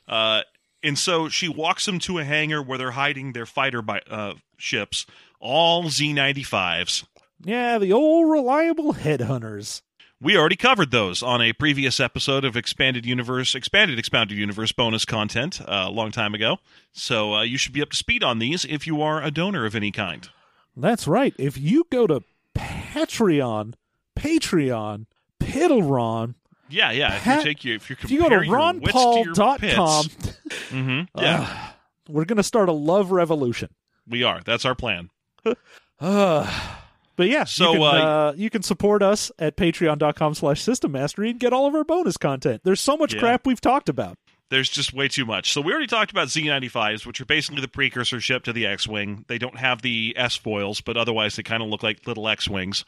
Uh, 0.07 0.43
and 0.85 0.97
so 0.97 1.29
she 1.29 1.49
walks 1.49 1.85
them 1.85 1.99
to 1.99 2.21
a 2.21 2.25
hangar 2.25 2.63
where 2.63 2.79
they're 2.79 2.93
hiding 2.93 3.33
their 3.33 3.45
fighter 3.45 3.83
by, 3.83 4.03
uh, 4.09 4.35
ships, 4.57 5.05
all 5.41 5.87
Z95s. 5.87 7.07
Yeah, 7.45 7.79
the 7.79 7.93
old 7.93 8.31
reliable 8.31 8.95
headhunters. 8.95 9.83
We 10.21 10.37
already 10.37 10.57
covered 10.57 10.91
those 10.93 11.23
on 11.23 11.43
a 11.43 11.53
previous 11.53 12.01
episode 12.01 12.45
of 12.45 12.57
Expanded 12.57 13.05
Universe, 13.05 13.55
Expanded 13.55 13.99
Expounded 13.99 14.39
Universe 14.39 14.73
bonus 14.73 15.05
content 15.05 15.61
uh, 15.61 15.85
a 15.89 15.91
long 15.91 16.11
time 16.11 16.35
ago. 16.35 16.57
So 16.93 17.35
uh, 17.35 17.43
you 17.43 17.59
should 17.59 17.75
be 17.75 17.83
up 17.83 17.91
to 17.91 17.97
speed 17.97 18.25
on 18.25 18.39
these 18.39 18.65
if 18.65 18.87
you 18.87 19.03
are 19.03 19.23
a 19.23 19.31
donor 19.31 19.67
of 19.67 19.75
any 19.77 19.93
kind. 19.93 20.27
That's 20.75 21.07
right. 21.07 21.35
If 21.39 21.59
you 21.59 21.87
go 21.91 22.07
to 22.07 22.23
Patreon, 22.55 23.75
Patreon, 24.19 25.05
Piddleron, 25.39 26.35
Yeah, 26.71 26.93
yeah. 26.93 27.17
If 27.17 27.27
you 27.27 27.43
take 27.45 27.65
your, 27.65 27.77
if 27.77 27.91
you 27.91 27.97
if 28.03 28.11
you 28.11 28.19
go 28.23 28.29
to 28.31 28.37
compare 28.41 28.45
your 28.45 28.73
wits 28.81 28.93
to 28.93 28.99
your 29.23 29.35
ronpaul.com, 29.35 30.05
mhm, 30.71 31.09
yeah, 31.19 31.71
we're 32.09 32.25
going 32.25 32.37
to 32.39 32.43
start 32.43 32.71
a 32.71 32.73
love 32.73 33.11
revolution. 33.13 33.69
we 34.09 34.23
are. 34.23 34.41
That's 34.45 34.65
our 34.65 34.75
plan. 34.75 35.11
Uh, 36.01 36.51
but 37.17 37.29
yeah, 37.29 37.45
So, 37.45 37.73
you, 37.73 37.79
can, 37.79 37.83
uh, 38.01 38.05
uh, 38.05 38.33
you 38.37 38.51
can 38.51 38.63
support 38.63 39.03
us 39.03 39.33
at 39.39 39.57
patreon.com 39.57 40.35
slash 40.35 40.61
system 40.63 40.93
mastery 40.93 41.31
and 41.31 41.41
get 41.41 41.53
all 41.53 41.67
of 41.67 41.75
our 41.75 41.85
bonus 41.85 42.17
content. 42.17 42.63
There's 42.65 42.81
so 42.81 42.97
much 42.97 43.15
Yeah. 43.15 43.21
crap 43.21 43.47
we've 43.47 43.61
talked 43.61 43.89
about. 43.89 44.19
There's 44.49 44.71
just 44.71 44.93
way 44.93 45.09
too 45.09 45.25
much. 45.27 45.53
So 45.53 45.61
we 45.61 45.73
already 45.73 45.89
talked 45.89 46.13
about 46.13 46.29
Z95s, 46.29 47.05
which 47.05 47.21
are 47.21 47.25
basically 47.25 47.61
the 47.61 47.69
precursor 47.69 48.21
ship 48.21 48.45
to 48.45 48.53
the 48.53 48.65
X-wing. 48.67 49.25
They 49.27 49.39
don't 49.39 49.59
have 49.59 49.83
the 49.83 50.15
S 50.17 50.37
foils, 50.37 50.81
but 50.81 50.97
otherwise 50.97 51.35
they 51.35 51.43
kind 51.43 51.63
of 51.65 51.69
look 51.69 51.83
like 51.83 52.07
little 52.07 52.29
X-wings. 52.29 52.85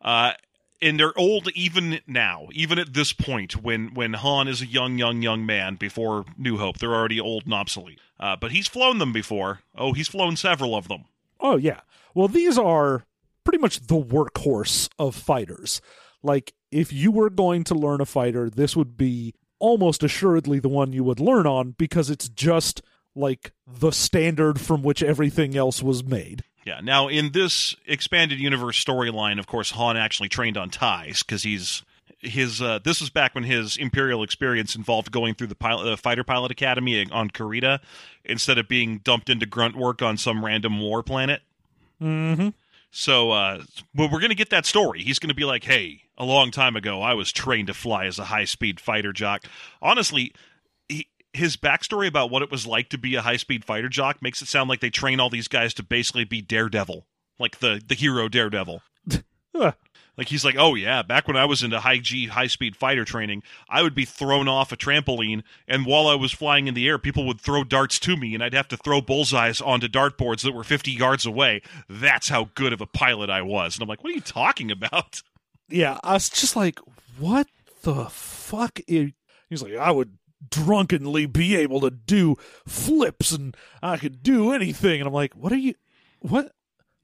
Uh, 0.00 0.32
and 0.80 0.98
they're 0.98 1.16
old 1.18 1.50
even 1.54 2.00
now, 2.06 2.48
even 2.52 2.78
at 2.78 2.94
this 2.94 3.12
point 3.12 3.62
when 3.62 3.92
when 3.94 4.14
Han 4.14 4.48
is 4.48 4.62
a 4.62 4.66
young, 4.66 4.96
young, 4.98 5.20
young 5.22 5.44
man 5.46 5.76
before 5.76 6.24
New 6.38 6.56
Hope. 6.58 6.78
They're 6.78 6.94
already 6.94 7.20
old 7.20 7.44
and 7.44 7.52
obsolete. 7.54 8.00
Uh, 8.18 8.36
but 8.36 8.52
he's 8.52 8.66
flown 8.68 8.98
them 8.98 9.12
before. 9.12 9.60
Oh, 9.76 9.92
he's 9.92 10.08
flown 10.08 10.36
several 10.36 10.74
of 10.74 10.88
them. 10.88 11.04
Oh, 11.38 11.56
yeah. 11.56 11.80
Well, 12.14 12.28
these 12.28 12.56
are 12.58 13.04
pretty 13.54 13.62
much 13.62 13.86
the 13.86 14.02
workhorse 14.02 14.88
of 14.98 15.14
fighters. 15.14 15.80
Like, 16.24 16.54
if 16.72 16.92
you 16.92 17.12
were 17.12 17.30
going 17.30 17.62
to 17.64 17.74
learn 17.74 18.00
a 18.00 18.06
fighter, 18.06 18.50
this 18.50 18.74
would 18.74 18.96
be 18.96 19.34
almost 19.60 20.02
assuredly 20.02 20.58
the 20.58 20.68
one 20.68 20.92
you 20.92 21.04
would 21.04 21.20
learn 21.20 21.46
on 21.46 21.70
because 21.78 22.10
it's 22.10 22.28
just 22.28 22.82
like 23.14 23.52
the 23.64 23.92
standard 23.92 24.60
from 24.60 24.82
which 24.82 25.04
everything 25.04 25.56
else 25.56 25.82
was 25.84 26.02
made. 26.02 26.42
Yeah. 26.64 26.80
Now, 26.82 27.06
in 27.06 27.30
this 27.30 27.76
expanded 27.86 28.40
universe 28.40 28.82
storyline, 28.82 29.38
of 29.38 29.46
course, 29.46 29.70
Han 29.70 29.96
actually 29.96 30.30
trained 30.30 30.56
on 30.56 30.70
ties 30.70 31.22
because 31.22 31.44
he's 31.44 31.84
his. 32.18 32.60
Uh, 32.60 32.80
this 32.82 33.00
was 33.00 33.10
back 33.10 33.36
when 33.36 33.44
his 33.44 33.76
Imperial 33.76 34.24
experience 34.24 34.74
involved 34.74 35.12
going 35.12 35.34
through 35.34 35.46
the 35.46 35.54
pilot, 35.54 35.92
uh, 35.92 35.96
fighter 35.96 36.24
pilot 36.24 36.50
academy 36.50 37.08
on 37.08 37.30
Carida 37.30 37.80
instead 38.24 38.58
of 38.58 38.66
being 38.66 38.98
dumped 38.98 39.30
into 39.30 39.46
grunt 39.46 39.76
work 39.76 40.02
on 40.02 40.16
some 40.16 40.44
random 40.44 40.80
war 40.80 41.04
planet. 41.04 41.42
Mm-hmm. 42.02 42.48
So, 42.96 43.32
uh, 43.32 43.64
but 43.92 44.12
we're 44.12 44.20
gonna 44.20 44.36
get 44.36 44.50
that 44.50 44.66
story. 44.66 45.02
He's 45.02 45.18
gonna 45.18 45.34
be 45.34 45.44
like, 45.44 45.64
"Hey, 45.64 46.02
a 46.16 46.24
long 46.24 46.52
time 46.52 46.76
ago, 46.76 47.02
I 47.02 47.14
was 47.14 47.32
trained 47.32 47.66
to 47.66 47.74
fly 47.74 48.06
as 48.06 48.20
a 48.20 48.26
high-speed 48.26 48.78
fighter 48.78 49.12
jock." 49.12 49.46
Honestly, 49.82 50.32
he, 50.88 51.08
his 51.32 51.56
backstory 51.56 52.06
about 52.06 52.30
what 52.30 52.42
it 52.42 52.52
was 52.52 52.68
like 52.68 52.90
to 52.90 52.98
be 52.98 53.16
a 53.16 53.22
high-speed 53.22 53.64
fighter 53.64 53.88
jock 53.88 54.22
makes 54.22 54.40
it 54.42 54.48
sound 54.48 54.70
like 54.70 54.78
they 54.78 54.90
train 54.90 55.18
all 55.18 55.28
these 55.28 55.48
guys 55.48 55.74
to 55.74 55.82
basically 55.82 56.24
be 56.24 56.40
Daredevil, 56.40 57.04
like 57.36 57.58
the 57.58 57.82
the 57.84 57.96
hero 57.96 58.28
Daredevil. 58.28 58.80
Like 60.16 60.28
he's 60.28 60.44
like, 60.44 60.56
oh 60.56 60.74
yeah, 60.74 61.02
back 61.02 61.26
when 61.26 61.36
I 61.36 61.44
was 61.44 61.62
into 61.62 61.80
high 61.80 61.98
G, 61.98 62.28
high 62.28 62.46
speed 62.46 62.76
fighter 62.76 63.04
training, 63.04 63.42
I 63.68 63.82
would 63.82 63.94
be 63.94 64.04
thrown 64.04 64.48
off 64.48 64.72
a 64.72 64.76
trampoline, 64.76 65.42
and 65.66 65.86
while 65.86 66.06
I 66.06 66.14
was 66.14 66.32
flying 66.32 66.68
in 66.68 66.74
the 66.74 66.86
air, 66.86 66.98
people 66.98 67.26
would 67.26 67.40
throw 67.40 67.64
darts 67.64 67.98
to 68.00 68.16
me, 68.16 68.34
and 68.34 68.42
I'd 68.42 68.54
have 68.54 68.68
to 68.68 68.76
throw 68.76 69.00
bullseyes 69.00 69.60
onto 69.60 69.88
dartboards 69.88 70.42
that 70.42 70.52
were 70.52 70.64
50 70.64 70.92
yards 70.92 71.26
away. 71.26 71.62
That's 71.88 72.28
how 72.28 72.50
good 72.54 72.72
of 72.72 72.80
a 72.80 72.86
pilot 72.86 73.30
I 73.30 73.42
was. 73.42 73.74
And 73.74 73.82
I'm 73.82 73.88
like, 73.88 74.04
what 74.04 74.12
are 74.12 74.16
you 74.16 74.20
talking 74.20 74.70
about? 74.70 75.22
Yeah, 75.68 75.98
I 76.04 76.14
was 76.14 76.28
just 76.28 76.56
like, 76.56 76.78
what 77.18 77.48
the 77.82 78.06
fuck? 78.06 78.80
Is... 78.86 79.10
He's 79.48 79.62
like, 79.62 79.74
I 79.74 79.90
would 79.90 80.18
drunkenly 80.50 81.26
be 81.26 81.56
able 81.56 81.80
to 81.80 81.90
do 81.90 82.36
flips 82.66 83.32
and 83.32 83.56
I 83.82 83.96
could 83.96 84.22
do 84.22 84.52
anything. 84.52 85.00
And 85.00 85.08
I'm 85.08 85.14
like, 85.14 85.34
what 85.34 85.52
are 85.52 85.56
you, 85.56 85.74
what, 86.20 86.52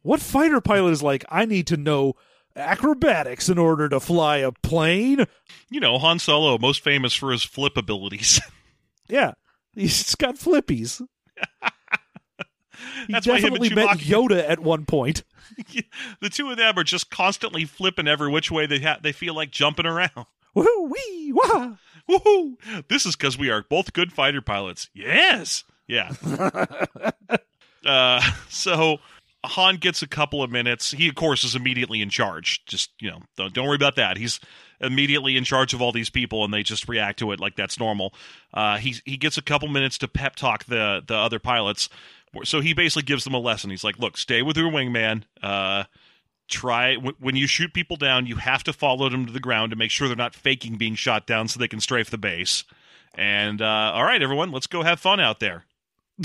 what 0.02 0.20
fighter 0.20 0.60
pilot 0.60 0.90
is 0.90 1.02
like, 1.02 1.24
I 1.28 1.44
need 1.44 1.66
to 1.68 1.76
know 1.76 2.14
acrobatics 2.56 3.48
in 3.48 3.58
order 3.58 3.88
to 3.88 4.00
fly 4.00 4.38
a 4.38 4.52
plane? 4.52 5.26
You 5.70 5.80
know, 5.80 5.98
Han 5.98 6.18
Solo, 6.18 6.58
most 6.58 6.82
famous 6.82 7.14
for 7.14 7.32
his 7.32 7.44
flip 7.44 7.76
abilities. 7.76 8.40
Yeah, 9.08 9.32
he's 9.74 10.14
got 10.14 10.36
flippies. 10.36 11.04
He 13.06 13.12
That's 13.12 13.26
why 13.26 13.38
him 13.38 13.54
and 13.54 13.62
definitely 13.62 13.74
met 13.74 13.98
Yoda 13.98 14.48
at 14.48 14.60
one 14.60 14.86
point. 14.86 15.24
the 16.20 16.28
two 16.30 16.50
of 16.50 16.56
them 16.56 16.78
are 16.78 16.84
just 16.84 17.10
constantly 17.10 17.64
flipping 17.64 18.06
every 18.08 18.30
which 18.30 18.50
way 18.50 18.66
they 18.66 18.78
ha- 18.78 18.98
they 19.02 19.12
feel 19.12 19.34
like 19.34 19.50
jumping 19.50 19.86
around. 19.86 20.26
Woo 20.54 20.92
wee 20.92 21.32
wah. 21.32 21.74
Woohoo! 22.08 22.86
This 22.88 23.06
is 23.06 23.16
because 23.16 23.38
we 23.38 23.50
are 23.50 23.64
both 23.68 23.92
good 23.92 24.12
fighter 24.12 24.40
pilots. 24.40 24.88
Yes. 24.94 25.64
Yeah. 25.86 26.12
uh, 27.84 28.20
so 28.48 28.98
Han 29.44 29.76
gets 29.76 30.02
a 30.02 30.06
couple 30.08 30.42
of 30.42 30.50
minutes. 30.50 30.90
He, 30.90 31.08
of 31.08 31.14
course, 31.14 31.44
is 31.44 31.54
immediately 31.56 32.02
in 32.02 32.10
charge. 32.10 32.64
Just 32.66 32.90
you 33.00 33.10
know, 33.10 33.20
don't, 33.36 33.52
don't 33.52 33.66
worry 33.66 33.76
about 33.76 33.96
that. 33.96 34.16
He's 34.16 34.38
immediately 34.80 35.36
in 35.36 35.44
charge 35.44 35.72
of 35.72 35.80
all 35.80 35.92
these 35.92 36.10
people, 36.10 36.44
and 36.44 36.52
they 36.52 36.62
just 36.62 36.88
react 36.88 37.18
to 37.20 37.32
it 37.32 37.40
like 37.40 37.56
that's 37.56 37.78
normal. 37.78 38.14
Uh, 38.52 38.76
he 38.76 38.96
he 39.04 39.16
gets 39.16 39.38
a 39.38 39.42
couple 39.42 39.68
minutes 39.68 39.98
to 39.98 40.08
pep 40.08 40.36
talk 40.36 40.64
the 40.64 41.02
the 41.06 41.14
other 41.14 41.38
pilots. 41.38 41.88
So 42.44 42.60
he 42.60 42.74
basically 42.74 43.02
gives 43.02 43.24
them 43.24 43.34
a 43.34 43.38
lesson. 43.38 43.70
He's 43.70 43.84
like, 43.84 43.98
"Look, 43.98 44.16
stay 44.16 44.42
with 44.42 44.56
your 44.56 44.70
wingman. 44.70 45.24
Uh, 45.42 45.84
try 46.48 46.94
w- 46.94 47.16
when 47.18 47.34
you 47.34 47.46
shoot 47.46 47.72
people 47.72 47.96
down, 47.96 48.26
you 48.26 48.36
have 48.36 48.62
to 48.64 48.72
follow 48.72 49.08
them 49.08 49.26
to 49.26 49.32
the 49.32 49.40
ground 49.40 49.70
to 49.70 49.76
make 49.76 49.90
sure 49.90 50.06
they're 50.06 50.16
not 50.16 50.34
faking 50.34 50.76
being 50.76 50.94
shot 50.94 51.26
down, 51.26 51.48
so 51.48 51.58
they 51.58 51.68
can 51.68 51.80
strafe 51.80 52.10
the 52.10 52.18
base." 52.18 52.64
And 53.14 53.60
uh, 53.60 53.92
all 53.94 54.04
right, 54.04 54.22
everyone, 54.22 54.52
let's 54.52 54.66
go 54.66 54.82
have 54.82 55.00
fun 55.00 55.18
out 55.18 55.40
there. 55.40 55.64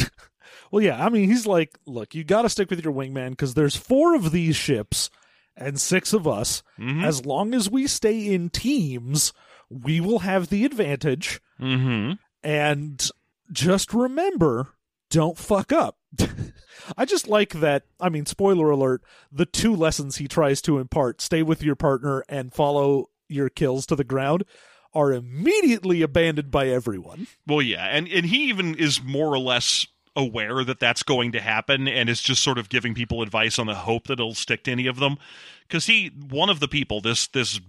Well, 0.71 0.83
yeah, 0.83 1.03
I 1.03 1.09
mean, 1.09 1.29
he's 1.29 1.45
like, 1.47 1.77
look, 1.85 2.15
you 2.15 2.23
got 2.23 2.43
to 2.43 2.49
stick 2.49 2.69
with 2.69 2.83
your 2.83 2.93
wingman 2.93 3.31
because 3.31 3.53
there's 3.53 3.75
four 3.75 4.15
of 4.15 4.31
these 4.31 4.55
ships 4.55 5.09
and 5.55 5.79
six 5.79 6.13
of 6.13 6.27
us. 6.27 6.63
Mhm. 6.79 7.03
As 7.03 7.25
long 7.25 7.53
as 7.53 7.69
we 7.69 7.87
stay 7.87 8.33
in 8.33 8.49
teams, 8.49 9.31
we 9.69 9.99
will 9.99 10.19
have 10.19 10.49
the 10.49 10.65
advantage. 10.65 11.39
Mm-hmm. 11.61 12.13
And 12.43 13.09
just 13.51 13.93
remember, 13.93 14.69
don't 15.09 15.37
fuck 15.37 15.71
up. 15.71 15.97
I 16.97 17.05
just 17.05 17.27
like 17.27 17.53
that. 17.53 17.83
I 17.99 18.09
mean, 18.09 18.25
spoiler 18.25 18.69
alert, 18.69 19.01
the 19.31 19.45
two 19.45 19.75
lessons 19.75 20.17
he 20.17 20.27
tries 20.27 20.61
to 20.63 20.77
impart 20.77 21.21
stay 21.21 21.43
with 21.43 21.63
your 21.63 21.75
partner 21.75 22.23
and 22.29 22.53
follow 22.53 23.09
your 23.27 23.49
kills 23.49 23.85
to 23.87 23.95
the 23.95 24.03
ground 24.03 24.43
are 24.93 25.11
immediately 25.11 26.01
abandoned 26.01 26.51
by 26.51 26.67
everyone. 26.67 27.27
Well, 27.47 27.61
yeah, 27.61 27.85
and 27.85 28.07
and 28.07 28.25
he 28.25 28.49
even 28.49 28.75
is 28.75 29.03
more 29.03 29.27
or 29.27 29.39
less 29.39 29.85
aware 30.15 30.63
that 30.63 30.79
that's 30.79 31.03
going 31.03 31.31
to 31.33 31.41
happen, 31.41 31.87
and 31.87 32.09
is 32.09 32.21
just 32.21 32.43
sort 32.43 32.57
of 32.57 32.69
giving 32.69 32.93
people 32.93 33.21
advice 33.21 33.59
on 33.59 33.67
the 33.67 33.75
hope 33.75 34.07
that 34.07 34.13
it'll 34.13 34.33
stick 34.33 34.63
to 34.63 34.71
any 34.71 34.87
of 34.87 34.97
them. 34.97 35.17
Because 35.67 35.87
he, 35.87 36.11
one 36.29 36.49
of 36.49 36.59
the 36.59 36.67
people, 36.67 37.01
this 37.01 37.27
this 37.27 37.59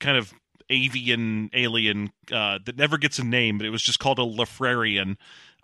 kind 0.00 0.16
of 0.16 0.32
avian 0.70 1.50
alien 1.52 2.10
uh, 2.32 2.58
that 2.64 2.76
never 2.76 2.98
gets 2.98 3.18
a 3.18 3.24
name, 3.24 3.58
but 3.58 3.66
it 3.66 3.70
was 3.70 3.82
just 3.82 3.98
called 3.98 4.18
a 4.18 4.22
Lafrarian, 4.22 5.16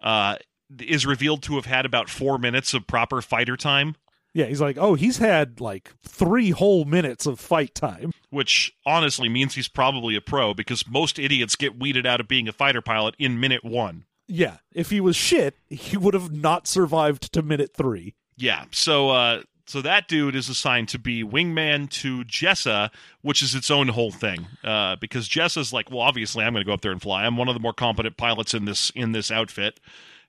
uh, 0.03 0.37
is 0.81 1.07
revealed 1.07 1.43
to 1.43 1.57
have 1.57 1.66
had 1.66 1.85
about 1.85 2.09
four 2.09 2.39
minutes 2.39 2.74
of 2.74 2.87
proper 2.87 3.20
fighter 3.22 3.57
time. 3.57 3.97
Yeah, 4.33 4.47
he's 4.47 4.61
like, 4.61 4.78
oh, 4.78 4.95
he's 4.95 5.18
had 5.18 5.61
like 5.61 5.93
three 6.07 6.51
whole 6.51 6.85
minutes 6.85 7.26
of 7.26 7.41
fight 7.41 7.74
time. 7.74 8.12
Which 8.31 8.72
honestly 8.87 9.28
means 9.28 9.55
he's 9.55 9.68
probably 9.68 10.14
a 10.14 10.20
pro 10.20 10.55
because 10.55 10.87
most 10.87 11.18
idiots 11.18 11.57
get 11.57 11.78
weeded 11.78 12.07
out 12.07 12.20
of 12.20 12.28
being 12.28 12.47
a 12.47 12.53
fighter 12.53 12.81
pilot 12.81 13.16
in 13.18 13.41
minute 13.41 13.64
one. 13.64 14.05
Yeah, 14.33 14.59
if 14.72 14.91
he 14.91 15.01
was 15.01 15.16
shit, 15.16 15.57
he 15.68 15.97
would 15.97 16.14
have 16.14 16.31
not 16.31 16.68
survived 16.68 17.33
to 17.33 17.43
minute 17.43 17.74
three. 17.74 18.14
Yeah. 18.37 18.66
So 18.70 19.11
uh 19.11 19.43
so 19.66 19.83
that 19.83 20.07
dude 20.09 20.37
is 20.37 20.49
assigned 20.49 20.89
to 20.91 20.99
be 20.99 21.24
wingman 21.24 21.91
to 21.91 22.24
Jessa, 22.24 22.91
which 23.22 23.43
is 23.43 23.55
its 23.57 23.70
own 23.70 23.89
whole 23.89 24.12
thing. 24.12 24.47
Uh 24.62 24.95
because 24.97 25.28
Jessa's 25.28 25.72
like, 25.72 25.91
well, 25.91 26.01
obviously 26.01 26.45
I'm 26.45 26.53
gonna 26.53 26.64
go 26.64 26.72
up 26.72 26.81
there 26.81 26.93
and 26.93 27.03
fly. 27.03 27.26
I'm 27.26 27.37
one 27.37 27.49
of 27.49 27.55
the 27.55 27.61
more 27.61 27.72
competent 27.72 28.16
pilots 28.16 28.55
in 28.55 28.66
this 28.66 28.91
in 28.95 29.11
this 29.11 29.33
outfit. 29.33 29.81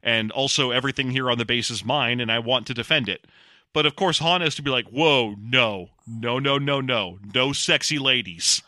And 0.02 0.32
also 0.32 0.72
everything 0.72 1.12
here 1.12 1.30
on 1.30 1.38
the 1.38 1.46
base 1.46 1.70
is 1.70 1.86
mine 1.86 2.20
and 2.20 2.32
I 2.32 2.40
want 2.40 2.66
to 2.68 2.74
defend 2.74 3.08
it. 3.08 3.28
But 3.72 3.86
of 3.86 3.96
course 3.96 4.18
Han 4.18 4.42
has 4.42 4.56
to 4.56 4.64
be 4.64 4.72
like, 4.72 4.88
whoa, 4.88 5.36
no, 5.40 5.90
no, 6.08 6.40
no, 6.40 6.58
no, 6.58 6.82
no, 6.82 7.20
no 7.36 7.54
sexy 7.54 8.00
ladies. 8.00 8.64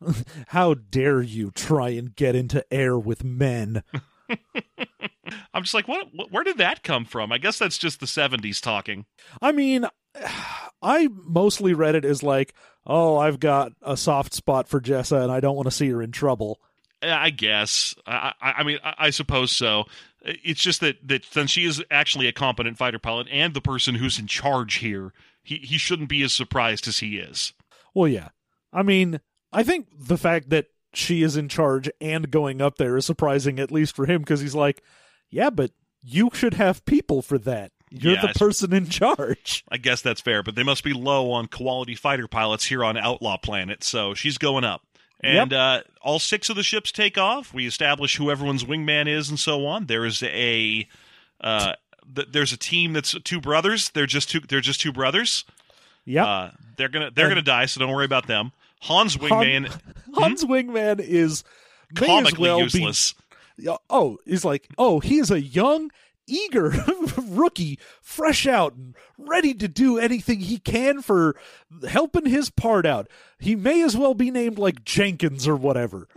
How 0.48 0.74
dare 0.74 1.22
you 1.22 1.50
try 1.50 1.88
and 1.88 2.14
get 2.14 2.36
into 2.36 2.64
air 2.72 2.96
with 2.96 3.24
men? 3.24 3.82
I'm 5.54 5.62
just 5.62 5.74
like, 5.74 5.88
what, 5.88 6.08
where 6.30 6.44
did 6.44 6.58
that 6.58 6.82
come 6.82 7.04
from? 7.04 7.32
I 7.32 7.38
guess 7.38 7.58
that's 7.58 7.78
just 7.78 8.00
the 8.00 8.06
seventies 8.06 8.60
talking. 8.60 9.06
I 9.40 9.52
mean, 9.52 9.86
I 10.82 11.08
mostly 11.24 11.74
read 11.74 11.94
it 11.94 12.04
as 12.04 12.22
like, 12.22 12.54
oh, 12.86 13.16
I've 13.16 13.40
got 13.40 13.72
a 13.82 13.96
soft 13.96 14.34
spot 14.34 14.68
for 14.68 14.80
Jessa 14.80 15.22
and 15.22 15.32
I 15.32 15.40
don't 15.40 15.56
want 15.56 15.66
to 15.66 15.72
see 15.72 15.88
her 15.90 16.02
in 16.02 16.12
trouble. 16.12 16.60
I 17.02 17.30
guess. 17.30 17.94
I, 18.06 18.32
I, 18.40 18.52
I 18.52 18.62
mean, 18.64 18.78
I, 18.82 18.94
I 18.98 19.10
suppose 19.10 19.52
so. 19.52 19.84
It's 20.22 20.62
just 20.62 20.80
that 20.80 20.96
that 21.06 21.24
since 21.24 21.50
she 21.50 21.64
is 21.64 21.82
actually 21.90 22.26
a 22.26 22.32
competent 22.32 22.78
fighter 22.78 22.98
pilot 22.98 23.28
and 23.30 23.54
the 23.54 23.60
person 23.60 23.94
who's 23.94 24.18
in 24.18 24.26
charge 24.26 24.76
here, 24.76 25.12
he 25.42 25.56
he 25.58 25.78
shouldn't 25.78 26.08
be 26.08 26.22
as 26.22 26.32
surprised 26.32 26.88
as 26.88 26.98
he 26.98 27.18
is. 27.18 27.52
Well, 27.94 28.08
yeah. 28.08 28.30
I 28.72 28.82
mean, 28.82 29.20
I 29.52 29.62
think 29.62 29.88
the 29.96 30.18
fact 30.18 30.50
that 30.50 30.66
she 30.96 31.22
is 31.22 31.36
in 31.36 31.48
charge 31.48 31.90
and 32.00 32.30
going 32.30 32.60
up 32.62 32.76
there 32.78 32.96
is 32.96 33.04
surprising, 33.06 33.58
at 33.58 33.70
least 33.70 33.94
for 33.94 34.06
him, 34.06 34.22
because 34.22 34.40
he's 34.40 34.54
like, 34.54 34.82
yeah, 35.30 35.50
but 35.50 35.70
you 36.02 36.30
should 36.32 36.54
have 36.54 36.84
people 36.84 37.22
for 37.22 37.38
that. 37.38 37.72
You're 37.90 38.14
Yeah, 38.14 38.26
the 38.32 38.38
person 38.38 38.72
in 38.72 38.88
charge. 38.88 39.64
I 39.70 39.76
guess 39.76 40.00
that's 40.02 40.20
fair, 40.20 40.42
but 40.42 40.54
they 40.54 40.62
must 40.62 40.82
be 40.84 40.92
low 40.92 41.30
on 41.32 41.46
quality 41.46 41.94
fighter 41.94 42.26
pilots 42.28 42.64
here 42.64 42.82
on 42.84 42.96
Outlaw 42.96 43.36
Planet, 43.36 43.84
so 43.84 44.14
she's 44.14 44.38
going 44.38 44.64
up. 44.64 44.82
And 45.22 45.52
uh, 45.52 45.80
all 46.02 46.18
six 46.18 46.50
of 46.50 46.56
the 46.56 46.62
ships 46.62 46.92
take 46.92 47.16
off. 47.16 47.52
We 47.54 47.66
establish 47.66 48.16
who 48.16 48.30
everyone's 48.30 48.64
wingman 48.64 49.08
is, 49.08 49.28
and 49.30 49.38
so 49.40 49.64
on. 49.66 49.86
There 49.86 50.04
is 50.04 50.22
a 50.22 50.86
uh, 51.40 51.72
th- 52.14 52.28
there's 52.30 52.52
a 52.52 52.56
team 52.58 52.92
that's 52.92 53.12
two 53.24 53.40
brothers. 53.40 53.90
They're 53.90 54.06
just 54.06 54.30
two. 54.30 54.40
They're 54.40 54.60
just 54.60 54.80
two 54.80 54.92
brothers. 54.92 55.44
Yeah, 56.04 56.26
Uh, 56.26 56.50
they're 56.76 56.88
gonna 56.90 57.10
they're 57.10 57.26
And- 57.26 57.32
gonna 57.32 57.42
die, 57.42 57.64
so 57.66 57.80
don't 57.80 57.90
worry 57.90 58.04
about 58.04 58.26
them. 58.26 58.52
Han's 58.86 59.16
wingman 59.16 59.72
Hans 60.14 60.42
hmm? 60.42 60.52
Wingman 60.52 61.00
is 61.00 61.44
comically 61.94 62.48
well 62.48 62.60
useless. 62.60 63.14
be. 63.58 63.76
Oh, 63.88 64.18
he's 64.24 64.44
like, 64.44 64.68
oh, 64.76 65.00
he 65.00 65.18
is 65.18 65.30
a 65.30 65.40
young, 65.40 65.90
eager 66.26 66.74
rookie, 67.26 67.78
fresh 68.02 68.46
out 68.46 68.74
and 68.74 68.94
ready 69.16 69.54
to 69.54 69.68
do 69.68 69.98
anything 69.98 70.40
he 70.40 70.58
can 70.58 71.00
for 71.00 71.36
helping 71.88 72.26
his 72.26 72.50
part 72.50 72.84
out. 72.84 73.08
He 73.38 73.56
may 73.56 73.82
as 73.82 73.96
well 73.96 74.14
be 74.14 74.30
named 74.30 74.58
like 74.58 74.84
Jenkins 74.84 75.48
or 75.48 75.56
whatever. 75.56 76.08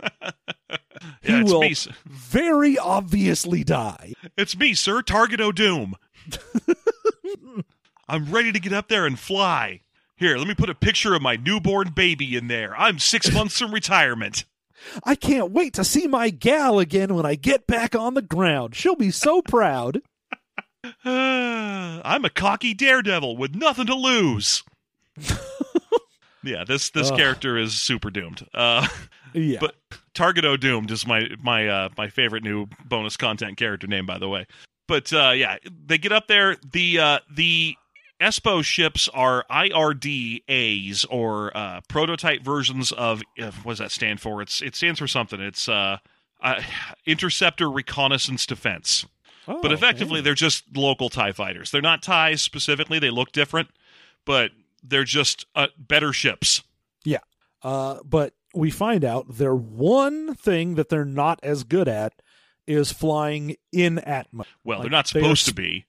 he 1.22 1.32
Yeah, 1.32 1.40
it's 1.40 1.52
will 1.52 1.60
me, 1.60 1.74
very 2.06 2.78
obviously 2.78 3.64
die. 3.64 4.12
It's 4.36 4.56
me, 4.56 4.74
sir, 4.74 5.00
Target 5.00 5.40
O'Doom. 5.40 5.94
I'm 8.08 8.30
ready 8.30 8.52
to 8.52 8.60
get 8.60 8.72
up 8.72 8.88
there 8.88 9.06
and 9.06 9.18
fly. 9.18 9.82
Here, 10.20 10.36
let 10.36 10.46
me 10.46 10.54
put 10.54 10.68
a 10.68 10.74
picture 10.74 11.14
of 11.14 11.22
my 11.22 11.36
newborn 11.36 11.90
baby 11.90 12.36
in 12.36 12.46
there. 12.48 12.78
I'm 12.78 12.98
six 12.98 13.32
months 13.34 13.58
from 13.58 13.72
retirement. 13.72 14.44
I 15.02 15.14
can't 15.14 15.50
wait 15.50 15.72
to 15.74 15.84
see 15.84 16.06
my 16.06 16.28
gal 16.28 16.78
again 16.78 17.14
when 17.14 17.24
I 17.24 17.34
get 17.34 17.66
back 17.66 17.94
on 17.96 18.12
the 18.14 18.22
ground. 18.22 18.74
She'll 18.74 18.96
be 18.96 19.10
so 19.10 19.40
proud. 19.40 20.02
I'm 21.04 22.24
a 22.24 22.30
cocky 22.30 22.74
daredevil 22.74 23.36
with 23.38 23.54
nothing 23.54 23.86
to 23.86 23.94
lose. 23.94 24.62
yeah, 26.42 26.64
this 26.64 26.90
this 26.90 27.10
Ugh. 27.10 27.16
character 27.18 27.56
is 27.56 27.80
super 27.80 28.10
doomed. 28.10 28.46
Uh, 28.54 28.86
Yeah. 29.32 29.58
But 29.60 29.76
Target 30.12 30.44
O 30.44 30.56
Doomed 30.56 30.90
is 30.90 31.06
my 31.06 31.28
my 31.42 31.68
uh, 31.68 31.88
my 31.96 32.08
favorite 32.08 32.42
new 32.42 32.66
bonus 32.84 33.16
content 33.16 33.56
character 33.56 33.86
name, 33.86 34.04
by 34.04 34.18
the 34.18 34.28
way. 34.28 34.46
But 34.88 35.12
uh, 35.12 35.30
yeah, 35.30 35.56
they 35.86 35.98
get 35.98 36.12
up 36.12 36.26
there. 36.26 36.56
The 36.72 36.98
uh, 36.98 37.18
the 37.32 37.76
Espo 38.20 38.62
ships 38.62 39.08
are 39.14 39.44
IRDAs 39.50 41.06
or 41.08 41.56
uh, 41.56 41.80
prototype 41.88 42.42
versions 42.42 42.92
of 42.92 43.22
uh, 43.40 43.50
what 43.62 43.72
does 43.72 43.78
that 43.78 43.90
stand 43.90 44.20
for? 44.20 44.42
It's 44.42 44.60
it 44.60 44.74
stands 44.76 44.98
for 44.98 45.06
something. 45.06 45.40
It's 45.40 45.68
uh, 45.68 45.98
uh, 46.42 46.62
Interceptor 47.06 47.70
Reconnaissance 47.70 48.46
Defense. 48.46 49.06
Oh, 49.48 49.60
But 49.62 49.72
effectively, 49.72 50.16
hey. 50.16 50.24
they're 50.24 50.34
just 50.34 50.64
local 50.76 51.08
Tie 51.08 51.32
fighters. 51.32 51.70
They're 51.70 51.80
not 51.80 52.02
Ties 52.02 52.42
specifically. 52.42 52.98
They 52.98 53.10
look 53.10 53.32
different, 53.32 53.68
but 54.24 54.50
they're 54.82 55.04
just 55.04 55.46
uh, 55.54 55.68
better 55.78 56.12
ships. 56.12 56.62
Yeah. 57.04 57.18
Uh, 57.62 57.98
but 58.04 58.34
we 58.54 58.70
find 58.70 59.04
out 59.04 59.26
their 59.38 59.54
one 59.54 60.34
thing 60.34 60.74
that 60.74 60.88
they're 60.88 61.04
not 61.04 61.40
as 61.42 61.64
good 61.64 61.88
at 61.88 62.20
is 62.66 62.92
flying 62.92 63.56
in 63.72 63.96
atmo. 63.96 64.44
Well, 64.62 64.78
Like, 64.78 64.84
they're 64.84 64.90
not 64.90 65.06
they 65.08 65.20
are 65.20 65.22
supposed 65.22 65.46
to 65.46 65.54
be. 65.54 65.86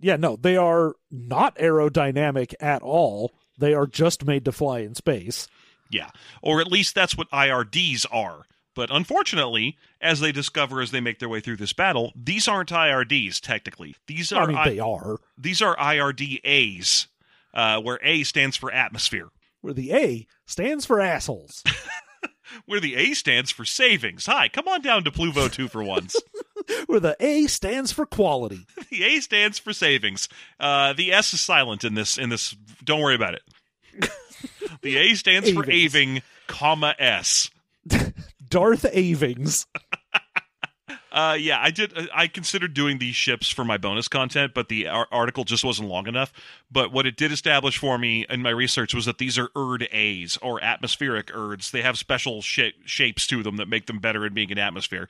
Yeah, 0.00 0.16
no, 0.16 0.36
they 0.36 0.56
are 0.56 0.94
not 1.10 1.56
aerodynamic 1.58 2.54
at 2.60 2.82
all. 2.82 3.32
They 3.58 3.74
are 3.74 3.86
just 3.86 4.24
made 4.24 4.44
to 4.46 4.52
fly 4.52 4.80
in 4.80 4.94
space. 4.94 5.46
Yeah, 5.90 6.10
or 6.42 6.60
at 6.60 6.68
least 6.68 6.94
that's 6.94 7.16
what 7.16 7.30
IRDs 7.30 8.06
are. 8.10 8.44
But 8.76 8.90
unfortunately, 8.90 9.76
as 10.00 10.20
they 10.20 10.30
discover 10.32 10.80
as 10.80 10.90
they 10.92 11.00
make 11.00 11.18
their 11.18 11.28
way 11.28 11.40
through 11.40 11.56
this 11.56 11.72
battle, 11.72 12.12
these 12.14 12.46
aren't 12.48 12.70
IRDs 12.70 13.40
technically. 13.40 13.96
These 14.06 14.32
are 14.32 14.44
I 14.44 14.46
mean, 14.46 14.56
I- 14.56 14.68
they 14.70 14.78
are. 14.78 15.18
these 15.36 15.60
are 15.60 15.76
IRDAs, 15.76 17.06
uh, 17.52 17.80
where 17.82 17.98
A 18.02 18.22
stands 18.22 18.56
for 18.56 18.72
atmosphere, 18.72 19.28
Where 19.60 19.74
the 19.74 19.92
A 19.92 20.26
stands 20.46 20.86
for 20.86 21.00
assholes. 21.00 21.62
where 22.66 22.80
the 22.80 22.94
A 22.94 23.12
stands 23.14 23.50
for 23.50 23.64
savings. 23.64 24.26
Hi, 24.26 24.48
come 24.48 24.68
on 24.68 24.80
down 24.80 25.04
to 25.04 25.10
Ploovo 25.10 25.50
two 25.52 25.68
for 25.68 25.82
once. 25.82 26.16
where 26.86 27.00
the 27.00 27.16
A 27.20 27.46
stands 27.46 27.92
for 27.92 28.06
quality. 28.06 28.66
the 28.90 29.04
A 29.04 29.20
stands 29.20 29.58
for 29.58 29.72
savings. 29.72 30.28
Uh, 30.58 30.92
the 30.92 31.12
S 31.12 31.34
is 31.34 31.40
silent 31.40 31.84
in 31.84 31.94
this. 31.94 32.18
In 32.18 32.28
this, 32.28 32.56
don't 32.84 33.00
worry 33.00 33.14
about 33.14 33.34
it. 33.34 33.42
the 34.82 34.96
A 34.96 35.14
stands 35.14 35.50
for 35.50 35.64
Avings. 35.64 35.94
aving, 35.94 36.22
comma 36.46 36.94
S. 36.98 37.50
Darth 38.48 38.84
Avings. 38.92 39.66
Uh, 41.12 41.36
yeah, 41.38 41.58
I 41.60 41.70
did. 41.70 41.92
I 42.14 42.28
considered 42.28 42.72
doing 42.72 42.98
these 42.98 43.16
ships 43.16 43.50
for 43.50 43.64
my 43.64 43.76
bonus 43.78 44.06
content, 44.06 44.52
but 44.54 44.68
the 44.68 44.86
ar- 44.86 45.08
article 45.10 45.44
just 45.44 45.64
wasn't 45.64 45.88
long 45.88 46.06
enough. 46.06 46.32
But 46.70 46.92
what 46.92 47.04
it 47.06 47.16
did 47.16 47.32
establish 47.32 47.78
for 47.78 47.98
me 47.98 48.26
in 48.28 48.42
my 48.42 48.50
research 48.50 48.94
was 48.94 49.06
that 49.06 49.18
these 49.18 49.36
are 49.36 49.48
Erd 49.56 49.88
A's 49.92 50.38
or 50.40 50.62
atmospheric 50.62 51.34
Erds. 51.34 51.72
They 51.72 51.82
have 51.82 51.98
special 51.98 52.42
sha- 52.42 52.70
shapes 52.84 53.26
to 53.28 53.42
them 53.42 53.56
that 53.56 53.66
make 53.66 53.86
them 53.86 53.98
better 53.98 54.24
at 54.24 54.34
being 54.34 54.52
an 54.52 54.58
atmosphere. 54.58 55.08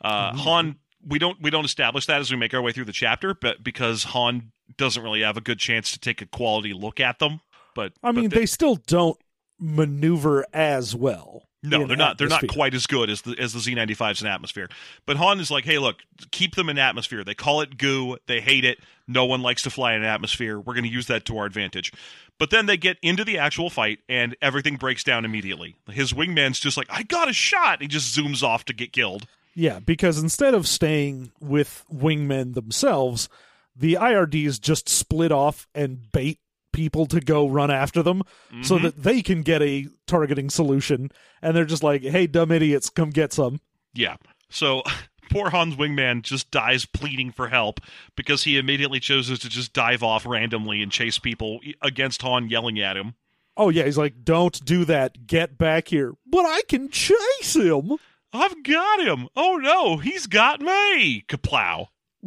Uh, 0.00 0.34
Han, 0.34 0.76
we 1.06 1.18
don't 1.18 1.40
we 1.40 1.50
don't 1.50 1.64
establish 1.64 2.06
that 2.06 2.20
as 2.20 2.30
we 2.30 2.36
make 2.36 2.54
our 2.54 2.62
way 2.62 2.72
through 2.72 2.84
the 2.84 2.92
chapter, 2.92 3.34
but 3.34 3.62
because 3.62 4.04
Han 4.04 4.52
doesn't 4.76 5.02
really 5.02 5.22
have 5.22 5.36
a 5.36 5.40
good 5.40 5.58
chance 5.58 5.92
to 5.92 5.98
take 5.98 6.22
a 6.22 6.26
quality 6.26 6.72
look 6.72 7.00
at 7.00 7.18
them. 7.18 7.40
But 7.74 7.92
I 8.02 8.12
mean, 8.12 8.28
but 8.28 8.38
they 8.38 8.46
still 8.46 8.76
don't 8.76 9.18
maneuver 9.58 10.46
as 10.52 10.94
well. 10.94 11.48
No, 11.64 11.86
they're 11.86 11.96
not. 11.96 12.18
They're 12.18 12.26
not 12.28 12.48
quite 12.48 12.74
as 12.74 12.88
good 12.88 13.08
as 13.08 13.22
the 13.22 13.38
as 13.38 13.52
the 13.52 13.60
Z95s 13.60 14.20
in 14.20 14.26
atmosphere. 14.26 14.68
But 15.06 15.16
Han 15.16 15.38
is 15.38 15.48
like, 15.48 15.64
hey, 15.64 15.78
look, 15.78 15.98
keep 16.32 16.56
them 16.56 16.68
in 16.68 16.76
atmosphere. 16.76 17.22
They 17.22 17.36
call 17.36 17.60
it 17.60 17.78
goo. 17.78 18.18
They 18.26 18.40
hate 18.40 18.64
it. 18.64 18.78
No 19.06 19.24
one 19.24 19.42
likes 19.42 19.62
to 19.62 19.70
fly 19.70 19.94
in 19.94 20.02
atmosphere. 20.02 20.58
We're 20.58 20.74
going 20.74 20.84
to 20.84 20.90
use 20.90 21.06
that 21.06 21.24
to 21.26 21.38
our 21.38 21.46
advantage. 21.46 21.92
But 22.38 22.50
then 22.50 22.66
they 22.66 22.76
get 22.76 22.98
into 23.00 23.24
the 23.24 23.38
actual 23.38 23.70
fight, 23.70 24.00
and 24.08 24.36
everything 24.42 24.74
breaks 24.74 25.04
down 25.04 25.24
immediately. 25.24 25.76
His 25.88 26.12
wingman's 26.12 26.58
just 26.58 26.76
like, 26.76 26.88
I 26.90 27.04
got 27.04 27.30
a 27.30 27.32
shot. 27.32 27.80
He 27.80 27.86
just 27.86 28.16
zooms 28.16 28.42
off 28.42 28.64
to 28.64 28.72
get 28.72 28.92
killed. 28.92 29.28
Yeah, 29.54 29.80
because 29.80 30.18
instead 30.18 30.54
of 30.54 30.66
staying 30.66 31.32
with 31.40 31.84
wingmen 31.92 32.54
themselves, 32.54 33.28
the 33.76 33.94
IRDs 33.94 34.60
just 34.60 34.88
split 34.88 35.32
off 35.32 35.66
and 35.74 36.10
bait 36.12 36.38
people 36.72 37.04
to 37.06 37.20
go 37.20 37.46
run 37.46 37.70
after 37.70 38.02
them 38.02 38.22
so 38.62 38.78
Mhm. 38.78 38.82
that 38.82 39.02
they 39.02 39.20
can 39.22 39.42
get 39.42 39.60
a 39.60 39.88
targeting 40.06 40.48
solution. 40.48 41.10
And 41.42 41.54
they're 41.54 41.66
just 41.66 41.82
like, 41.82 42.02
hey, 42.02 42.26
dumb 42.26 42.50
idiots, 42.50 42.88
come 42.88 43.10
get 43.10 43.32
some. 43.32 43.60
Yeah. 43.92 44.16
So 44.48 44.82
poor 45.30 45.50
Han's 45.50 45.76
wingman 45.76 46.22
just 46.22 46.50
dies 46.50 46.86
pleading 46.86 47.30
for 47.32 47.48
help 47.48 47.80
because 48.16 48.44
he 48.44 48.56
immediately 48.56 49.00
chooses 49.00 49.38
to 49.40 49.50
just 49.50 49.74
dive 49.74 50.02
off 50.02 50.24
randomly 50.24 50.80
and 50.82 50.90
chase 50.90 51.18
people 51.18 51.60
against 51.82 52.22
Han 52.22 52.48
yelling 52.48 52.80
at 52.80 52.96
him. 52.96 53.14
Oh, 53.54 53.68
yeah, 53.68 53.84
he's 53.84 53.98
like, 53.98 54.24
don't 54.24 54.64
do 54.64 54.86
that. 54.86 55.26
Get 55.26 55.58
back 55.58 55.88
here. 55.88 56.14
But 56.26 56.46
I 56.46 56.62
can 56.68 56.88
chase 56.88 57.54
him. 57.54 57.98
I've 58.32 58.62
got 58.62 59.00
him. 59.00 59.28
Oh 59.36 59.56
no, 59.56 59.98
he's 59.98 60.26
got 60.26 60.60
me. 60.60 61.22
Kaplow. 61.28 61.86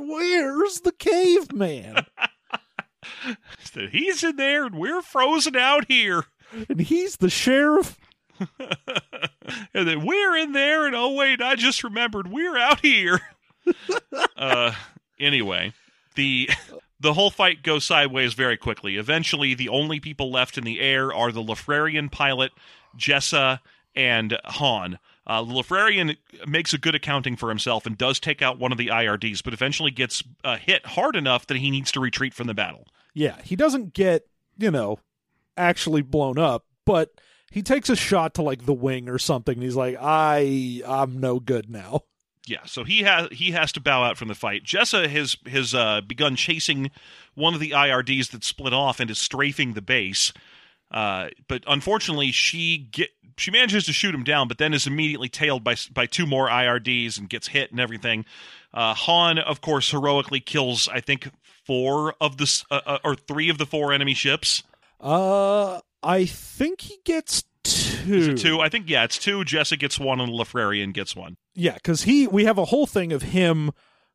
Where's 0.00 0.80
the 0.80 0.92
caveman? 0.92 2.06
Said, 3.60 3.90
He's 3.90 4.24
in 4.24 4.36
there 4.36 4.66
and 4.66 4.74
we're 4.76 5.02
frozen 5.02 5.56
out 5.56 5.86
here. 5.88 6.24
and 6.68 6.80
he's 6.80 7.16
the 7.18 7.30
sheriff. 7.30 7.96
and 8.58 9.86
then 9.88 10.04
we're 10.06 10.36
in 10.36 10.52
there 10.52 10.86
and 10.86 10.94
oh 10.96 11.12
wait, 11.14 11.40
I 11.42 11.54
just 11.56 11.84
remembered 11.84 12.30
we're 12.32 12.56
out 12.56 12.80
here. 12.80 13.20
uh 14.36 14.72
anyway, 15.18 15.72
the 16.14 16.48
the 16.98 17.12
whole 17.14 17.30
fight 17.30 17.62
goes 17.62 17.84
sideways 17.84 18.34
very 18.34 18.56
quickly. 18.56 18.96
Eventually, 18.96 19.54
the 19.54 19.68
only 19.68 20.00
people 20.00 20.30
left 20.30 20.56
in 20.58 20.64
the 20.64 20.80
air 20.80 21.12
are 21.14 21.30
the 21.32 21.42
Lafrarian 21.42 22.10
pilot, 22.10 22.52
Jessa, 22.96 23.60
and 23.94 24.38
Han. 24.44 24.98
Uh, 25.30 25.44
the 25.44 25.52
Lafrarian 25.52 26.16
makes 26.48 26.74
a 26.74 26.78
good 26.78 26.96
accounting 26.96 27.36
for 27.36 27.50
himself 27.50 27.86
and 27.86 27.96
does 27.96 28.18
take 28.18 28.42
out 28.42 28.58
one 28.58 28.72
of 28.72 28.78
the 28.78 28.88
IRDs, 28.88 29.44
but 29.44 29.52
eventually 29.52 29.92
gets 29.92 30.24
uh, 30.42 30.56
hit 30.56 30.84
hard 30.84 31.14
enough 31.14 31.46
that 31.46 31.58
he 31.58 31.70
needs 31.70 31.92
to 31.92 32.00
retreat 32.00 32.34
from 32.34 32.48
the 32.48 32.54
battle. 32.54 32.88
Yeah, 33.14 33.40
he 33.44 33.54
doesn't 33.54 33.94
get, 33.94 34.26
you 34.58 34.72
know, 34.72 34.98
actually 35.56 36.02
blown 36.02 36.36
up, 36.36 36.64
but 36.84 37.12
he 37.48 37.62
takes 37.62 37.88
a 37.88 37.94
shot 37.94 38.34
to 38.34 38.42
like 38.42 38.66
the 38.66 38.74
wing 38.74 39.08
or 39.08 39.20
something. 39.20 39.54
And 39.54 39.62
he's 39.62 39.76
like, 39.76 39.96
I, 40.00 40.82
I'm 40.84 41.20
no 41.20 41.38
good 41.38 41.70
now. 41.70 42.02
Yeah, 42.48 42.64
so 42.64 42.82
he 42.82 43.02
has 43.02 43.28
he 43.30 43.52
has 43.52 43.70
to 43.72 43.80
bow 43.80 44.02
out 44.02 44.18
from 44.18 44.26
the 44.26 44.34
fight. 44.34 44.64
Jessa 44.64 45.08
has 45.08 45.36
has 45.46 45.72
uh, 45.76 46.00
begun 46.00 46.34
chasing 46.34 46.90
one 47.34 47.54
of 47.54 47.60
the 47.60 47.70
IRDs 47.70 48.32
that 48.32 48.42
split 48.42 48.72
off 48.72 48.98
and 48.98 49.08
is 49.08 49.20
strafing 49.20 49.74
the 49.74 49.82
base. 49.82 50.32
Uh, 50.90 51.28
but 51.48 51.62
unfortunately, 51.66 52.32
she 52.32 52.78
get 52.90 53.10
she 53.36 53.50
manages 53.50 53.86
to 53.86 53.92
shoot 53.92 54.14
him 54.14 54.24
down, 54.24 54.48
but 54.48 54.58
then 54.58 54.74
is 54.74 54.86
immediately 54.86 55.28
tailed 55.28 55.64
by 55.64 55.76
by 55.92 56.06
two 56.06 56.26
more 56.26 56.48
IRDs 56.48 57.18
and 57.18 57.28
gets 57.28 57.48
hit 57.48 57.70
and 57.70 57.80
everything. 57.80 58.24
Uh, 58.72 58.94
Han, 58.94 59.38
of 59.38 59.60
course, 59.60 59.90
heroically 59.90 60.40
kills 60.40 60.88
I 60.88 61.00
think 61.00 61.30
four 61.64 62.14
of 62.20 62.36
the 62.36 62.64
uh, 62.70 62.80
uh, 62.84 62.98
or 63.04 63.14
three 63.14 63.48
of 63.48 63.58
the 63.58 63.66
four 63.66 63.92
enemy 63.92 64.14
ships. 64.14 64.62
Uh, 65.00 65.80
I 66.02 66.24
think 66.24 66.82
he 66.82 66.98
gets 67.04 67.44
two. 67.62 68.14
Is 68.14 68.28
it 68.28 68.38
two? 68.38 68.60
I 68.60 68.68
think 68.68 68.88
yeah, 68.90 69.04
it's 69.04 69.18
two. 69.18 69.38
Jessa 69.44 69.78
gets 69.78 69.98
one, 69.98 70.20
and 70.20 70.32
Lafrarian 70.32 70.92
gets 70.92 71.14
one. 71.14 71.36
Yeah, 71.54 71.74
because 71.74 72.02
he, 72.02 72.26
we 72.26 72.44
have 72.44 72.58
a 72.58 72.66
whole 72.66 72.86
thing 72.86 73.12
of 73.12 73.22
him 73.22 73.72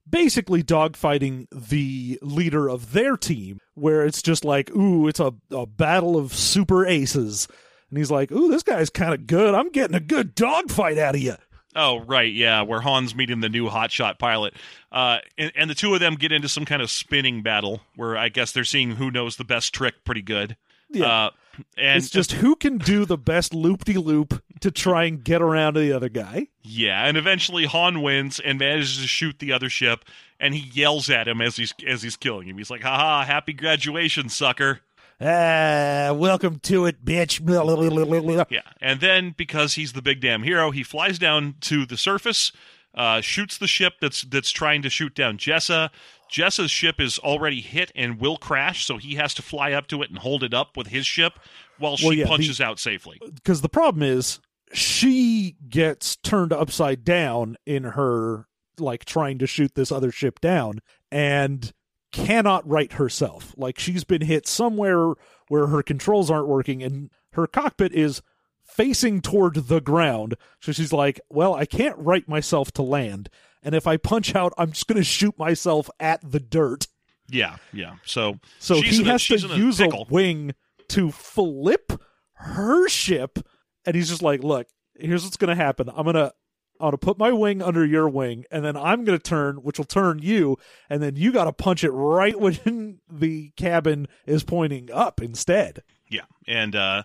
basically 0.09 0.63
dogfighting 0.63 1.47
the 1.51 2.19
leader 2.21 2.69
of 2.69 2.93
their 2.93 3.17
team, 3.17 3.59
where 3.73 4.05
it's 4.05 4.21
just 4.21 4.45
like, 4.45 4.69
ooh, 4.75 5.07
it's 5.07 5.19
a, 5.19 5.33
a 5.51 5.65
battle 5.65 6.17
of 6.17 6.33
super 6.33 6.85
aces. 6.85 7.47
And 7.89 7.97
he's 7.97 8.11
like, 8.11 8.31
ooh, 8.31 8.49
this 8.49 8.63
guy's 8.63 8.89
kind 8.89 9.13
of 9.13 9.27
good. 9.27 9.53
I'm 9.53 9.69
getting 9.69 9.95
a 9.95 9.99
good 9.99 10.35
dogfight 10.35 10.97
out 10.97 11.15
of 11.15 11.21
you. 11.21 11.35
Oh, 11.75 11.99
right, 11.99 12.31
yeah, 12.31 12.61
where 12.61 12.79
Han's 12.79 13.13
meeting 13.13 13.41
the 13.41 13.49
new 13.49 13.67
hotshot 13.67 14.17
pilot. 14.17 14.53
Uh, 14.91 15.17
and, 15.37 15.51
and 15.55 15.69
the 15.69 15.75
two 15.75 15.93
of 15.93 15.99
them 15.99 16.15
get 16.15 16.31
into 16.31 16.47
some 16.47 16.63
kind 16.63 16.81
of 16.81 16.89
spinning 16.89 17.43
battle 17.43 17.81
where 17.95 18.17
I 18.17 18.29
guess 18.29 18.53
they're 18.53 18.63
seeing 18.63 18.91
who 18.91 19.11
knows 19.11 19.35
the 19.35 19.43
best 19.43 19.73
trick 19.73 20.05
pretty 20.05 20.21
good. 20.21 20.55
Yeah. 20.89 21.05
Uh, 21.05 21.29
and 21.77 21.97
it's 21.97 22.09
just 22.09 22.33
who 22.33 22.55
can 22.55 22.77
do 22.77 23.05
the 23.05 23.17
best 23.17 23.53
loop 23.53 23.85
de 23.85 23.97
loop 23.97 24.41
to 24.61 24.71
try 24.71 25.05
and 25.05 25.23
get 25.23 25.41
around 25.41 25.73
to 25.75 25.79
the 25.79 25.91
other 25.93 26.09
guy. 26.09 26.47
yeah, 26.63 27.05
and 27.05 27.17
eventually 27.17 27.65
Han 27.65 28.01
wins 28.01 28.39
and 28.39 28.59
manages 28.59 29.01
to 29.01 29.07
shoot 29.07 29.39
the 29.39 29.51
other 29.51 29.69
ship, 29.69 30.05
and 30.39 30.53
he 30.53 30.69
yells 30.69 31.09
at 31.09 31.27
him 31.27 31.41
as 31.41 31.57
he's 31.57 31.73
as 31.87 32.03
he's 32.03 32.17
killing 32.17 32.47
him. 32.47 32.57
He's 32.57 32.69
like, 32.69 32.81
"Haha, 32.81 33.25
happy 33.25 33.53
graduation, 33.53 34.29
sucker!" 34.29 34.81
Ah, 35.21 36.11
welcome 36.13 36.59
to 36.59 36.85
it, 36.85 37.05
bitch. 37.05 37.39
Yeah, 38.49 38.61
and 38.81 38.99
then 38.99 39.33
because 39.37 39.75
he's 39.75 39.93
the 39.93 40.01
big 40.01 40.19
damn 40.19 40.43
hero, 40.43 40.71
he 40.71 40.83
flies 40.83 41.17
down 41.17 41.55
to 41.61 41.85
the 41.85 41.95
surface, 41.95 42.51
uh, 42.93 43.21
shoots 43.21 43.57
the 43.57 43.67
ship 43.67 43.93
that's 44.01 44.23
that's 44.23 44.51
trying 44.51 44.81
to 44.81 44.89
shoot 44.89 45.15
down 45.15 45.37
Jessa. 45.37 45.89
Jessa's 46.29 46.71
ship 46.71 46.99
is 46.99 47.19
already 47.19 47.61
hit 47.61 47.91
and 47.95 48.19
will 48.19 48.37
crash, 48.37 48.85
so 48.85 48.97
he 48.97 49.15
has 49.15 49.33
to 49.35 49.41
fly 49.41 49.71
up 49.71 49.87
to 49.87 50.01
it 50.01 50.09
and 50.09 50.19
hold 50.19 50.43
it 50.43 50.53
up 50.53 50.75
with 50.75 50.87
his 50.87 51.05
ship 51.05 51.33
while 51.77 51.97
she 51.97 52.05
Well, 52.05 52.13
yeah, 52.13 52.23
the- 52.25 52.29
punches 52.29 52.59
out 52.61 52.79
safely. 52.79 53.19
because 53.33 53.61
the 53.61 53.69
problem 53.69 54.01
is 54.03 54.39
she 54.73 55.55
gets 55.69 56.15
turned 56.17 56.51
upside 56.51 57.03
down 57.03 57.55
in 57.65 57.83
her 57.83 58.47
like 58.79 59.05
trying 59.05 59.37
to 59.39 59.47
shoot 59.47 59.75
this 59.75 59.91
other 59.91 60.11
ship 60.11 60.41
down 60.41 60.79
and 61.11 61.71
cannot 62.11 62.67
right 62.67 62.93
herself. 62.93 63.53
Like 63.57 63.79
she's 63.79 64.03
been 64.03 64.21
hit 64.21 64.47
somewhere 64.47 65.13
where 65.47 65.67
her 65.67 65.81
controls 65.83 66.29
aren't 66.31 66.47
working 66.47 66.81
and 66.83 67.09
her 67.33 67.47
cockpit 67.47 67.93
is 67.93 68.21
facing 68.63 69.21
toward 69.21 69.67
the 69.67 69.79
ground. 69.79 70.35
So 70.59 70.71
she's 70.71 70.91
like 70.91 71.21
well 71.29 71.53
i 71.53 71.65
can't 71.65 71.97
right 71.99 72.27
myself 72.27 72.71
to 72.73 72.81
land 72.81 73.29
and 73.65 73.75
if 73.75 73.85
i 73.87 73.97
punch 73.97 74.33
out 74.35 74.53
i'm 74.57 74.71
just 74.71 74.87
going 74.87 74.95
to 74.97 75.03
shoot 75.03 75.37
myself 75.37 75.89
at 75.99 76.21
the 76.29 76.39
dirt 76.39 76.87
Yeah, 77.29 77.57
yeah. 77.73 77.95
So 78.05 78.39
so 78.59 78.79
he 78.81 79.01
a- 79.01 79.05
has 79.05 79.25
to 79.27 79.35
a 79.35 79.57
use 79.57 79.81
a 79.81 79.89
wing 80.09 80.53
to 80.89 81.11
flip 81.11 81.91
her 82.35 82.87
ship, 82.87 83.39
and 83.85 83.95
he's 83.95 84.09
just 84.09 84.21
like, 84.21 84.43
"Look, 84.43 84.67
here's 84.95 85.23
what's 85.23 85.35
going 85.37 85.49
to 85.49 85.61
happen. 85.63 85.89
I'm 85.89 86.05
gonna, 86.05 86.31
I'm 86.79 86.87
gonna 86.87 86.97
put 86.97 87.17
my 87.17 87.31
wing 87.31 87.63
under 87.63 87.83
your 87.83 88.07
wing, 88.09 88.45
and 88.51 88.63
then 88.63 88.77
I'm 88.77 89.03
gonna 89.05 89.17
turn, 89.17 89.55
which 89.63 89.79
will 89.79 89.85
turn 89.85 90.19
you, 90.19 90.57
and 90.87 91.01
then 91.01 91.15
you 91.15 91.31
got 91.31 91.45
to 91.45 91.53
punch 91.53 91.83
it 91.83 91.89
right 91.91 92.39
when 92.39 92.99
the 93.11 93.49
cabin 93.57 94.07
is 94.27 94.43
pointing 94.43 94.91
up 94.91 95.19
instead." 95.19 95.81
Yeah, 96.07 96.25
and 96.47 96.75
uh, 96.75 97.03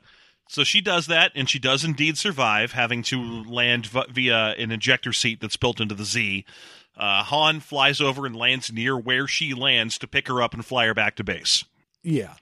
so 0.50 0.64
she 0.64 0.80
does 0.80 1.06
that, 1.06 1.32
and 1.34 1.48
she 1.48 1.58
does 1.58 1.84
indeed 1.84 2.18
survive, 2.18 2.72
having 2.72 3.02
to 3.04 3.44
land 3.44 3.86
v- 3.86 4.02
via 4.10 4.50
an 4.58 4.70
ejector 4.72 5.12
seat 5.12 5.40
that's 5.40 5.56
built 5.56 5.80
into 5.80 5.94
the 5.94 6.04
Z. 6.04 6.44
Uh, 6.96 7.22
Han 7.24 7.60
flies 7.60 8.00
over 8.00 8.26
and 8.26 8.36
lands 8.36 8.72
near 8.72 8.96
where 8.98 9.26
she 9.26 9.54
lands 9.54 9.96
to 9.98 10.06
pick 10.06 10.28
her 10.28 10.42
up 10.42 10.52
and 10.52 10.64
fly 10.64 10.86
her 10.86 10.94
back 10.94 11.16
to 11.16 11.24
base. 11.24 11.64
Yeah, 12.02 12.34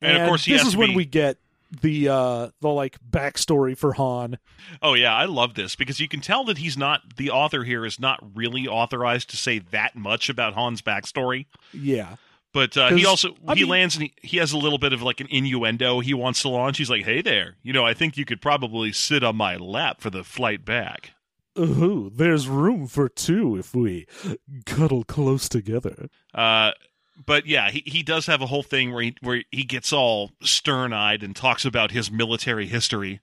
And, 0.00 0.18
of 0.22 0.28
course, 0.28 0.44
he 0.44 0.52
this 0.52 0.66
is 0.66 0.76
when 0.76 0.90
be- 0.90 0.96
we 0.96 1.04
get 1.04 1.38
the 1.80 2.06
uh 2.10 2.48
the 2.60 2.68
like 2.68 2.98
backstory 3.10 3.74
for 3.78 3.94
Han. 3.94 4.38
Oh 4.82 4.92
yeah, 4.92 5.14
I 5.14 5.24
love 5.24 5.54
this 5.54 5.74
because 5.76 6.00
you 6.00 6.08
can 6.08 6.20
tell 6.20 6.44
that 6.44 6.58
he's 6.58 6.76
not 6.76 7.16
the 7.16 7.30
author 7.30 7.64
here 7.64 7.86
is 7.86 7.98
not 7.98 8.22
really 8.36 8.66
authorized 8.68 9.30
to 9.30 9.38
say 9.38 9.58
that 9.70 9.96
much 9.96 10.28
about 10.28 10.52
Han's 10.54 10.82
backstory. 10.82 11.46
Yeah, 11.72 12.16
But 12.52 12.76
uh, 12.76 12.90
he 12.90 13.06
also 13.06 13.34
I 13.48 13.54
he 13.54 13.62
mean- 13.62 13.70
lands 13.70 13.96
and 13.96 14.04
he, 14.04 14.14
he 14.22 14.36
has 14.38 14.52
a 14.52 14.58
little 14.58 14.78
bit 14.78 14.92
of 14.92 15.02
like 15.02 15.20
an 15.20 15.28
innuendo 15.30 16.00
he 16.00 16.12
wants 16.14 16.42
to 16.42 16.48
launch. 16.50 16.78
He's 16.78 16.90
like, 16.90 17.04
"Hey 17.04 17.22
there, 17.22 17.56
you 17.62 17.72
know, 17.72 17.84
I 17.84 17.94
think 17.94 18.16
you 18.16 18.24
could 18.24 18.40
probably 18.42 18.92
sit 18.92 19.24
on 19.24 19.36
my 19.36 19.56
lap 19.56 20.00
for 20.00 20.10
the 20.10 20.22
flight 20.24 20.64
back." 20.64 21.12
Ooh, 21.58 22.10
there's 22.14 22.48
room 22.48 22.86
for 22.86 23.08
two 23.08 23.56
if 23.56 23.74
we 23.74 24.06
cuddle 24.64 25.04
close 25.04 25.48
together. 25.50 26.08
Uh, 26.34 26.72
but 27.26 27.46
yeah, 27.46 27.70
he, 27.70 27.82
he 27.86 28.02
does 28.02 28.26
have 28.26 28.40
a 28.40 28.46
whole 28.46 28.62
thing 28.62 28.92
where 28.92 29.02
he 29.02 29.16
where 29.20 29.42
he 29.50 29.64
gets 29.64 29.92
all 29.92 30.32
stern 30.42 30.92
eyed 30.92 31.22
and 31.22 31.36
talks 31.36 31.64
about 31.64 31.90
his 31.90 32.10
military 32.10 32.66
history. 32.66 33.20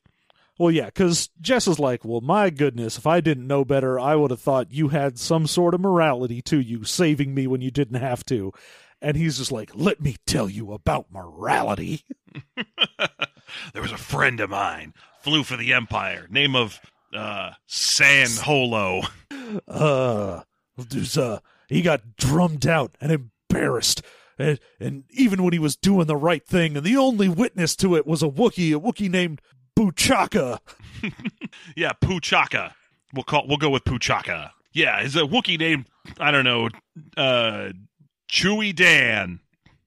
Well, 0.59 0.71
yeah, 0.71 0.85
because 0.87 1.29
Jess 1.39 1.67
is 1.67 1.79
like, 1.79 2.03
well, 2.03 2.19
my 2.19 2.49
goodness, 2.49 2.97
if 2.97 3.07
I 3.07 3.21
didn't 3.21 3.47
know 3.47 3.63
better, 3.63 3.97
I 3.97 4.15
would 4.15 4.29
have 4.29 4.41
thought 4.41 4.73
you 4.73 4.89
had 4.89 5.17
some 5.17 5.47
sort 5.47 5.73
of 5.73 5.79
morality 5.79 6.41
to 6.43 6.59
you, 6.59 6.83
saving 6.83 7.33
me 7.33 7.47
when 7.47 7.61
you 7.61 7.71
didn't 7.71 8.01
have 8.01 8.25
to. 8.25 8.51
And 9.01 9.15
he's 9.15 9.37
just 9.37 9.51
like, 9.51 9.71
let 9.73 10.01
me 10.01 10.17
tell 10.25 10.49
you 10.49 10.73
about 10.73 11.11
morality. 11.11 12.03
there 13.73 13.81
was 13.81 13.91
a 13.91 13.97
friend 13.97 14.39
of 14.39 14.49
mine 14.49 14.93
flew 15.21 15.43
for 15.43 15.55
the 15.57 15.73
Empire, 15.73 16.27
name 16.29 16.55
of 16.55 16.79
uh, 17.13 17.51
San 17.67 18.29
Holo. 18.29 19.01
Uh, 19.67 20.43
there's, 20.77 21.17
uh, 21.17 21.39
he 21.69 21.81
got 21.81 22.15
drummed 22.17 22.67
out 22.67 22.95
and 23.01 23.11
embarrassed. 23.11 24.03
And, 24.37 24.59
and 24.79 25.05
even 25.09 25.41
when 25.43 25.53
he 25.53 25.59
was 25.59 25.75
doing 25.75 26.05
the 26.05 26.15
right 26.15 26.45
thing, 26.45 26.77
and 26.77 26.85
the 26.85 26.97
only 26.97 27.27
witness 27.27 27.75
to 27.77 27.95
it 27.95 28.05
was 28.05 28.21
a 28.21 28.27
Wookiee, 28.29 28.75
a 28.75 28.79
Wookiee 28.79 29.09
named 29.09 29.41
Puchaka. 29.75 30.59
Yeah, 31.75 31.93
Puchaka. 31.99 32.73
We'll 33.13 33.23
call 33.23 33.47
we'll 33.47 33.57
go 33.57 33.69
with 33.71 33.83
Puchaka. 33.83 34.51
Yeah, 34.71 35.01
is 35.01 35.15
a 35.15 35.21
Wookiee 35.21 35.57
named 35.57 35.87
I 36.19 36.29
don't 36.29 36.43
know, 36.43 36.69
uh, 37.17 37.69
Chewy 38.29 38.75
Dan. 38.75 39.39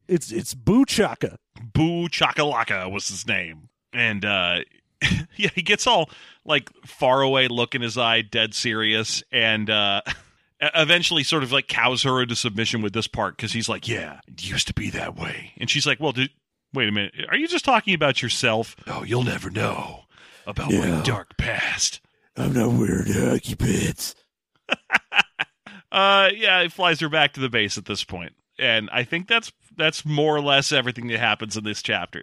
It's 0.08 0.32
it's 0.32 0.54
Boo 0.54 0.84
Chaka. 0.84 1.38
Boo 1.72 2.08
Chakalaka 2.08 2.90
was 2.90 3.08
his 3.08 3.26
name. 3.26 3.68
And 3.92 4.24
uh 4.24 4.60
yeah, 5.36 5.50
he 5.54 5.62
gets 5.62 5.86
all 5.86 6.10
like 6.44 6.70
far 6.84 7.22
away 7.22 7.48
look 7.48 7.74
in 7.74 7.82
his 7.82 7.96
eye, 7.96 8.22
dead 8.22 8.54
serious, 8.54 9.22
and 9.32 9.70
uh 9.70 10.02
eventually 10.60 11.22
sort 11.22 11.42
of 11.42 11.52
like 11.52 11.68
cows 11.68 12.02
her 12.02 12.22
into 12.22 12.36
submission 12.36 12.82
with 12.82 12.92
this 12.92 13.06
part 13.06 13.36
because 13.36 13.52
he's 13.52 13.68
like, 13.68 13.88
Yeah, 13.88 14.20
it 14.26 14.46
used 14.48 14.66
to 14.68 14.74
be 14.74 14.90
that 14.90 15.16
way. 15.16 15.52
And 15.58 15.70
she's 15.70 15.86
like, 15.86 16.00
Well, 16.00 16.12
did, 16.12 16.30
wait 16.74 16.88
a 16.88 16.92
minute, 16.92 17.14
are 17.28 17.36
you 17.36 17.48
just 17.48 17.64
talking 17.64 17.94
about 17.94 18.22
yourself? 18.22 18.76
Oh, 18.86 19.04
you'll 19.04 19.24
never 19.24 19.50
know 19.50 20.04
about 20.46 20.72
my 20.72 21.00
dark 21.02 21.36
past. 21.36 22.00
I'm 22.36 22.54
not 22.54 22.72
wearing 22.72 23.12
hockey 23.12 23.54
pants. 23.54 24.14
Uh, 25.92 26.30
yeah, 26.34 26.60
it 26.60 26.72
flies 26.72 27.00
her 27.00 27.08
back 27.10 27.34
to 27.34 27.40
the 27.40 27.50
base 27.50 27.76
at 27.76 27.84
this 27.84 28.02
point, 28.02 28.32
and 28.58 28.88
I 28.90 29.04
think 29.04 29.28
that's 29.28 29.52
that's 29.76 30.06
more 30.06 30.34
or 30.34 30.40
less 30.40 30.72
everything 30.72 31.06
that 31.08 31.20
happens 31.20 31.56
in 31.56 31.64
this 31.64 31.82
chapter. 31.82 32.22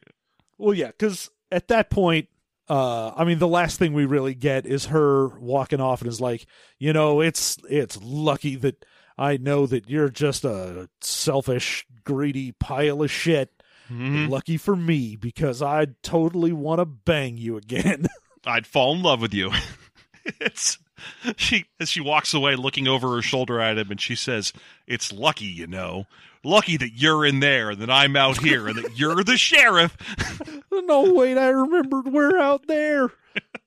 Well, 0.57 0.73
yeah, 0.73 0.87
because 0.87 1.29
at 1.51 1.67
that 1.67 1.91
point, 1.91 2.29
uh, 2.67 3.11
I 3.15 3.23
mean, 3.25 3.37
the 3.39 3.47
last 3.47 3.77
thing 3.77 3.93
we 3.93 4.05
really 4.05 4.33
get 4.33 4.65
is 4.65 4.87
her 4.87 5.27
walking 5.39 5.79
off 5.79 6.01
and 6.01 6.09
is 6.09 6.19
like, 6.19 6.47
you 6.79 6.93
know, 6.93 7.21
it's 7.21 7.57
it's 7.69 7.97
lucky 8.01 8.55
that 8.57 8.85
I 9.19 9.37
know 9.37 9.67
that 9.67 9.87
you're 9.87 10.09
just 10.09 10.45
a 10.45 10.89
selfish, 11.01 11.85
greedy 12.03 12.51
pile 12.53 13.03
of 13.03 13.11
shit. 13.11 13.51
Mhm. 13.91 14.29
Lucky 14.29 14.57
for 14.57 14.75
me, 14.75 15.15
because 15.15 15.61
I 15.61 15.87
totally 16.03 16.53
want 16.53 16.79
to 16.79 16.85
bang 16.85 17.37
you 17.37 17.57
again. 17.57 18.07
I'd 18.45 18.67
fall 18.67 18.95
in 18.95 19.01
love 19.03 19.21
with 19.21 19.33
you. 19.33 19.51
it's 20.25 20.77
she 21.37 21.65
as 21.79 21.89
she 21.89 22.01
walks 22.01 22.33
away, 22.33 22.55
looking 22.55 22.87
over 22.87 23.15
her 23.15 23.21
shoulder 23.21 23.59
at 23.59 23.77
him, 23.77 23.91
and 23.91 24.01
she 24.01 24.15
says, 24.15 24.53
"It's 24.87 25.11
lucky, 25.11 25.45
you 25.45 25.67
know." 25.67 26.05
Lucky 26.41 26.77
that 26.77 26.93
you're 26.93 27.25
in 27.25 27.41
there 27.41 27.71
and 27.71 27.81
that 27.81 27.89
I'm 27.89 28.15
out 28.15 28.37
here 28.37 28.69
and 28.69 28.77
that 28.77 28.97
you're 28.97 29.25
the 29.25 29.35
sheriff. 29.35 29.97
no, 30.71 31.13
wait, 31.13 31.37
I 31.37 31.49
remembered 31.49 32.07
we're 32.07 32.39
out 32.39 32.65
there. 32.65 33.11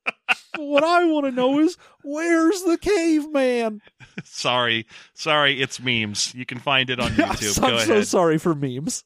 what 0.57 0.83
I 0.83 1.05
want 1.05 1.26
to 1.26 1.33
know 1.33 1.61
is 1.61 1.76
where's 2.03 2.62
the 2.62 2.78
caveman? 2.78 3.83
sorry, 4.24 4.87
sorry, 5.12 5.61
it's 5.61 5.80
memes. 5.80 6.35
You 6.35 6.47
can 6.47 6.61
find 6.61 6.89
it 6.89 6.99
on 6.99 7.11
YouTube. 7.11 7.62
I'm 7.62 7.70
Go 7.72 7.78
so 7.78 7.93
ahead. 7.93 8.07
sorry 8.07 8.39
for 8.39 8.55
memes. 8.55 9.05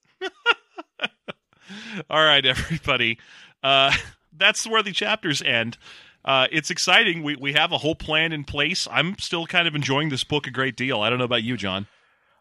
All 2.09 2.24
right, 2.24 2.45
everybody. 2.45 3.18
Uh, 3.62 3.93
that's 4.37 4.66
where 4.66 4.83
the 4.83 4.93
chapters 4.93 5.43
end. 5.43 5.79
Uh, 6.27 6.49
it's 6.51 6.70
exciting. 6.70 7.22
We 7.22 7.37
we 7.37 7.53
have 7.53 7.72
a 7.72 7.79
whole 7.79 7.95
plan 7.95 8.33
in 8.33 8.45
place. 8.45 8.89
I'm 8.91 9.16
still 9.18 9.47
kind 9.47 9.68
of 9.68 9.74
enjoying 9.74 10.09
this 10.09 10.24
book 10.24 10.47
a 10.47 10.51
great 10.51 10.77
deal. 10.77 11.01
I 11.01 11.09
don't 11.09 11.18
know 11.18 11.24
about 11.24 11.45
you, 11.45 11.57
John. 11.57 11.87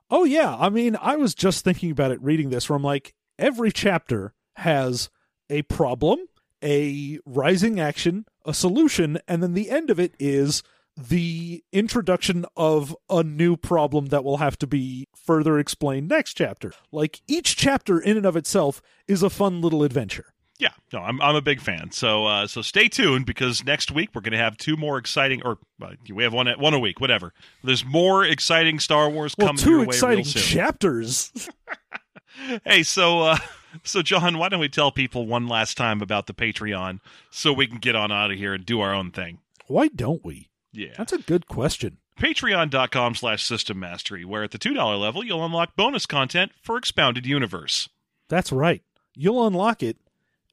Oh 0.09 0.23
yeah, 0.23 0.55
I 0.57 0.69
mean, 0.69 0.97
I 0.99 1.15
was 1.15 1.35
just 1.35 1.63
thinking 1.63 1.91
about 1.91 2.11
it 2.11 2.21
reading 2.21 2.49
this 2.49 2.69
where 2.69 2.77
I'm 2.77 2.83
like 2.83 3.13
every 3.37 3.71
chapter 3.71 4.33
has 4.57 5.09
a 5.49 5.61
problem, 5.63 6.19
a 6.63 7.19
rising 7.25 7.79
action, 7.79 8.25
a 8.43 8.53
solution, 8.53 9.19
and 9.27 9.43
then 9.43 9.53
the 9.53 9.69
end 9.69 9.89
of 9.89 9.99
it 9.99 10.15
is 10.19 10.63
the 10.97 11.63
introduction 11.73 12.45
of 12.55 12.95
a 13.09 13.21
new 13.21 13.57
problem 13.57 14.07
that 14.07 14.23
will 14.23 14.37
have 14.37 14.57
to 14.57 14.67
be 14.67 15.07
further 15.15 15.59
explained 15.59 16.07
next 16.07 16.35
chapter. 16.35 16.71
Like 16.91 17.21
each 17.27 17.55
chapter 17.55 17.99
in 17.99 18.17
and 18.17 18.25
of 18.25 18.37
itself 18.37 18.81
is 19.07 19.21
a 19.21 19.29
fun 19.29 19.61
little 19.61 19.83
adventure. 19.83 20.33
Yeah, 20.57 20.69
no, 20.93 20.99
I'm 20.99 21.21
I'm 21.21 21.35
a 21.35 21.41
big 21.41 21.59
fan. 21.59 21.91
So 21.91 22.25
uh, 22.25 22.47
so 22.47 22.61
stay 22.61 22.87
tuned 22.87 23.25
because 23.25 23.65
next 23.65 23.91
week 23.91 24.11
we're 24.13 24.21
going 24.21 24.31
to 24.31 24.37
have 24.37 24.55
two 24.57 24.77
more 24.77 24.97
exciting, 24.97 25.41
or 25.43 25.57
uh, 25.81 25.91
we 26.13 26.23
have 26.23 26.33
one 26.33 26.47
one 26.57 26.73
a 26.73 26.79
week, 26.79 27.01
whatever. 27.01 27.33
There's 27.63 27.83
more 27.83 28.23
exciting 28.23 28.79
Star 28.79 29.09
Wars 29.09 29.35
Well, 29.37 29.47
coming 29.47 29.61
two 29.61 29.69
your 29.71 29.79
way 29.81 29.85
exciting 29.87 30.23
real 30.23 30.25
soon. 30.25 30.41
chapters. 30.41 31.49
hey, 32.65 32.83
so 32.83 33.21
uh, 33.21 33.37
so 33.83 34.01
John, 34.01 34.37
why 34.37 34.49
don't 34.49 34.59
we 34.59 34.69
tell 34.69 34.91
people 34.91 35.25
one 35.27 35.47
last 35.47 35.75
time 35.77 36.01
about 36.01 36.27
the 36.27 36.33
Patreon 36.33 36.99
so 37.31 37.51
we 37.51 37.67
can 37.67 37.77
get 37.79 37.95
on 37.95 38.11
out 38.11 38.31
of 38.31 38.37
here 38.37 38.53
and 38.53 38.65
do 38.65 38.79
our 38.79 38.93
own 38.93 39.11
thing? 39.11 39.39
Why 39.67 39.87
don't 39.89 40.23
we? 40.23 40.49
Yeah. 40.71 40.93
That's 40.97 41.13
a 41.13 41.17
good 41.17 41.47
question. 41.47 41.97
patreon.com 42.19 43.15
slash 43.15 43.43
system 43.43 43.79
mastery 43.79 44.23
where 44.25 44.43
at 44.43 44.51
the 44.51 44.59
$2 44.59 44.99
level 44.99 45.23
you'll 45.23 45.45
unlock 45.45 45.75
bonus 45.75 46.05
content 46.05 46.51
for 46.61 46.77
expounded 46.77 47.25
universe 47.25 47.89
That's 48.29 48.51
right. 48.51 48.83
You'll 49.15 49.47
unlock 49.47 49.81
it, 49.81 49.97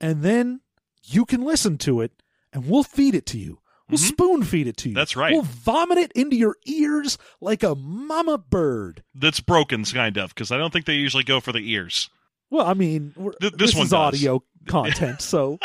and 0.02 0.22
then 0.22 0.60
you 1.04 1.24
can 1.24 1.42
listen 1.42 1.78
to 1.78 2.00
it, 2.02 2.12
and 2.52 2.68
we'll 2.68 2.82
feed 2.82 3.14
it 3.14 3.24
to 3.26 3.38
you. 3.38 3.60
We'll 3.88 3.98
Mhm. 3.98 4.08
spoon 4.08 4.42
feed 4.44 4.66
it 4.68 4.76
to 4.78 4.88
you. 4.90 4.94
That's 4.94 5.16
right. 5.16 5.32
We'll 5.32 5.42
vomit 5.42 5.98
it 5.98 6.12
into 6.12 6.36
your 6.36 6.56
ears 6.66 7.18
like 7.40 7.62
a 7.62 7.74
mama 7.74 8.38
bird. 8.38 9.02
that's 9.14 9.40
broken 9.40 9.84
kind 9.84 10.16
of 10.16 10.30
because 10.34 10.50
i 10.50 10.56
don't 10.56 10.72
think 10.72 10.86
they 10.86 10.94
usually 10.94 11.24
go 11.24 11.40
for 11.40 11.52
the 11.52 11.70
ears 11.72 12.08
Well, 12.50 12.66
I 12.66 12.74
mean, 12.74 13.12
we're, 13.16 13.32
Th- 13.32 13.52
this 13.52 13.70
this, 13.70 13.74
one 13.74 13.84
is 13.84 13.90
does. 13.90 13.98
audio 14.14 14.42
content, 14.66 15.20
so 15.22 15.58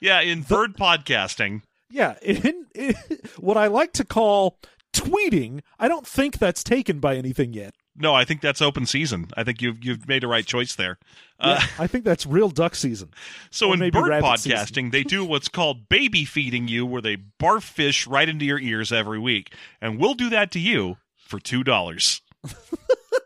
yeah 0.00 0.20
in 0.20 0.42
bird 0.42 0.76
podcasting 0.76 1.62
Yeah, 1.90 2.16
in, 2.22 2.66
in, 2.74 2.94
what 3.38 3.56
I 3.56 3.66
like 3.68 3.92
to 3.94 4.04
call 4.04 4.58
tweeting, 4.92 5.60
I 5.78 5.88
don't 5.88 6.06
think 6.06 6.38
that's 6.38 6.62
taken 6.64 6.98
by 7.00 7.16
anything 7.16 7.52
yet. 7.52 7.74
No, 7.96 8.14
I 8.14 8.24
think 8.24 8.40
that's 8.40 8.60
open 8.60 8.86
season. 8.86 9.28
I 9.36 9.44
think 9.44 9.62
you've 9.62 9.84
you've 9.84 10.08
made 10.08 10.24
a 10.24 10.26
right 10.26 10.44
choice 10.44 10.74
there. 10.74 10.98
Uh, 11.38 11.58
Yeah, 11.60 11.66
I 11.78 11.86
think 11.86 12.04
that's 12.04 12.26
real 12.26 12.48
duck 12.48 12.74
season. 12.74 13.10
so 13.50 13.70
or 13.70 13.74
in 13.74 13.90
bird 13.90 14.22
podcasting, 14.22 14.66
season. 14.66 14.90
they 14.90 15.04
do 15.04 15.24
what's 15.24 15.48
called 15.48 15.88
baby 15.88 16.24
feeding 16.24 16.66
you, 16.68 16.84
where 16.84 17.02
they 17.02 17.16
barf 17.16 17.62
fish 17.62 18.06
right 18.06 18.28
into 18.28 18.44
your 18.44 18.58
ears 18.58 18.92
every 18.92 19.18
week, 19.18 19.54
and 19.80 20.00
we'll 20.00 20.14
do 20.14 20.28
that 20.30 20.50
to 20.52 20.58
you 20.58 20.96
for 21.16 21.38
two 21.38 21.62
dollars. 21.62 22.20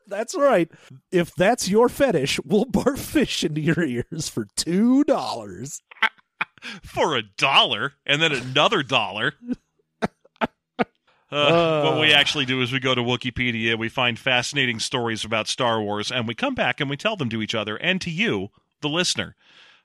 That's 0.07 0.35
right. 0.35 0.71
If 1.13 1.35
that's 1.35 1.69
your 1.69 1.91
fetish, 1.91 2.41
we'll 2.43 2.65
barf 2.67 2.99
fish 2.99 3.45
into 3.45 3.61
your 3.61 3.83
ears 3.83 4.29
for 4.31 4.47
two 4.57 5.05
dollars. 5.05 5.83
for 6.83 7.15
a 7.15 7.23
dollar 7.23 7.93
and 8.07 8.21
then 8.23 8.33
another 8.33 8.83
dollar. 8.83 9.35
Uh, 11.31 11.37
Uh. 11.37 11.83
what 11.91 12.01
we 12.01 12.13
actually 12.13 12.45
do 12.47 12.63
is 12.63 12.73
we 12.73 12.81
go 12.81 12.95
to 12.95 13.03
Wikipedia, 13.03 13.79
we 13.79 13.89
find 13.89 14.19
fascinating 14.19 14.79
stories 14.81 15.25
about 15.25 15.47
Star 15.49 15.81
Wars, 15.83 16.11
and 16.11 16.27
we 16.27 16.35
come 16.35 16.55
back 16.55 16.81
and 16.81 16.89
we 16.89 16.97
tell 16.97 17.17
them 17.17 17.29
to 17.31 17.43
each 17.43 17.55
other 17.55 17.77
and 17.77 18.01
to 18.01 18.11
you, 18.11 18.49
the 18.81 18.89
listener. 18.89 19.35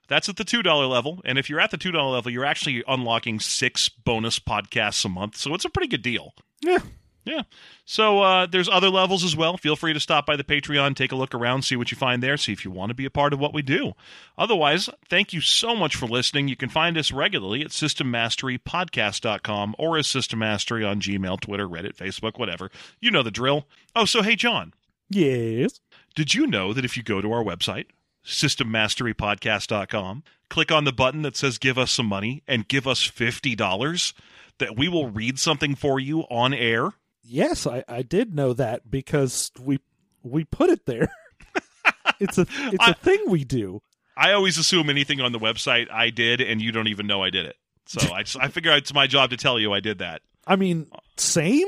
That's 0.08 0.28
at 0.28 0.36
the 0.36 0.44
$2 0.44 0.88
level. 0.90 1.20
And 1.24 1.38
if 1.38 1.48
you're 1.48 1.60
at 1.60 1.70
the 1.70 1.78
$2 1.78 2.12
level, 2.12 2.30
you're 2.30 2.44
actually 2.44 2.82
unlocking 2.86 3.40
six 3.40 3.88
bonus 3.88 4.38
podcasts 4.38 5.04
a 5.04 5.08
month. 5.08 5.36
So 5.36 5.54
it's 5.54 5.64
a 5.64 5.70
pretty 5.70 5.88
good 5.88 6.02
deal. 6.02 6.34
Yeah. 6.60 6.78
Yeah. 7.26 7.44
So 7.86 8.20
uh, 8.20 8.44
there's 8.46 8.68
other 8.68 8.90
levels 8.90 9.24
as 9.24 9.34
well. 9.34 9.56
Feel 9.56 9.76
free 9.76 9.94
to 9.94 10.00
stop 10.00 10.26
by 10.26 10.36
the 10.36 10.44
Patreon, 10.44 10.94
take 10.94 11.10
a 11.10 11.16
look 11.16 11.34
around, 11.34 11.62
see 11.62 11.74
what 11.74 11.90
you 11.90 11.96
find 11.96 12.22
there, 12.22 12.36
see 12.36 12.52
if 12.52 12.66
you 12.66 12.70
want 12.70 12.90
to 12.90 12.94
be 12.94 13.06
a 13.06 13.10
part 13.10 13.32
of 13.32 13.40
what 13.40 13.54
we 13.54 13.62
do. 13.62 13.94
Otherwise, 14.36 14.90
thank 15.08 15.32
you 15.32 15.40
so 15.40 15.74
much 15.74 15.96
for 15.96 16.04
listening. 16.06 16.48
You 16.48 16.56
can 16.56 16.68
find 16.68 16.98
us 16.98 17.10
regularly 17.12 17.62
at 17.62 17.68
systemmasterypodcast.com 17.68 19.74
or 19.78 19.96
as 19.96 20.06
System 20.06 20.38
Mastery 20.40 20.84
on 20.84 21.00
Gmail, 21.00 21.40
Twitter, 21.40 21.66
Reddit, 21.66 21.96
Facebook, 21.96 22.38
whatever. 22.38 22.70
You 23.00 23.10
know 23.10 23.22
the 23.22 23.30
drill. 23.30 23.66
Oh, 23.96 24.04
so 24.04 24.20
hey, 24.22 24.36
John, 24.36 24.74
Yes. 25.08 25.80
did 26.14 26.34
you 26.34 26.46
know 26.46 26.74
that 26.74 26.84
if 26.84 26.94
you 26.96 27.02
go 27.02 27.22
to 27.22 27.32
our 27.32 27.42
website, 27.42 27.86
systemmasterypodcast.com, 28.24 30.22
click 30.50 30.70
on 30.72 30.84
the 30.84 30.92
button 30.92 31.22
that 31.22 31.36
says 31.36 31.58
give 31.58 31.78
us 31.78 31.90
some 31.92 32.06
money 32.06 32.42
and 32.46 32.68
give 32.68 32.86
us 32.86 33.06
$50, 33.08 34.12
that 34.58 34.76
we 34.76 34.88
will 34.88 35.10
read 35.10 35.38
something 35.38 35.74
for 35.74 35.98
you 36.00 36.20
on 36.30 36.54
air? 36.54 36.90
Yes, 37.24 37.66
I, 37.66 37.84
I 37.88 38.02
did 38.02 38.34
know 38.34 38.52
that 38.52 38.90
because 38.90 39.50
we 39.60 39.80
we 40.22 40.44
put 40.44 40.70
it 40.70 40.86
there. 40.86 41.08
it's 42.20 42.38
a 42.38 42.42
it's 42.50 42.86
a 42.86 42.90
I- 42.90 42.92
thing 42.92 43.24
we 43.28 43.44
do. 43.44 43.80
I 44.16 44.32
always 44.32 44.58
assume 44.58 44.90
anything 44.90 45.20
on 45.20 45.32
the 45.32 45.40
website 45.40 45.90
I 45.90 46.10
did, 46.10 46.40
and 46.40 46.62
you 46.62 46.70
don't 46.70 46.86
even 46.86 47.06
know 47.08 47.22
I 47.24 47.30
did 47.30 47.46
it. 47.46 47.56
So 47.86 48.00
I, 48.14 48.22
just, 48.22 48.36
I 48.38 48.46
figure 48.48 48.70
it's 48.76 48.94
my 48.94 49.06
job 49.08 49.30
to 49.30 49.36
tell 49.36 49.58
you 49.58 49.72
I 49.72 49.80
did 49.80 49.98
that. 49.98 50.22
I 50.46 50.54
mean, 50.56 50.86
same. 51.16 51.66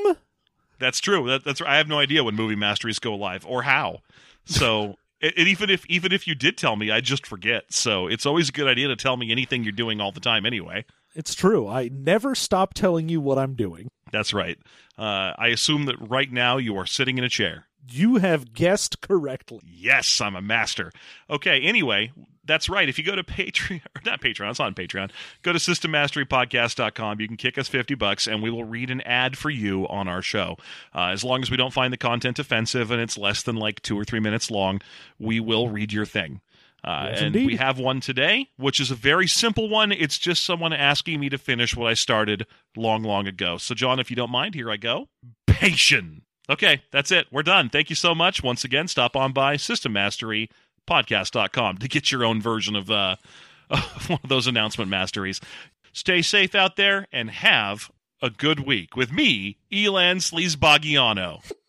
That's 0.79 1.01
true. 1.01 1.27
That, 1.29 1.45
that's 1.45 1.61
I 1.63 1.77
have 1.79 1.89
no 1.89 1.99
idea 1.99 2.23
when 2.23 2.35
movie 2.37 2.55
masteries 2.55 2.99
go 2.99 3.15
live 3.17 3.45
or 3.47 3.63
how. 3.63 4.01
So 4.45 4.97
and 5.23 5.33
even 5.49 5.71
if 5.71 5.85
even 5.87 6.13
if 6.13 6.29
you 6.29 6.35
did 6.35 6.57
tell 6.59 6.77
me, 6.77 6.91
I 6.91 7.01
just 7.01 7.27
forget. 7.27 7.65
So 7.73 8.07
it's 8.07 8.27
always 8.27 8.51
a 8.51 8.53
good 8.53 8.69
idea 8.69 8.89
to 8.89 8.97
tell 8.97 9.17
me 9.17 9.33
anything 9.33 9.65
you're 9.65 9.73
doing 9.73 10.01
all 10.01 10.13
the 10.13 10.21
time. 10.21 10.45
Anyway, 10.47 10.85
It's 11.15 11.35
true. 11.35 11.67
I 11.67 11.89
never 11.93 12.35
stop 12.35 12.75
telling 12.75 13.09
you 13.09 13.21
what 13.21 13.39
I'm 13.39 13.55
doing. 13.55 13.89
That's 14.11 14.33
right. 14.33 14.59
Uh, 14.99 15.33
I 15.37 15.49
assume 15.49 15.87
that 15.87 15.97
right 16.01 16.31
now 16.31 16.57
you 16.57 16.77
are 16.77 16.87
sitting 16.87 17.19
in 17.19 17.25
a 17.25 17.29
chair. 17.29 17.67
You 17.89 18.17
have 18.17 18.53
guessed 18.53 19.01
correctly. 19.01 19.61
Yes, 19.65 20.21
I'm 20.21 20.35
a 20.35 20.43
master. 20.43 20.91
Okay, 21.31 21.61
anyway, 21.61 22.11
that's 22.45 22.69
right. 22.69 22.89
If 22.89 22.99
you 22.99 23.05
go 23.05 23.15
to 23.15 23.23
Patreon, 23.23 23.83
or 23.95 24.03
not 24.05 24.21
Patreon, 24.21 24.51
it's 24.51 24.61
on 24.61 24.75
Patreon, 24.75 25.11
go 25.43 25.53
to 25.53 25.59
systemmasterypodcast.com. 25.59 27.21
You 27.21 27.29
can 27.29 27.37
kick 27.37 27.59
us 27.59 27.69
50 27.69 27.95
bucks 27.95 28.27
and 28.27 28.43
we 28.43 28.51
will 28.51 28.65
read 28.65 28.91
an 28.91 29.03
ad 29.03 29.37
for 29.37 29.51
you 29.51 29.87
on 29.89 30.09
our 30.09 30.23
show. 30.23 30.57
Uh, 30.95 31.09
as 31.09 31.23
long 31.23 31.43
as 31.43 31.51
we 31.51 31.57
don't 31.57 31.73
find 31.73 31.93
the 31.93 31.99
content 31.99 32.39
offensive 32.39 32.91
and 32.91 33.01
it's 33.01 33.19
less 33.19 33.43
than 33.43 33.57
like 33.57 33.83
two 33.83 33.99
or 33.99 34.05
three 34.05 34.21
minutes 34.21 34.51
long, 34.51 34.81
we 35.19 35.41
will 35.41 35.69
read 35.69 35.93
your 35.93 36.07
thing. 36.07 36.41
Uh, 36.85 37.09
Yes, 37.11 37.19
and 37.19 37.27
indeed. 37.35 37.47
we 37.47 37.57
have 37.57 37.79
one 37.79 38.01
today, 38.01 38.49
which 38.57 38.81
is 38.81 38.91
a 38.91 38.95
very 38.95 39.27
simple 39.27 39.69
one. 39.69 39.93
It's 39.93 40.19
just 40.19 40.45
someone 40.45 40.73
asking 40.73 41.21
me 41.21 41.29
to 41.31 41.39
finish 41.39 41.77
what 41.77 41.91
I 41.91 41.95
started 41.95 42.47
long, 42.77 43.03
long 43.03 43.27
ago. 43.27 43.57
So, 43.59 43.75
John, 43.75 43.99
if 43.99 44.11
you 44.11 44.17
don't 44.17 44.31
mind, 44.31 44.55
here 44.55 44.71
I 44.71 44.77
go. 44.77 45.09
Patient. 45.47 46.23
Okay, 46.49 46.83
that's 46.93 47.11
it. 47.11 47.27
We're 47.33 47.43
done. 47.43 47.71
Thank 47.71 47.91
you 47.91 47.97
so 47.97 48.15
much. 48.15 48.41
Once 48.43 48.63
again, 48.63 48.87
stop 48.87 49.17
on 49.17 49.33
by 49.33 49.57
systemmasterypodcast.com 49.57 51.79
to 51.79 51.89
get 51.89 52.13
your 52.13 52.25
own 52.25 52.41
version 52.41 52.77
of 52.77 52.89
uh, 52.91 53.17
one 54.07 54.21
of 54.23 54.29
those 54.29 54.47
announcement 54.47 54.89
masteries. 54.91 55.41
Stay 55.93 56.23
safe 56.23 56.55
out 56.55 56.77
there 56.77 57.09
and 57.11 57.31
have 57.31 57.91
a 58.23 58.31
good 58.31 58.61
week 58.61 58.95
with 58.97 59.11
me, 59.13 59.59
Elan 59.73 60.19
Sleazebaggano. 60.19 61.43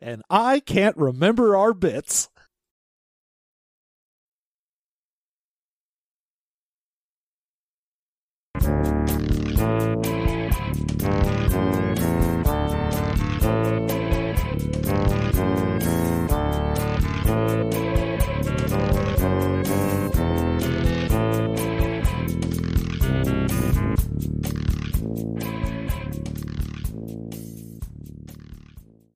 And 0.00 0.22
I 0.30 0.60
can't 0.60 0.96
remember 0.96 1.56
our 1.56 1.74
bits. 1.74 2.28